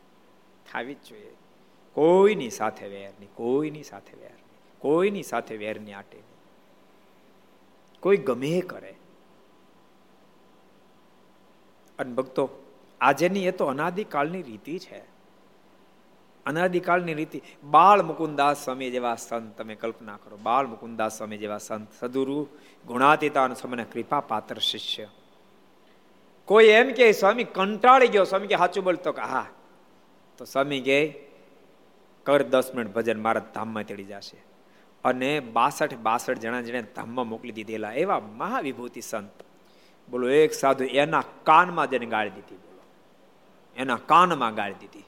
થવી 0.73 0.95
જ 0.95 0.99
જોઈએ. 1.09 1.37
કોઈની 1.93 2.51
સાથે 2.51 2.89
વેર 2.89 3.09
નહીં, 3.09 3.29
કોઈની 3.35 3.83
સાથે 3.83 4.17
વેર 4.17 4.31
નહીં, 4.31 4.79
કોઈની 4.79 5.23
સાથે 5.23 5.57
વેરની 5.57 5.93
આટે 5.93 6.17
નહીં. 6.17 6.27
કોઈ 8.01 8.17
ગમે 8.17 8.61
કરે. 8.61 8.95
અને 11.99 12.13
ભક્તો, 12.13 12.51
આજેની 13.01 13.47
એ 13.47 13.51
તો 13.51 13.65
અનાદિકાળની 13.65 14.43
રીતિ 14.43 14.79
છે. 14.79 15.16
અનાદિકાળની 16.47 17.15
રીતિ, 17.15 17.43
બાળ 17.65 18.03
મુકુંદાસ 18.03 18.65
સ્વામી 18.65 18.91
જેવા 18.91 19.15
સંત 19.15 19.59
તમે 19.59 19.75
કલ્પના 19.75 20.17
કરો. 20.17 20.37
બાળ 20.37 20.67
મુકુંદાસ 20.67 21.17
સ્વામી 21.17 21.37
જેવા 21.37 21.59
સંત 21.59 21.89
સદુરુ 22.01 22.49
ગુણાતીતા 22.87 23.45
અને 23.45 23.55
સ્વામીના 23.55 23.85
કૃપા 23.85 24.21
પાત્ર 24.21 24.59
શિષ્ય. 24.59 25.09
કોઈ 26.45 26.65
એમ 26.65 26.93
કે, 26.93 27.13
સ્વામી, 27.13 27.45
કંટાળી 27.45 28.09
ગયો. 28.09 28.25
સ્વામી 28.25 28.47
કે 28.47 28.57
સાચું 28.57 28.85
બોલતો 28.85 29.13
કે, 29.13 29.21
હા. 29.21 29.47
તો 30.39 30.45
સ્વામી 30.45 30.81
કે, 30.81 31.09
કર 32.27 32.43
દસ 32.43 32.75
મિનિટ 32.75 32.95
ભજન, 32.95 33.23
મારા 33.23 33.41
ધામમાં 33.55 33.83
તેડી 33.83 34.05
જશે. 34.05 34.45
અને 35.05 35.41
બાસઠ 35.41 35.95
બાસઠ 35.95 36.35
જણા 36.35 36.61
જેને 36.61 36.83
ધામમાં 36.83 37.29
મોકલી 37.29 37.53
દીધેલા 37.53 37.93
એવા 37.93 38.21
મહાવિભૂતિ 38.21 39.01
સંત, 39.01 39.43
બોલો, 40.11 40.29
એક 40.29 40.53
સાધુ 40.53 40.85
એના 40.85 41.23
કાનમાં 41.43 41.91
જેને 41.91 42.07
ગાળી 42.07 42.31
દીધી, 42.31 42.57
બોલો. 42.57 42.83
એના 43.77 43.97
કાનમાં 43.97 44.55
ગાળી 44.55 44.75
દીધી. 44.75 45.05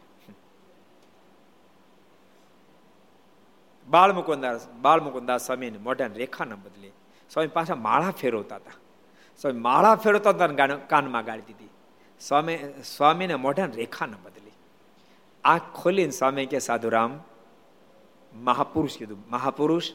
બાળ 3.90 4.12
મુકુદાસ 4.12 4.68
બાળ 4.68 5.00
મુકુદાસ 5.00 5.46
સ્વામીને 5.46 5.78
મોઢાને 5.78 6.14
રેખાના 6.14 6.54
બદલે 6.54 6.90
સ્વામી 7.30 7.48
પાછા 7.48 7.74
માળા 7.74 8.10
ફેરવતા 8.10 8.56
હતા. 8.56 8.70
સ્વામી 9.40 9.58
માળા 9.58 9.94
ફેરવતા 9.94 10.30
હતા 10.30 10.76
કાનમાં 10.76 11.24
ગાળી 11.24 11.42
દીધી. 11.42 11.68
સ્વામી 12.20 12.58
સ્વામીને 12.96 13.34
મોઢાને 13.34 13.76
રેખાના 13.76 14.16
બદલી 14.22 14.52
આંખ 15.44 15.62
ખોલીને 15.74 16.10
સ્વામી 16.10 16.46
કે 16.46 16.58
સાધુરામ, 16.58 17.20
મહાપુરુષ 18.34 18.98
કીધું. 18.98 19.18
મહાપુરુષ, 19.30 19.92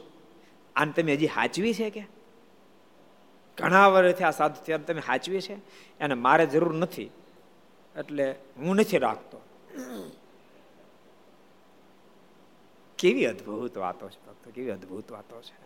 આને 0.76 0.92
તમે 0.92 1.14
હજી 1.14 1.26
હાચવી 1.26 1.74
છે 1.74 1.90
કે? 1.90 2.04
ઘણા 3.58 3.86
વર્ષથી 3.86 4.24
આ 4.24 4.30
સાધુ 4.30 4.64
થયા 4.64 4.78
તમે 4.78 5.02
હાચવી 5.06 5.40
છે? 5.40 5.54
એને 6.00 6.14
મારે 6.14 6.46
જરૂર 6.46 6.74
નથી. 6.74 7.10
એટલે 7.96 8.34
હું 8.56 8.76
નથી 8.76 8.98
રાખતો. 8.98 9.38
કેવી 13.04 13.26
અદ્ભુત 13.26 13.78
વાતો 13.78 14.08
છે, 14.08 14.26
ભક્તો, 14.26 14.50
કેવી 14.50 14.70
અદ્ભુત 14.70 15.12
વાતો 15.12 15.42
છે. 15.42 15.64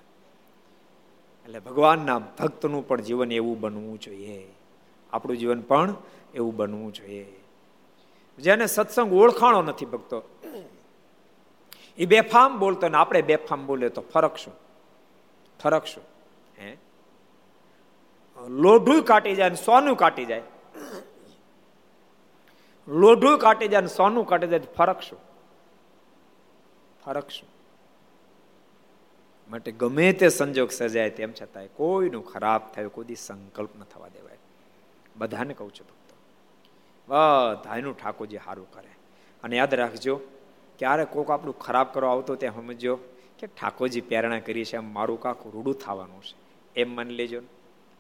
એટલે 1.45 1.61
ભગવાનના 1.61 2.19
ભક્તનું 2.19 2.89
પણ 2.89 3.01
જીવન 3.01 3.33
એવું 3.33 3.61
બનવું 3.61 4.01
જોઈએ. 4.01 4.55
આપણું 5.13 5.37
જીવન 5.37 5.61
પણ 5.61 5.95
એવું 6.35 6.57
બનવું 6.57 6.93
જોઈએ. 6.93 7.41
જેને 8.39 8.67
સત્સંગ 8.67 9.13
ઓળખાણો 9.13 9.63
નથી 9.63 9.87
ભક્તો, 9.87 10.23
એ 11.99 12.07
બેફામ 12.07 12.59
બોલતો 12.59 12.89
ને 12.89 12.97
આપણે 12.97 13.23
બેફામ 13.23 13.67
બોલે 13.67 13.89
તો 13.89 14.01
ફરક 14.01 14.37
શું? 14.37 14.53
ફરક 15.63 15.85
શું? 15.85 16.03
હે? 16.59 16.77
લોઢું 18.49 19.03
કાટી 19.03 19.35
જાય 19.35 19.49
ને 19.49 19.57
સોનું 19.57 19.97
કાટી 19.97 20.25
જાય. 20.25 20.43
લોઢું 22.89 23.39
કાટી 23.39 23.69
જાય 23.69 23.81
ને 23.81 23.89
સોનું 23.89 24.27
કાટી 24.27 24.47
જાય 24.47 24.61
ફરક 24.77 25.01
શું? 25.01 25.28
ફરક 27.09 27.25
માટે 29.51 29.73
ગમે 29.73 30.13
તે 30.13 30.29
સંજોગ 30.29 30.71
સર્જાય 30.71 31.11
તેમ 31.11 31.33
છતાંય 31.43 31.67
કોઈનું 31.67 32.27
ખરાબ 32.27 32.73
થયું, 32.73 32.93
કોઈ 32.93 33.15
સંકલ્પ 33.15 33.77
ન 33.77 33.83
થવા 33.83 34.09
દેવાય. 34.09 34.39
બધાને 35.17 35.55
કહું 35.55 35.75
છું 35.75 35.87
ભક્તો 35.87 36.17
બધાનું 37.09 37.99
ઠાકોરજી 37.99 38.39
સારું 38.45 38.71
કરે. 38.71 38.89
અને 39.43 39.57
યાદ 39.57 39.75
રાખજો, 39.75 40.21
ક્યારે 40.79 41.05
કોક 41.05 41.31
આપણું 41.31 41.59
ખરાબ 41.59 41.93
કરવા 41.93 42.11
આવતો 42.11 42.35
ત્યાં 42.35 42.55
સમજો 42.55 42.97
કે 43.39 43.47
ઠાકોરજી 43.47 44.01
પ્રેરણા 44.01 44.39
કરી 44.39 44.65
છે, 44.65 44.77
એમ 44.77 44.95
મારું 44.95 45.21
કાંક 45.21 45.47
રૂડું 45.47 45.75
થવાનું 45.75 46.23
છે. 46.23 46.37
એમ 46.81 46.97
માની 46.97 47.15
લેજો 47.15 47.41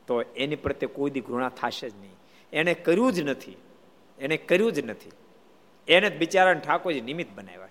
તો 0.06 0.22
એની 0.22 0.56
પ્રત્યે 0.56 0.88
કોઈ 0.88 1.10
દી 1.10 1.20
ઘૃણા 1.20 1.48
થશે 1.48 1.90
જ 1.90 1.92
નહીં. 2.00 2.16
એણે 2.52 2.74
કર્યું 2.74 3.12
જ 3.12 3.20
નથી. 3.20 3.56
એને 4.18 4.36
કર્યું 4.36 4.72
જ 4.72 4.80
નથી. 4.80 5.10
એને 5.88 6.10
જ 6.10 6.18
બિચારાને 6.18 6.60
ઠાકોરજી 6.60 7.00
નિમિત્ત 7.00 7.36
બનાવ્યા 7.36 7.67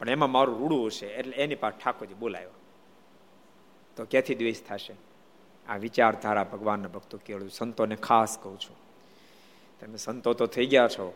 પણ 0.00 0.08
એમાં 0.08 0.30
મારું 0.30 0.58
રૂડું 0.58 0.86
હશે 0.86 1.06
એટલે 1.06 1.36
એની 1.36 1.54
પાસે 1.54 1.78
ઠાકોરજી 1.78 2.14
બોલાવ્યો 2.14 2.50
તો 3.96 4.04
ક્યાંથી 4.04 4.34
દ્વેષ 4.34 4.62
થશે? 4.68 4.94
આ 5.68 5.76
વિચારધારા 5.76 6.44
ભગવાનના 6.44 6.88
ભક્તો 6.88 7.18
કેળું. 7.18 7.50
સંતોને 7.50 7.96
ખાસ 7.96 8.38
કહું 8.38 8.60
છું. 8.60 8.76
તમે 9.80 9.96
સંતો 9.96 10.32
તો 10.32 10.46
થઈ 10.46 10.66
ગયા 10.66 10.88
છો. 10.88 11.14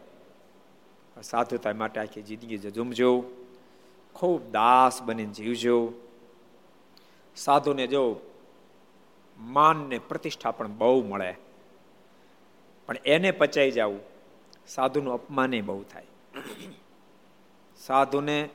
સાધુતા 1.22 1.72
માટે 1.72 2.00
આખી 2.00 2.22
જિંદગી 2.22 2.58
જુમજો 2.58 3.24
ખૂબ 4.14 4.50
દાસ 4.50 5.02
બનીને 5.02 5.32
જીવજો. 5.32 5.92
સાધુને 7.36 7.86
જો 7.86 8.20
માન 9.38 9.76
ને 9.76 9.98
પ્રતિષ્ઠા 9.98 10.50
પણ 10.50 10.68
બહુ 10.68 11.04
મળે. 11.04 11.34
પણ 12.86 12.96
એને 13.04 13.30
પચાઈ 13.30 13.70
જવું 13.70 14.00
સાધુનું 14.66 15.14
અપમાન 15.14 15.60
બહુ 15.60 15.82
થાય. 15.82 16.06
સાધુને 17.76 18.48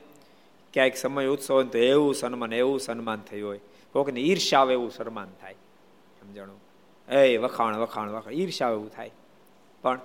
ક્યાંક 0.72 0.94
સમય 0.94 1.26
ઉત્સવ 1.26 1.54
હોય 1.54 1.64
તો 1.64 1.78
એવું 1.78 2.14
સન્માન 2.14 2.52
એવું 2.52 2.80
સન્માન 2.80 3.20
થયું 3.20 3.48
હોય. 3.48 3.60
કોકને 3.92 4.20
ઈર્ષા 4.20 4.60
આવે 4.60 4.72
એવું 4.72 4.90
સન્માન 4.90 5.28
થાય. 5.40 5.52
સમજણું? 6.20 6.60
એ 7.12 7.36
વખાણ 7.36 7.76
વખાણ 7.76 8.10
વખાણ. 8.10 8.32
ઈર્ષા 8.32 8.68
એવું 8.68 8.90
થાય. 8.90 9.10
પણ 9.82 10.00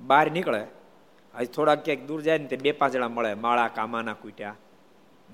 બહાર 0.00 0.30
નીકળે. 0.30 0.66
હજી 1.34 1.46
થોડાક 1.46 1.84
ક્યાંક 1.84 2.00
દૂર 2.00 2.22
જાય 2.22 2.38
ને 2.38 2.46
તે 2.46 2.56
બે 2.56 2.72
પાંચ 2.72 2.92
જણા 2.92 3.08
મળે. 3.08 3.34
માળા 3.34 3.68
કામાના 3.68 4.12
કૂટ્યા. 4.12 4.56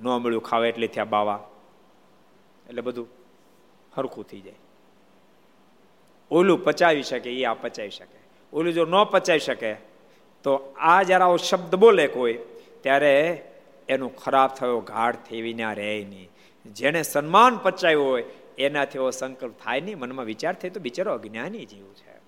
ન 0.03 0.09
મળ્યું 0.09 0.43
ખાવે 0.43 0.69
એટલે 0.69 0.87
થયા 0.87 1.05
બાવા. 1.05 1.49
એટલે 2.69 2.83
બધું 2.83 3.09
હરખું 3.97 4.27
થઈ 4.27 4.41
જાય. 4.41 4.55
ઓલું 6.31 6.65
પચાવી 6.65 7.03
શકે 7.03 7.41
એ 7.41 7.45
આ 7.45 7.55
પચાવી 7.55 7.91
શકે. 7.91 8.19
ઓલું 8.53 8.73
જો 8.73 8.85
ન 8.85 9.05
પચાવી 9.05 9.39
શકે, 9.39 9.75
તો 10.43 10.75
આ 10.79 11.03
જ્યારે 11.03 11.25
આવો 11.25 11.37
શબ્દ 11.37 11.75
બોલે 11.75 12.07
કોઈ, 12.07 12.39
ત્યારે 12.81 13.45
એનો 13.89 14.09
ખરાબ 14.09 14.51
થયો 14.51 14.81
ઘાટ 14.81 15.17
થેવી 15.25 15.55
ના 15.55 15.73
રહે 15.73 16.05
નહીં. 16.09 16.31
જેને 16.73 17.03
સન્માન 17.03 17.57
પચાવ્યું 17.57 18.07
હોય, 18.07 18.25
એનાથી 18.59 18.99
એવો 18.99 19.11
સંકલ્પ 19.11 19.55
થાય 19.65 19.81
નહીં. 19.81 19.99
મનમાં 19.99 20.25
વિચાર 20.25 20.55
થાય 20.55 20.71
તો 20.71 20.81
બિચારો 20.81 21.13
અજ્ઞાની 21.13 21.65
જીવ 21.65 21.85
છે. 21.85 22.21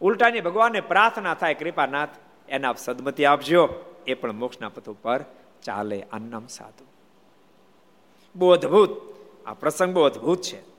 ઉલટાની 0.00 0.40
ભગવાનને 0.40 0.80
પ્રાર્થના 0.80 1.34
થાય, 1.34 1.54
કૃપાનાથ, 1.54 2.08
એને 2.48 2.66
આપ 2.66 2.78
સદમતી 2.78 3.24
આપજો. 3.24 3.84
એ 4.06 4.14
પણ 4.14 4.32
મોક્ષના 4.32 4.68
પથ 4.68 4.88
ઉપર 4.88 5.24
ચાલે 5.62 6.04
અન્નમ 6.12 6.46
સાધુ. 6.46 6.84
બહુ 8.36 8.50
અદભુત. 8.50 8.90
આ 9.46 9.54
પ્રસંગ 9.54 9.94
બહુ 9.94 10.02
અદભુત 10.02 10.42
છે. 10.42 10.72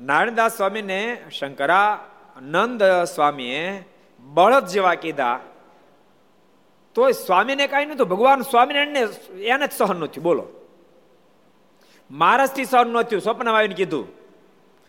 નારાયણદાસ 0.00 0.56
સ્વામીને 0.56 1.24
શંકરા 1.30 2.10
નંદ 2.42 2.82
સ્વામીએ 2.84 3.84
બળદ 4.20 4.66
જેવા 4.66 4.94
કીધા 4.94 5.40
તો 6.94 7.10
સ્વામીને 7.10 7.66
કાંઈ 7.66 7.86
નતું 7.86 8.08
ભગવાન 8.08 8.40
સ્વામિનારાયણને 8.40 9.00
એને 9.42 9.66
જ 9.66 9.72
સહન 9.72 9.96
નથી 9.96 10.20
બોલો. 10.20 10.48
મારસથી 12.10 12.64
સહન 12.64 12.88
નથી 12.88 13.20
સ્વપ્નમાં 13.20 13.56
આવીને 13.56 13.74
કીધું. 13.74 14.08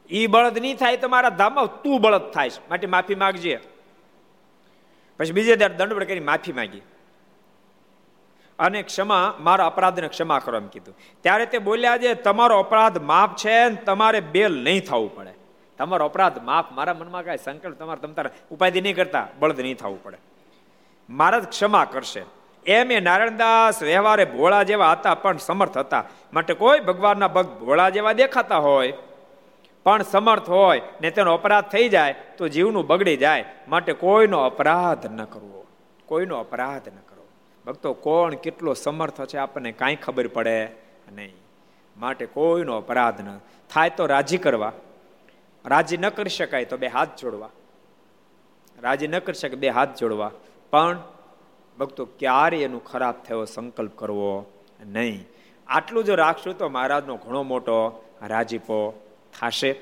એ 0.10 0.28
બળદ 0.28 0.58
નહીં 0.58 0.78
થાય 0.78 0.98
તો 0.98 1.08
મારા 1.08 1.30
ધામમાં 1.30 1.82
તું 1.82 2.02
બળદ 2.02 2.22
થાય 2.22 2.50
માટે 2.70 2.88
માફી 2.88 3.16
માગજે. 3.16 3.60
પછી 5.20 5.32
બીજે 5.32 5.56
દર 5.56 5.68
દંડવડ 5.68 6.04
કરી 6.04 6.20
માફી 6.20 6.54
માંગી. 6.54 6.82
અને 8.60 8.84
ક્ષમા, 8.84 9.36
મારા 9.40 9.66
અપરાધને 9.66 10.08
ક્ષમા 10.08 10.40
કરો 10.40 10.58
એમ 10.58 10.68
કીધું. 10.68 10.98
ત્યારે 11.22 11.46
તે 11.46 11.58
બોલ્યા 11.58 11.98
છે, 11.98 12.14
તમારો 12.14 12.60
અપરાધ 12.60 12.98
માફ 12.98 13.36
છે 13.36 13.76
તમારે 13.76 14.20
બેલ 14.20 14.64
નહીં 14.64 14.86
થવું 14.86 15.16
પડે. 15.16 15.34
તમારો 15.78 16.06
અપરાધ 16.06 16.44
માફ. 16.44 16.72
મારા 16.72 16.94
મનમાં 16.94 17.24
કાંઈ 17.24 17.38
સંકલ્પ 17.38 17.80
તમારે 17.80 18.02
તમ 18.02 18.14
તારા 18.14 18.30
ઉપાધિ 18.52 18.82
નહીં 18.82 18.96
કરતા. 18.96 19.28
બળદ 19.40 19.60
નહીં 19.60 19.76
થવું 19.76 20.04
પડે. 20.04 20.18
મારા 21.12 21.40
ક્ષમા 21.40 21.86
કરશે. 21.86 22.24
એમ 22.66 22.92
એ 22.92 23.00
નારાયણદાસ 23.00 23.84
વ્યવહારે 23.84 24.26
ભોળા 24.26 24.64
જેવા 24.64 24.92
હતા, 24.92 25.16
પણ 25.16 25.38
સમર્થ 25.38 25.78
હતા. 25.78 26.04
માટે 26.34 26.54
કોઈ 26.54 26.80
ભગવાનના 26.80 27.28
ભક્ત 27.28 27.60
ભોળા 27.60 27.90
જેવા 27.90 28.14
દેખાતા 28.14 28.58
હોય. 28.58 28.94
પણ 29.84 30.04
સમર્થ 30.04 30.50
હોય 30.50 30.82
ને 31.02 31.12
તેનો 31.12 31.34
અપરાધ 31.34 31.66
થઈ 31.66 31.90
જાય, 31.90 32.16
તો 32.38 32.48
જીવનું 32.48 32.88
બગડી 32.88 33.18
જાય. 33.18 33.46
માટે 33.68 33.94
કોઈનો 33.94 34.40
અપરાધ 34.40 35.06
ન 35.06 35.24
કરવો. 35.24 35.66
કોઈનો 36.06 36.38
અપરાધ 36.40 36.88
ન 36.88 36.98
કરવો. 37.10 37.28
ભક્તો, 37.66 37.94
કોણ 37.94 38.34
કેટલો 38.34 38.74
સમર્થ 38.74 39.26
છે 39.26 39.38
આપણને 39.38 39.72
કાંઈ 39.72 39.96
ખબર 39.96 40.28
પડે 40.28 40.68
નહીં. 41.12 41.34
માટે 41.98 42.26
કોઈનો 42.26 42.78
અપરાધ 42.78 43.22
ન. 43.22 43.38
થાય 43.74 43.90
તો 43.90 44.06
રાજી 44.06 44.38
કરવા. 44.38 44.72
રાજી 45.66 45.98
ન 45.98 46.10
કરી 46.10 46.30
શકાય 46.30 46.66
તો 46.66 46.78
બે 46.78 46.88
હાથ 46.88 47.20
જોડવા. 47.22 47.50
રાજી 48.82 49.08
ન 49.08 49.20
કરી 49.20 49.34
શકે 49.34 49.56
બે 49.56 49.70
હાથ 49.70 49.98
જોડવા. 49.98 50.32
પણ 50.72 51.00
ભક્તો, 51.80 52.06
ક્યારે 52.06 52.58
એનું 52.58 52.84
ખરાબ 52.84 53.16
થયો 53.24 53.46
સંકલ્પ 53.46 53.92
કરવો? 53.96 54.46
નહીં. 54.86 55.28
આટલું 55.68 56.04
જો 56.04 56.16
રાખશું 56.16 56.58
તો 56.58 56.70
મહારાજનો 56.70 57.16
ઘણો 57.16 57.44
મોટો 57.44 58.04
રાજીપો 58.28 59.08
થશે. 59.40 59.76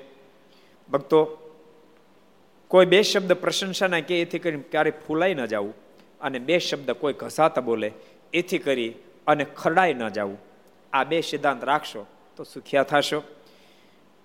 ભક્તો, 0.89 1.37
કોઈ 2.67 2.85
બે 2.85 3.01
શબ્દ 3.01 3.33
પ્રશંસાના 3.33 3.99
કે 3.99 4.21
એથી 4.21 4.39
કરી 4.39 4.61
ક્યારેય 4.61 4.93
ફૂલાઈ 5.07 5.33
ન 5.33 5.45
જવું 5.45 5.73
અને 6.21 6.39
બે 6.39 6.59
શબ્દ 6.59 6.91
કોઈ 6.91 7.13
ઘસાતા 7.13 7.61
બોલે, 7.61 7.91
એથી 8.33 8.57
કરી 8.57 8.93
અને 9.27 9.43
ખરડાઈ 9.43 9.93
ન 9.93 10.09
જવું 10.09 10.37
આ 10.93 11.03
બે 11.03 11.21
સિદ્ધાંત 11.21 11.63
રાખશો 11.63 12.05
તો 12.35 12.43
સુખિયા 12.43 12.83
થશો. 12.83 13.23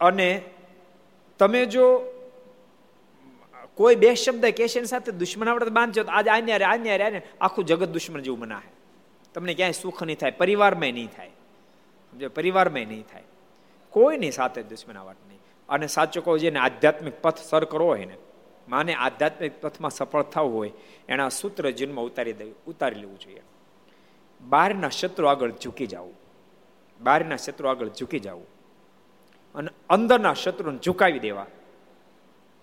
અને 0.01 0.43
તમે 1.39 1.67
જો 1.67 2.03
કોઈ 3.75 3.95
બે 3.95 4.15
શબ્દ 4.15 4.47
કેશેની 4.47 4.87
સાથે 4.87 5.13
દુશ્મનાવટ 5.13 5.69
બાંધજો. 5.69 6.03
તો 6.03 6.11
આજે 6.11 6.31
આને 6.31 6.53
આને 6.53 7.05
આને 7.05 7.23
આખું 7.41 7.65
જગત 7.65 7.89
દુશ્મન 7.89 8.21
જેવું 8.21 8.39
મનાહે 8.39 8.71
તમને 9.35 9.55
ક્યાંય 9.55 9.73
સુખ 9.73 10.03
નહીં 10.03 10.19
થાય. 10.19 10.31
પરિવારમાં 10.31 10.93
નહીં 10.93 11.09
થાય. 11.17 11.29
સમજો? 12.11 12.29
પરિવારમાં 12.29 12.83
નહીં 12.83 13.03
થાય. 13.03 13.23
કોઈની 13.91 14.31
સાથે 14.31 14.63
દુશ્મનાવટ 14.63 15.17
નહીં. 15.29 15.41
અને 15.69 15.87
સાચો 15.87 16.21
કહું 16.21 16.39
જેને 16.39 16.59
આધ્યાત્મિક 16.59 17.23
પથ 17.23 17.39
સર 17.39 17.65
કરવો 17.65 17.87
હોય 17.87 18.05
ને, 18.05 18.17
માને 18.69 18.95
આધ્યાત્મિક 18.95 19.61
પથમાં 19.61 19.91
સફળ 19.91 20.23
થવું 20.23 20.55
હોય, 20.55 20.73
એના 21.09 21.29
સૂત્ર 21.29 21.71
જીવનમાં 21.71 22.05
ઉતારી 22.05 22.33
દે, 22.33 22.45
ઉતારી 22.67 23.01
લેવું 23.01 23.19
જોઈએ. 23.19 23.43
બહારના 24.41 24.89
શત્રુ 24.89 25.27
આગળ 25.27 25.51
ઝૂકી 25.51 25.87
જવું 25.87 26.15
બહારના 27.01 27.37
શત્રુ 27.37 27.69
આગળ 27.69 27.89
ઝૂકી 27.89 28.19
જવું 28.19 28.47
અને 29.55 29.69
અંદરના 29.89 30.35
શત્રુને 30.35 30.79
ઝુકાવી 30.79 31.19
દેવા. 31.19 31.47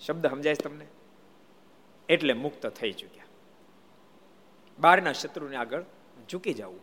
શબ્દ 0.05 0.27
સમજાય 0.27 0.53
તમને? 0.53 0.85
એટલે 2.11 2.33
મુક્ત 2.33 2.67
થઈ 2.67 2.91
ચૂક્યા. 2.91 3.27
બહારના 4.79 5.11
શત્રુને 5.11 5.55
આગળ 5.55 5.83
ઝૂકી 6.31 6.53
જવું. 6.53 6.79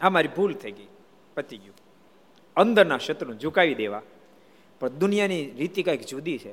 આ 0.00 0.08
મારી 0.08 0.28
ભૂલ 0.28 0.54
થઈ 0.54 0.72
ગઈ, 0.72 0.86
પતી 1.34 1.56
ગયું. 1.56 1.76
અંદરના 2.56 2.98
શત્રુને 2.98 3.38
ઝુકાવી 3.38 3.74
દેવા. 3.74 4.02
પણ 4.80 4.88
દુનિયાની 4.88 5.50
રીતિ 5.50 5.82
કંઈક 5.82 6.02
જુદી 6.02 6.38
છે. 6.38 6.52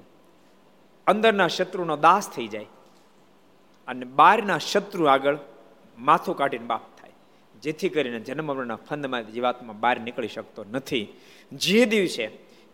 અંદરના 1.08 1.48
શત્રુનો 1.48 1.98
દાસ 1.98 2.30
થઈ 2.30 2.48
જાય 2.48 2.68
અને 3.88 4.06
બહારના 4.06 4.58
શત્રુ 4.58 5.06
આગળ 5.06 5.38
માથું 5.98 6.38
કાઢીને 6.38 6.66
બાપ 6.66 6.86
થાય. 6.98 7.12
જેથી 7.62 7.90
કરીને 7.90 8.20
જન્મ 8.20 8.46
મરણના 8.46 8.76
ફંદમાં 8.76 9.32
જીવાતમાં 9.32 9.80
બહાર 9.80 10.00
નીકળી 10.00 10.28
શકતો 10.28 10.66
નથી. 10.72 11.08
જે 11.52 11.86
દિવસે 11.86 12.26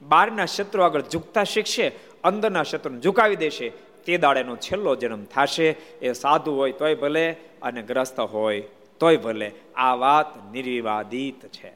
બહારના 0.02 0.46
શત્રુ 0.46 0.84
આગળ 0.84 1.02
ઝૂકતા 1.02 1.44
શીખશે, 1.44 1.92
અંદરના 2.24 2.64
શત્રુને 2.64 3.02
ઝુકાવી 3.02 3.36
દેશે 3.36 3.72
તે 4.08 4.18
દાડેનો 4.18 4.56
છેલ્લો 4.56 4.96
જન્મ 4.96 5.24
થશે. 5.24 5.76
એ 6.02 6.14
સાધુ 6.14 6.56
હોય 6.56 6.72
તોય 6.72 6.96
ભલે 6.96 7.32
અને 7.62 7.82
ગ્રસ્ત 7.82 8.20
હોય 8.20 8.64
તોય 9.00 9.18
ભલે. 9.18 9.52
આ 9.76 9.96
વાત 9.96 10.52
નિર્વિવાદિત 10.52 11.48
છે. 11.48 11.72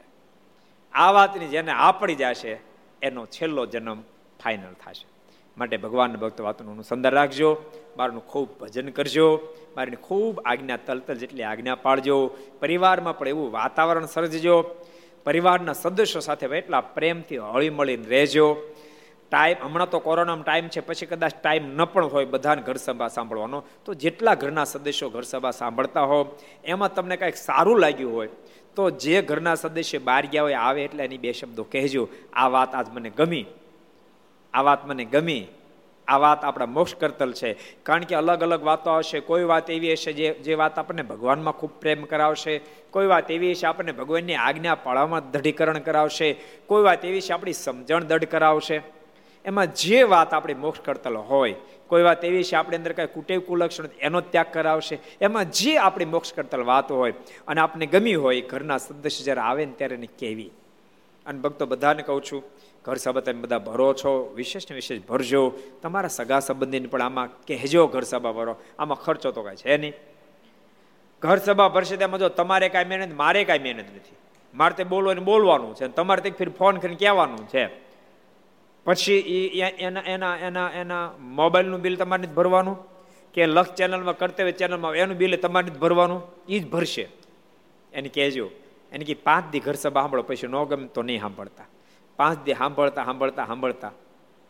આ 0.92 1.10
વાતની 1.10 1.46
જેને 1.46 1.72
આપણી 1.72 2.14
જશે, 2.14 2.60
એનો 3.02 3.26
છેલ્લો 3.26 3.66
જન્મ 3.66 4.00
ફાઇનલ 4.44 4.72
થશે. 4.72 5.06
માટે 5.58 5.76
ભગવાન 5.76 6.12
ભક્ત 6.12 6.40
વાતનું 6.40 6.72
અનુસંધાન 6.72 7.12
રાખજો. 7.12 7.62
મારું 7.96 8.26
ખૂબ 8.26 8.60
ભજન 8.60 8.88
કરજો. 8.88 9.40
મારી 9.76 9.96
ખૂબ 9.96 10.42
આજ્ઞા 10.44 10.76
તલતલ 10.76 11.14
જેટલી 11.14 11.42
આજ્ઞા 11.42 11.74
પાડજો. 11.74 12.30
પરિવારમાં 12.60 13.18
પણ 13.18 13.28
એવું 13.28 13.52
વાતાવરણ 13.52 14.06
સર્જજો. 14.06 14.74
પરિવારના 15.24 15.72
સદસ્યો 15.72 16.20
સાથે 16.20 16.46
એટલા 16.46 16.80
પ્રેમથી 16.80 17.38
હળીમળીને 17.38 18.08
રહેજો. 18.08 18.71
ટાઈમ, 19.32 19.56
હમણાં 19.62 19.90
તો 19.90 19.98
કોરોનામાં 19.98 20.44
ટાઈમ 20.44 20.68
છે, 20.68 20.80
પછી 20.80 21.06
કદાચ 21.06 21.32
ટાઈમ 21.42 21.64
ન 21.64 21.84
પણ 21.84 22.06
હોય 22.06 22.24
બધાને 22.24 22.62
ઘર 22.62 22.76
સભા 22.76 23.08
સાંભળવાનો. 23.08 23.64
તો 23.84 23.94
જેટલા 23.94 24.34
ઘરના 24.34 24.64
સદસ્યો 24.64 25.08
ઘર 25.08 25.22
સભા 25.22 25.50
સાંભળતા 25.50 26.00
હો, 26.00 26.36
એમાં 26.64 26.94
તમને 26.94 27.16
કાંઈક 27.16 27.36
સારું 27.36 27.78
લાગ્યું 27.78 28.14
હોય, 28.14 28.28
તો 28.76 28.90
જે 28.90 29.22
ઘરના 29.22 29.54
સદસ્ય 29.54 29.98
બહાર 29.98 30.26
ગયા 30.26 30.42
હોય, 30.42 30.54
આવે 30.54 30.84
એટલે 30.84 31.04
એની 31.04 31.18
બે 31.18 31.32
શબ્દો 31.32 31.62
કહેજો. 31.62 32.08
આ 32.32 32.48
વાત 32.48 32.74
આજ 32.74 32.86
મને 32.88 33.10
ગમી. 33.10 33.44
આ 34.54 34.62
વાત 34.62 34.86
મને 34.86 35.04
ગમી. 35.04 35.46
આ 36.08 36.16
વાત 36.16 36.44
આપણા 36.44 36.66
મોક્ષ 36.66 36.94
કરતલ 36.94 37.32
છે. 37.32 37.52
કારણ 37.82 38.02
કે 38.02 38.14
અલગ 38.14 38.42
અલગ 38.42 38.64
વાતો 38.64 38.90
આવશે. 38.90 39.20
કોઈ 39.20 39.44
વાત 39.44 39.70
એવી 39.70 39.92
હશે 39.92 40.12
જે 40.12 40.34
જે 40.34 40.54
વાત 40.54 40.78
આપણને 40.78 41.02
ભગવાનમાં 41.02 41.54
ખૂબ 41.54 41.70
પ્રેમ 41.70 42.04
કરાવશે. 42.04 42.60
કોઈ 42.90 43.06
વાત 43.06 43.30
એવી 43.30 43.50
હશે 43.50 43.66
આપણને 43.66 43.92
ભગવાનની 43.92 44.34
આજ્ઞા 44.34 44.74
પાળવામાં 44.74 45.30
દઢીકરણ 45.30 45.78
કરાવશે. 45.78 46.36
કોઈ 46.66 46.82
વાત 46.82 47.04
એવી 47.04 47.20
છે 47.20 47.32
આપણી 47.32 47.52
સમજણ 47.52 48.04
દઢ 48.04 48.24
કરાવશે. 48.24 49.01
એમાં 49.44 49.66
જે 49.66 50.02
વાત 50.02 50.34
આપણી 50.34 50.54
મોક્ષ 50.54 50.80
કરતલ 50.80 51.16
હોય, 51.16 51.54
કોઈ 51.86 52.02
વાત 52.02 52.24
એવી 52.24 52.44
છે 52.44 52.56
આપણી 52.56 52.76
અંદર 52.76 52.92
કાંઈ 52.92 53.14
કુટેવ 53.14 53.40
કુલક્ષણ 53.40 53.88
એનો 54.00 54.20
ત્યાગ 54.20 54.52
કરાવશે, 54.52 54.98
એમાં 55.20 55.50
જે 55.50 55.76
આપણી 55.76 56.04
મોક્ષ 56.04 56.32
કરતલ 56.32 56.62
વાતો 56.62 56.96
હોય 56.96 57.12
અને 57.48 57.60
આપને 57.60 57.86
ગમી 57.86 58.14
હોય 58.14 58.40
ઘરના 58.40 58.78
સદસ્ય 58.78 59.24
જ્યારે 59.24 59.40
આવે 59.40 59.66
ને 59.66 59.72
ત્યારે 59.72 59.94
એને 59.94 60.06
કહેવી. 60.06 60.50
અને 61.26 61.38
ભક્તો, 61.40 61.66
બધાને 61.66 62.02
કહું 62.02 62.22
છું, 62.22 62.42
ઘર 62.84 62.96
સભા 62.96 63.20
તમે 63.20 63.40
બધા 63.40 63.58
ભરો 63.58 63.94
છો, 63.94 64.32
વિશેષ 64.36 64.70
ને 64.70 64.74
વિશેષ 64.74 65.00
ભરજો, 65.00 65.52
તમારા 65.82 66.08
સગા 66.08 66.40
સંબંધીને 66.40 66.86
પણ 66.86 67.02
આમાં 67.02 67.28
કહેજો 67.46 67.86
ઘર 67.86 68.02
સભા 68.02 68.32
ભરો, 68.32 68.56
આમાં 68.78 68.98
ખર્ચો 68.98 69.30
તો 69.30 69.42
કાંઈ 69.42 69.56
છે 69.56 69.76
નહીં. 69.76 69.94
ઘર 71.22 71.38
સભા 71.38 71.68
ભરશે 71.68 71.96
તેમાં 71.96 72.20
જો 72.20 72.28
તમારે 72.28 72.68
કાંઈ 72.68 72.84
મહેનત, 72.84 73.14
મારે 73.14 73.44
કાંઈ 73.44 73.58
મહેનત 73.58 73.78
નથી. 73.78 74.16
મારે 74.54 74.74
તે 74.74 74.84
બોલવાનું 74.84 75.24
બોલવાનું 75.24 75.74
છે 75.74 75.88
તમારે 75.88 76.20
તે 76.20 76.30
ફિર 76.30 76.50
ફોન 76.50 76.76
કરીને 76.76 76.96
કહેવાનું 76.96 77.48
છે. 77.48 77.91
પછી 78.86 79.16
એના 79.78 80.00
એના 80.06 80.36
એના 80.36 80.70
એના 80.70 81.02
મોબાઈલનું 81.18 81.80
બિલ 81.80 81.96
તમારે 81.96 82.26
જ 82.26 82.32
ભરવાનું? 82.34 82.76
કે 83.34 83.46
લક્ષ 83.46 83.74
ચેનલમાં, 83.74 84.18
કર્તવ્ય 84.18 84.52
ચેનલમાં 84.52 84.94
એનું 84.94 85.16
બિલ 85.16 85.36
તમારે 85.36 85.70
જ 85.70 85.78
ભરવાનું? 85.78 86.22
એ 86.48 86.58
જ 86.58 86.64
ભરશે. 86.70 87.08
એને 87.92 88.08
કહેજો. 88.08 88.50
એને 88.92 89.04
કે 89.04 89.14
પાંચ 89.14 89.44
દી 89.52 89.60
ઘર 89.60 89.74
સભા 89.74 90.02
સાંભળો, 90.02 90.22
પછી 90.22 90.46
ન 90.46 90.56
ગમે 90.64 90.86
તો 90.86 91.02
નહીં 91.02 91.20
સાંભળતા. 91.20 91.66
પાંચ 92.18 92.44
દી 92.44 92.54
સાંભળતા 92.54 93.04
સાંભળતા 93.04 93.46
સાંભળતા 93.46 93.92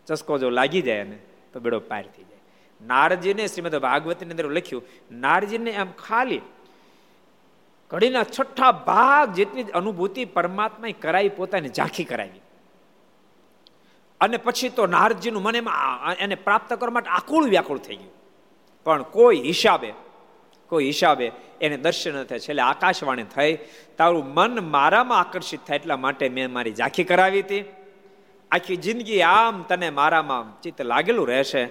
ચસ્કો 0.07 0.39
જો 0.39 0.51
લાગી 0.51 0.83
જાય 0.83 1.05
ને 1.05 1.19
તો 1.53 1.61
બેડો 1.61 1.79
પાર 1.81 2.05
થઈ 2.15 2.27
જાય. 2.27 2.41
નારજીને 2.81 3.47
શ્રીમદ 3.47 3.77
ભાગવતીની 3.77 4.33
અંદર 4.35 4.49
લખ્યું, 4.51 4.83
નારજીને 5.13 5.71
એમ 5.71 5.91
ખાલી 6.05 6.41
ઘડીના 7.91 8.25
છઠ્ઠા 8.25 8.73
ભાગ 8.73 9.35
જેટલી 9.35 9.63
અનુભૂતિ 9.63 10.25
પરમાત્માએ 10.25 10.93
કરાવી, 10.93 11.29
પોતાની 11.29 11.69
ઝાંખી 11.69 12.05
કરાવી. 12.05 12.42
અને 14.23 14.37
પછી 14.37 14.69
તો 14.69 14.87
નારદજીનું 14.87 15.43
મને 15.43 15.63
એને 16.19 16.35
પ્રાપ્ત 16.35 16.75
કરવા 16.75 16.91
માટે 16.91 17.11
આકુળ 17.11 17.45
વ્યાકુળ 17.45 17.79
થઈ 17.79 17.97
ગયું. 17.97 18.13
પણ 18.85 19.03
કોઈ 19.03 19.37
હિસાબે 19.37 19.93
કોઈ 20.69 20.87
હિસાબે 20.87 21.33
એને 21.61 21.77
દર્શન 21.77 22.25
થાય. 22.25 22.39
છેલ્લે 22.39 22.63
આકાશવાણી 22.63 23.23
થઈ. 23.23 23.59
તારું 23.99 24.35
મન 24.35 24.71
મારામાં 24.71 25.19
આકર્ષિત 25.19 25.61
થાય 25.67 25.79
એટલા 25.79 25.97
માટે 25.97 26.29
મેં 26.29 26.53
મારી 26.53 26.73
ઝાંખી 26.73 27.05
કરાવી 27.05 27.41
હતી. 27.41 27.65
આખી 28.51 28.77
જિંદગી 28.77 29.23
આમ 29.23 29.63
તને 29.63 29.91
મારામાં 29.91 30.61
ચિત્ત 30.61 30.83
લાગેલું 30.83 31.29
રહેશે. 31.29 31.67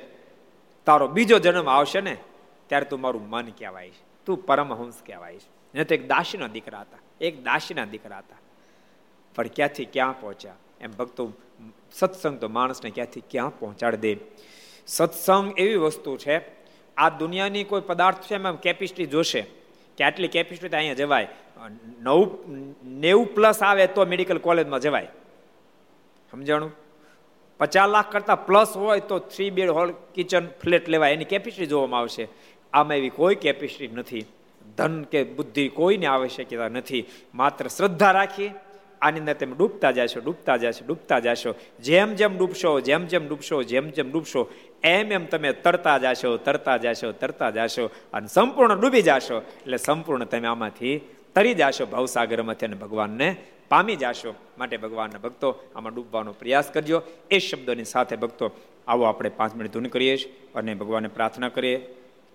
તારો 0.86 1.08
બીજો 1.08 1.40
જન્મ 1.40 1.70
આવશે 1.70 2.02
ને, 2.02 2.18
ત્યારે 2.68 2.86
તું 2.86 3.02
મારું 3.02 3.30
મન 3.30 3.46
કહેવાય. 3.46 3.92
તું 4.26 4.46
પરમહંસ 4.46 4.94
કહેવાય. 5.06 5.40
ને 5.76 5.84
તો 5.84 5.96
એક 5.96 6.08
દાસીના 6.08 6.48
દીકરા 6.48 6.82
હતા. 6.82 6.98
એક 7.22 7.44
દાસીના 7.44 7.86
દીકરા 7.86 8.18
હતા. 8.18 8.36
પણ 9.36 9.48
ક્યાંથી 9.48 9.86
ક્યાં 9.86 10.22
પહોંચ્યા? 10.22 10.54
એમ 10.82 10.92
ભક્તો 10.92 11.34
સત્સંગ 11.92 12.40
તો 12.40 12.48
માણસને 12.48 12.90
ક્યાંથી 12.90 13.24
ક્યાં 13.30 13.60
પહોંચાડી 13.60 13.98
દે? 13.98 14.18
સત્સંગ 14.88 15.60
એવી 15.60 15.76
વસ્તુ 15.76 16.18
છે, 16.18 16.42
આ 16.98 17.10
દુનિયાની 17.10 17.64
કોઈ 17.64 17.82
પદાર્થ 17.82 18.22
છે 18.22 18.36
એમાં 18.36 18.62
કેપેસિટી 18.62 19.06
જોશે, 19.06 19.42
કે 19.98 20.04
આટલી 20.04 20.28
કેપેસિટી 20.28 20.78
અહીંયા 20.78 20.94
જવાય. 20.94 21.28
નવ, 22.02 22.38
નેવું 22.84 23.36
પ્લસ 23.36 23.64
આવે 23.64 23.88
તો 23.88 24.06
મેડિકલ 24.06 24.38
કોલેજમાં 24.38 24.80
જવાય. 24.80 25.08
સમજાણું? 26.32 26.72
પચાસ 27.58 27.90
લાખ 27.90 28.12
કરતાં 28.12 28.46
પ્લસ 28.46 28.78
હોય 28.78 29.00
તો 29.00 29.20
three 29.20 29.50
bed 29.50 29.70
hall 29.70 29.94
kitchen 30.16 30.48
flat 30.48 30.90
લેવાય. 30.90 31.14
એની 31.14 31.26
કેપેસિટી 31.26 31.66
જોવામાં 31.66 32.00
આવશે. 32.00 32.28
આમાં 32.74 32.98
એવી 32.98 33.10
કોઈ 33.10 33.36
કેપેસિટી 33.36 33.88
નથી. 33.88 34.26
ધન 34.78 35.04
કે 35.04 35.24
બુદ્ધિ 35.24 35.70
કોઈને 35.70 36.06
આવશ્યકતા 36.06 36.70
નથી. 36.70 37.06
માત્ર 37.36 37.68
શ્રદ્ધા 37.68 38.12
રાખી 38.12 38.52
આની 39.02 39.20
અંદર 39.20 39.36
તમે 39.40 39.56
ડૂબતા 39.60 39.92
જશો 39.92 40.20
ડૂબતા 40.20 40.58
જશો 40.58 40.84
ડૂબતા 40.88 41.20
જશો. 41.20 41.52
જેમ 41.80 42.10
જેમ 42.14 42.34
ડૂબશો, 42.38 42.72
જેમ 42.80 43.06
જેમ 43.06 43.24
ડૂબશો, 43.28 43.64
જેમ 43.64 43.86
જેમ 43.90 44.12
ડૂબશો, 44.12 44.42
એમ 44.84 45.12
એમ 45.12 45.26
તમે 45.26 45.54
તરતા 45.54 45.98
જશો 45.98 46.38
તરતા 46.38 46.78
જશો 46.78 47.12
તરતા 47.12 47.50
જશો 47.50 47.86
અને 48.14 48.28
સંપૂર્ણ 48.28 48.80
ડૂબી 48.82 49.02
જશો. 49.02 49.38
એટલે 49.38 49.78
સંપૂર્ણ 49.78 50.24
તમે 50.24 50.48
આમાંથી 50.48 50.96
તરી 51.36 51.54
જશો 51.54 51.86
ભાવસાગરમાંથી 51.86 52.66
અને 52.66 52.78
ભગવાનને 52.84 53.28
પામી 53.70 53.96
જશો 53.96 54.32
માટે 54.58 54.78
ભગવાનના 54.78 55.24
ભક્તો 55.26 55.50
આમાં 55.76 55.94
ડૂબવાનો 55.96 56.32
પ્રયાસ 56.34 56.70
કરજો. 56.70 56.98
એ 57.30 57.40
શબ્દોની 57.40 57.92
સાથે 57.94 58.16
ભક્તો, 58.16 58.52
આવો 58.88 59.04
આપણે 59.04 59.30
પાંચ 59.30 59.56
મિનિટ 59.56 59.74
ધૂન 59.74 59.88
કરીએ 59.96 60.16
અને 60.56 60.72
ભગવાનને 60.76 61.08
પ્રાર્થના 61.08 61.50
કરીએ 61.50 61.78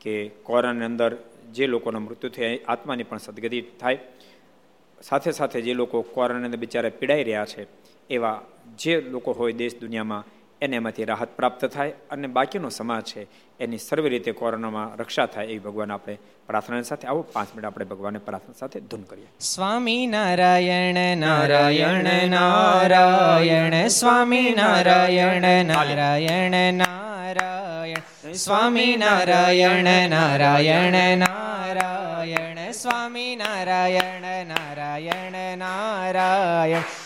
કે 0.01 0.15
કોરોનાની 0.43 0.85
અંદર 0.85 1.13
જે 1.53 1.67
લોકોનું 1.67 2.03
મૃત્યુ 2.03 2.31
થયા 2.31 2.59
આત્માની 2.69 3.03
પણ 3.03 3.19
સદગતિ 3.19 3.61
થાય. 3.81 3.99
સાથે 5.03 5.31
સાથે 5.31 5.61
જે 5.61 5.75
લોકો 5.75 6.03
કોરોનાને 6.03 6.57
બિચારા 6.57 6.91
પીડાઈ 6.91 7.23
રહ્યા 7.23 7.45
છે 7.45 7.67
એવા 8.11 8.41
જે 8.79 9.01
લોકો 9.01 9.33
હોય 9.33 9.53
દેશ 9.53 9.81
દુનિયામાં 9.81 10.25
એને 10.63 10.77
એમાંથી 10.77 11.05
રાહત 11.05 11.29
પ્રાપ્ત 11.29 11.65
થાય 11.65 11.91
અને 12.11 12.27
બાકીનો 12.27 12.69
સમાજ 12.69 13.03
છે 13.03 13.27
એની 13.61 13.79
સર્વ 13.79 14.07
રીતે 14.07 14.33
કોરોનામાં 14.33 14.97
રક્ષા 14.97 15.27
થાય 15.27 15.45
એવી 15.47 15.59
ભગવાન 15.59 15.93
આપણે 15.93 16.19
પ્રાર્થના 16.47 16.83
સાથે 16.83 17.09
આવો 17.09 17.23
પાંચ 17.23 17.49
મિનિટ 17.49 17.65
આપણે 17.65 17.85
ભગવાનને 17.85 18.19
પ્રાર્થના 18.19 18.55
સાથે 18.59 18.81
ધૂન 18.81 19.03
કરીએ. 19.03 19.27
સ્વામી 19.41 20.07
નારાયણ 20.07 21.19
નારાયણ 21.19 22.29
નારાયણ 22.29 23.89
સ્વામી 23.89 24.55
નારાયણ 24.57 25.65
નારાયણ 25.65 26.75
નારાયણ 26.75 28.33
સ્વામી 28.33 28.97
નારાયણ 28.97 30.11
નારાયણ 30.11 31.19
નારાયણ 31.19 31.36
સ્વામી 32.77 33.37
નારાયણ 33.37 34.47
નારાયણ 34.47 35.59
નારાયણ 35.59 37.06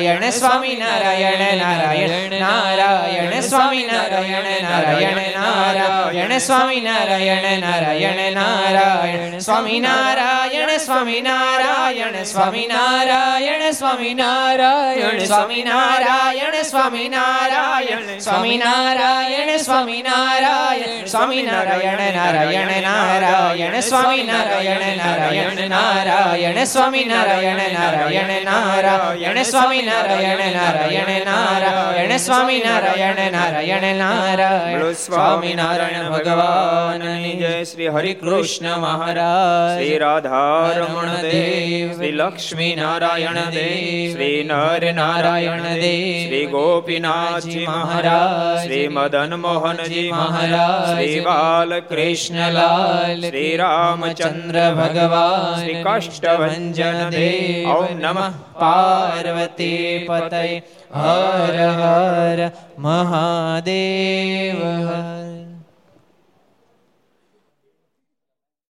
સ્વામી 0.01 0.75
નારાયણ 0.75 1.57
નારાયણ 1.57 2.33
નારાયણ 2.39 3.41
સ્વામી 3.41 3.85
નારાયણ 3.85 4.47
નારાયણ 4.63 5.19
નારાયણ 5.33 6.37
સ્વામી 6.37 6.81
નારાયણ 6.81 7.59
નારાયણ 7.59 8.33
નારાયણ 8.33 9.39
સ્વામી 9.39 9.79
નારાયણ 9.79 10.77
સ્વામી 10.77 11.21
નારાયણ 11.21 12.23
સ્વામી 12.23 12.67
નારાયણ 12.67 13.71
સ્વામી 13.71 14.13
નારાયણ 14.13 15.23
સ્વામી 15.23 15.63
નારાયણ 15.63 16.61
સ્વામી 16.63 17.07
નારાયણ 17.07 18.19
સ્વામી 18.19 18.57
નારાયણ 18.57 19.57
સ્વામી 19.57 20.01
નારાયણ 20.01 21.05
સ્વામી 21.05 21.41
નારાયણ 21.41 22.01
નારાયણ 22.13 22.81
નારાયણ 22.81 23.79
સ્વામી 23.81 24.23
નારાયણ 24.23 24.97
નારાયણ 24.97 25.69
નારાયણ 25.69 26.63
સ્વામી 26.65 27.05
નારાયણ 27.05 27.61
નારાયણ 27.73 28.43
નારાયણ 28.43 29.43
સ્વામી 29.43 29.81
નારાયણ 29.91 30.55
નારાયણ 30.55 31.11
નારાયણ 31.29 32.13
સ્વામી 32.19 32.59
નારાયણ 32.61 33.21
નારાયણ 33.31 33.87
નારાયણ 33.97 34.93
સ્વામી 35.01 35.55
નારાયણ 35.55 36.09
ભગવાન 36.15 37.05
જય 37.41 37.53
શ્રી 37.65 37.89
હરિ 37.89 38.13
કૃષ્ણ 38.15 38.83
મહારાજ 38.83 39.73
શ્રી 39.73 39.97
રાધારમણ 40.03 41.13
દેવ 41.25 41.87
શ્રી 41.91 42.13
લક્ષ્મી 42.13 42.71
નારાયણ 42.75 43.41
દેવ 43.51 44.13
શ્રી 44.13 44.39
નર 44.45 44.93
નારાયણ 44.93 45.67
દેવ 45.75 46.05
શ્રી 46.21 46.43
ગોપીનાથજી 46.47 47.65
મહારાજ 47.69 48.61
શ્રી 48.63 48.87
મદન 48.89 49.37
મોહનજી 49.39 50.07
મહારાજ 50.11 50.87
શ્રી 50.91 51.19
બાલ 51.21 51.77
કૃષ્ણલાલ 51.89 53.25
શ્રી 53.25 53.51
રામચંદ્ર 53.57 54.61
ભગવાન 54.79 55.45
શ્રી 55.55 55.83
કાષ્ટભંજન 55.83 57.03
દેવ 57.11 57.69
નમઃ 57.97 58.31
પાર્વતી 58.55 59.80
पतये 60.09 60.57
हर 60.95 61.59
हर 61.79 62.51
महादेव 62.79 64.57
हर 64.87 65.40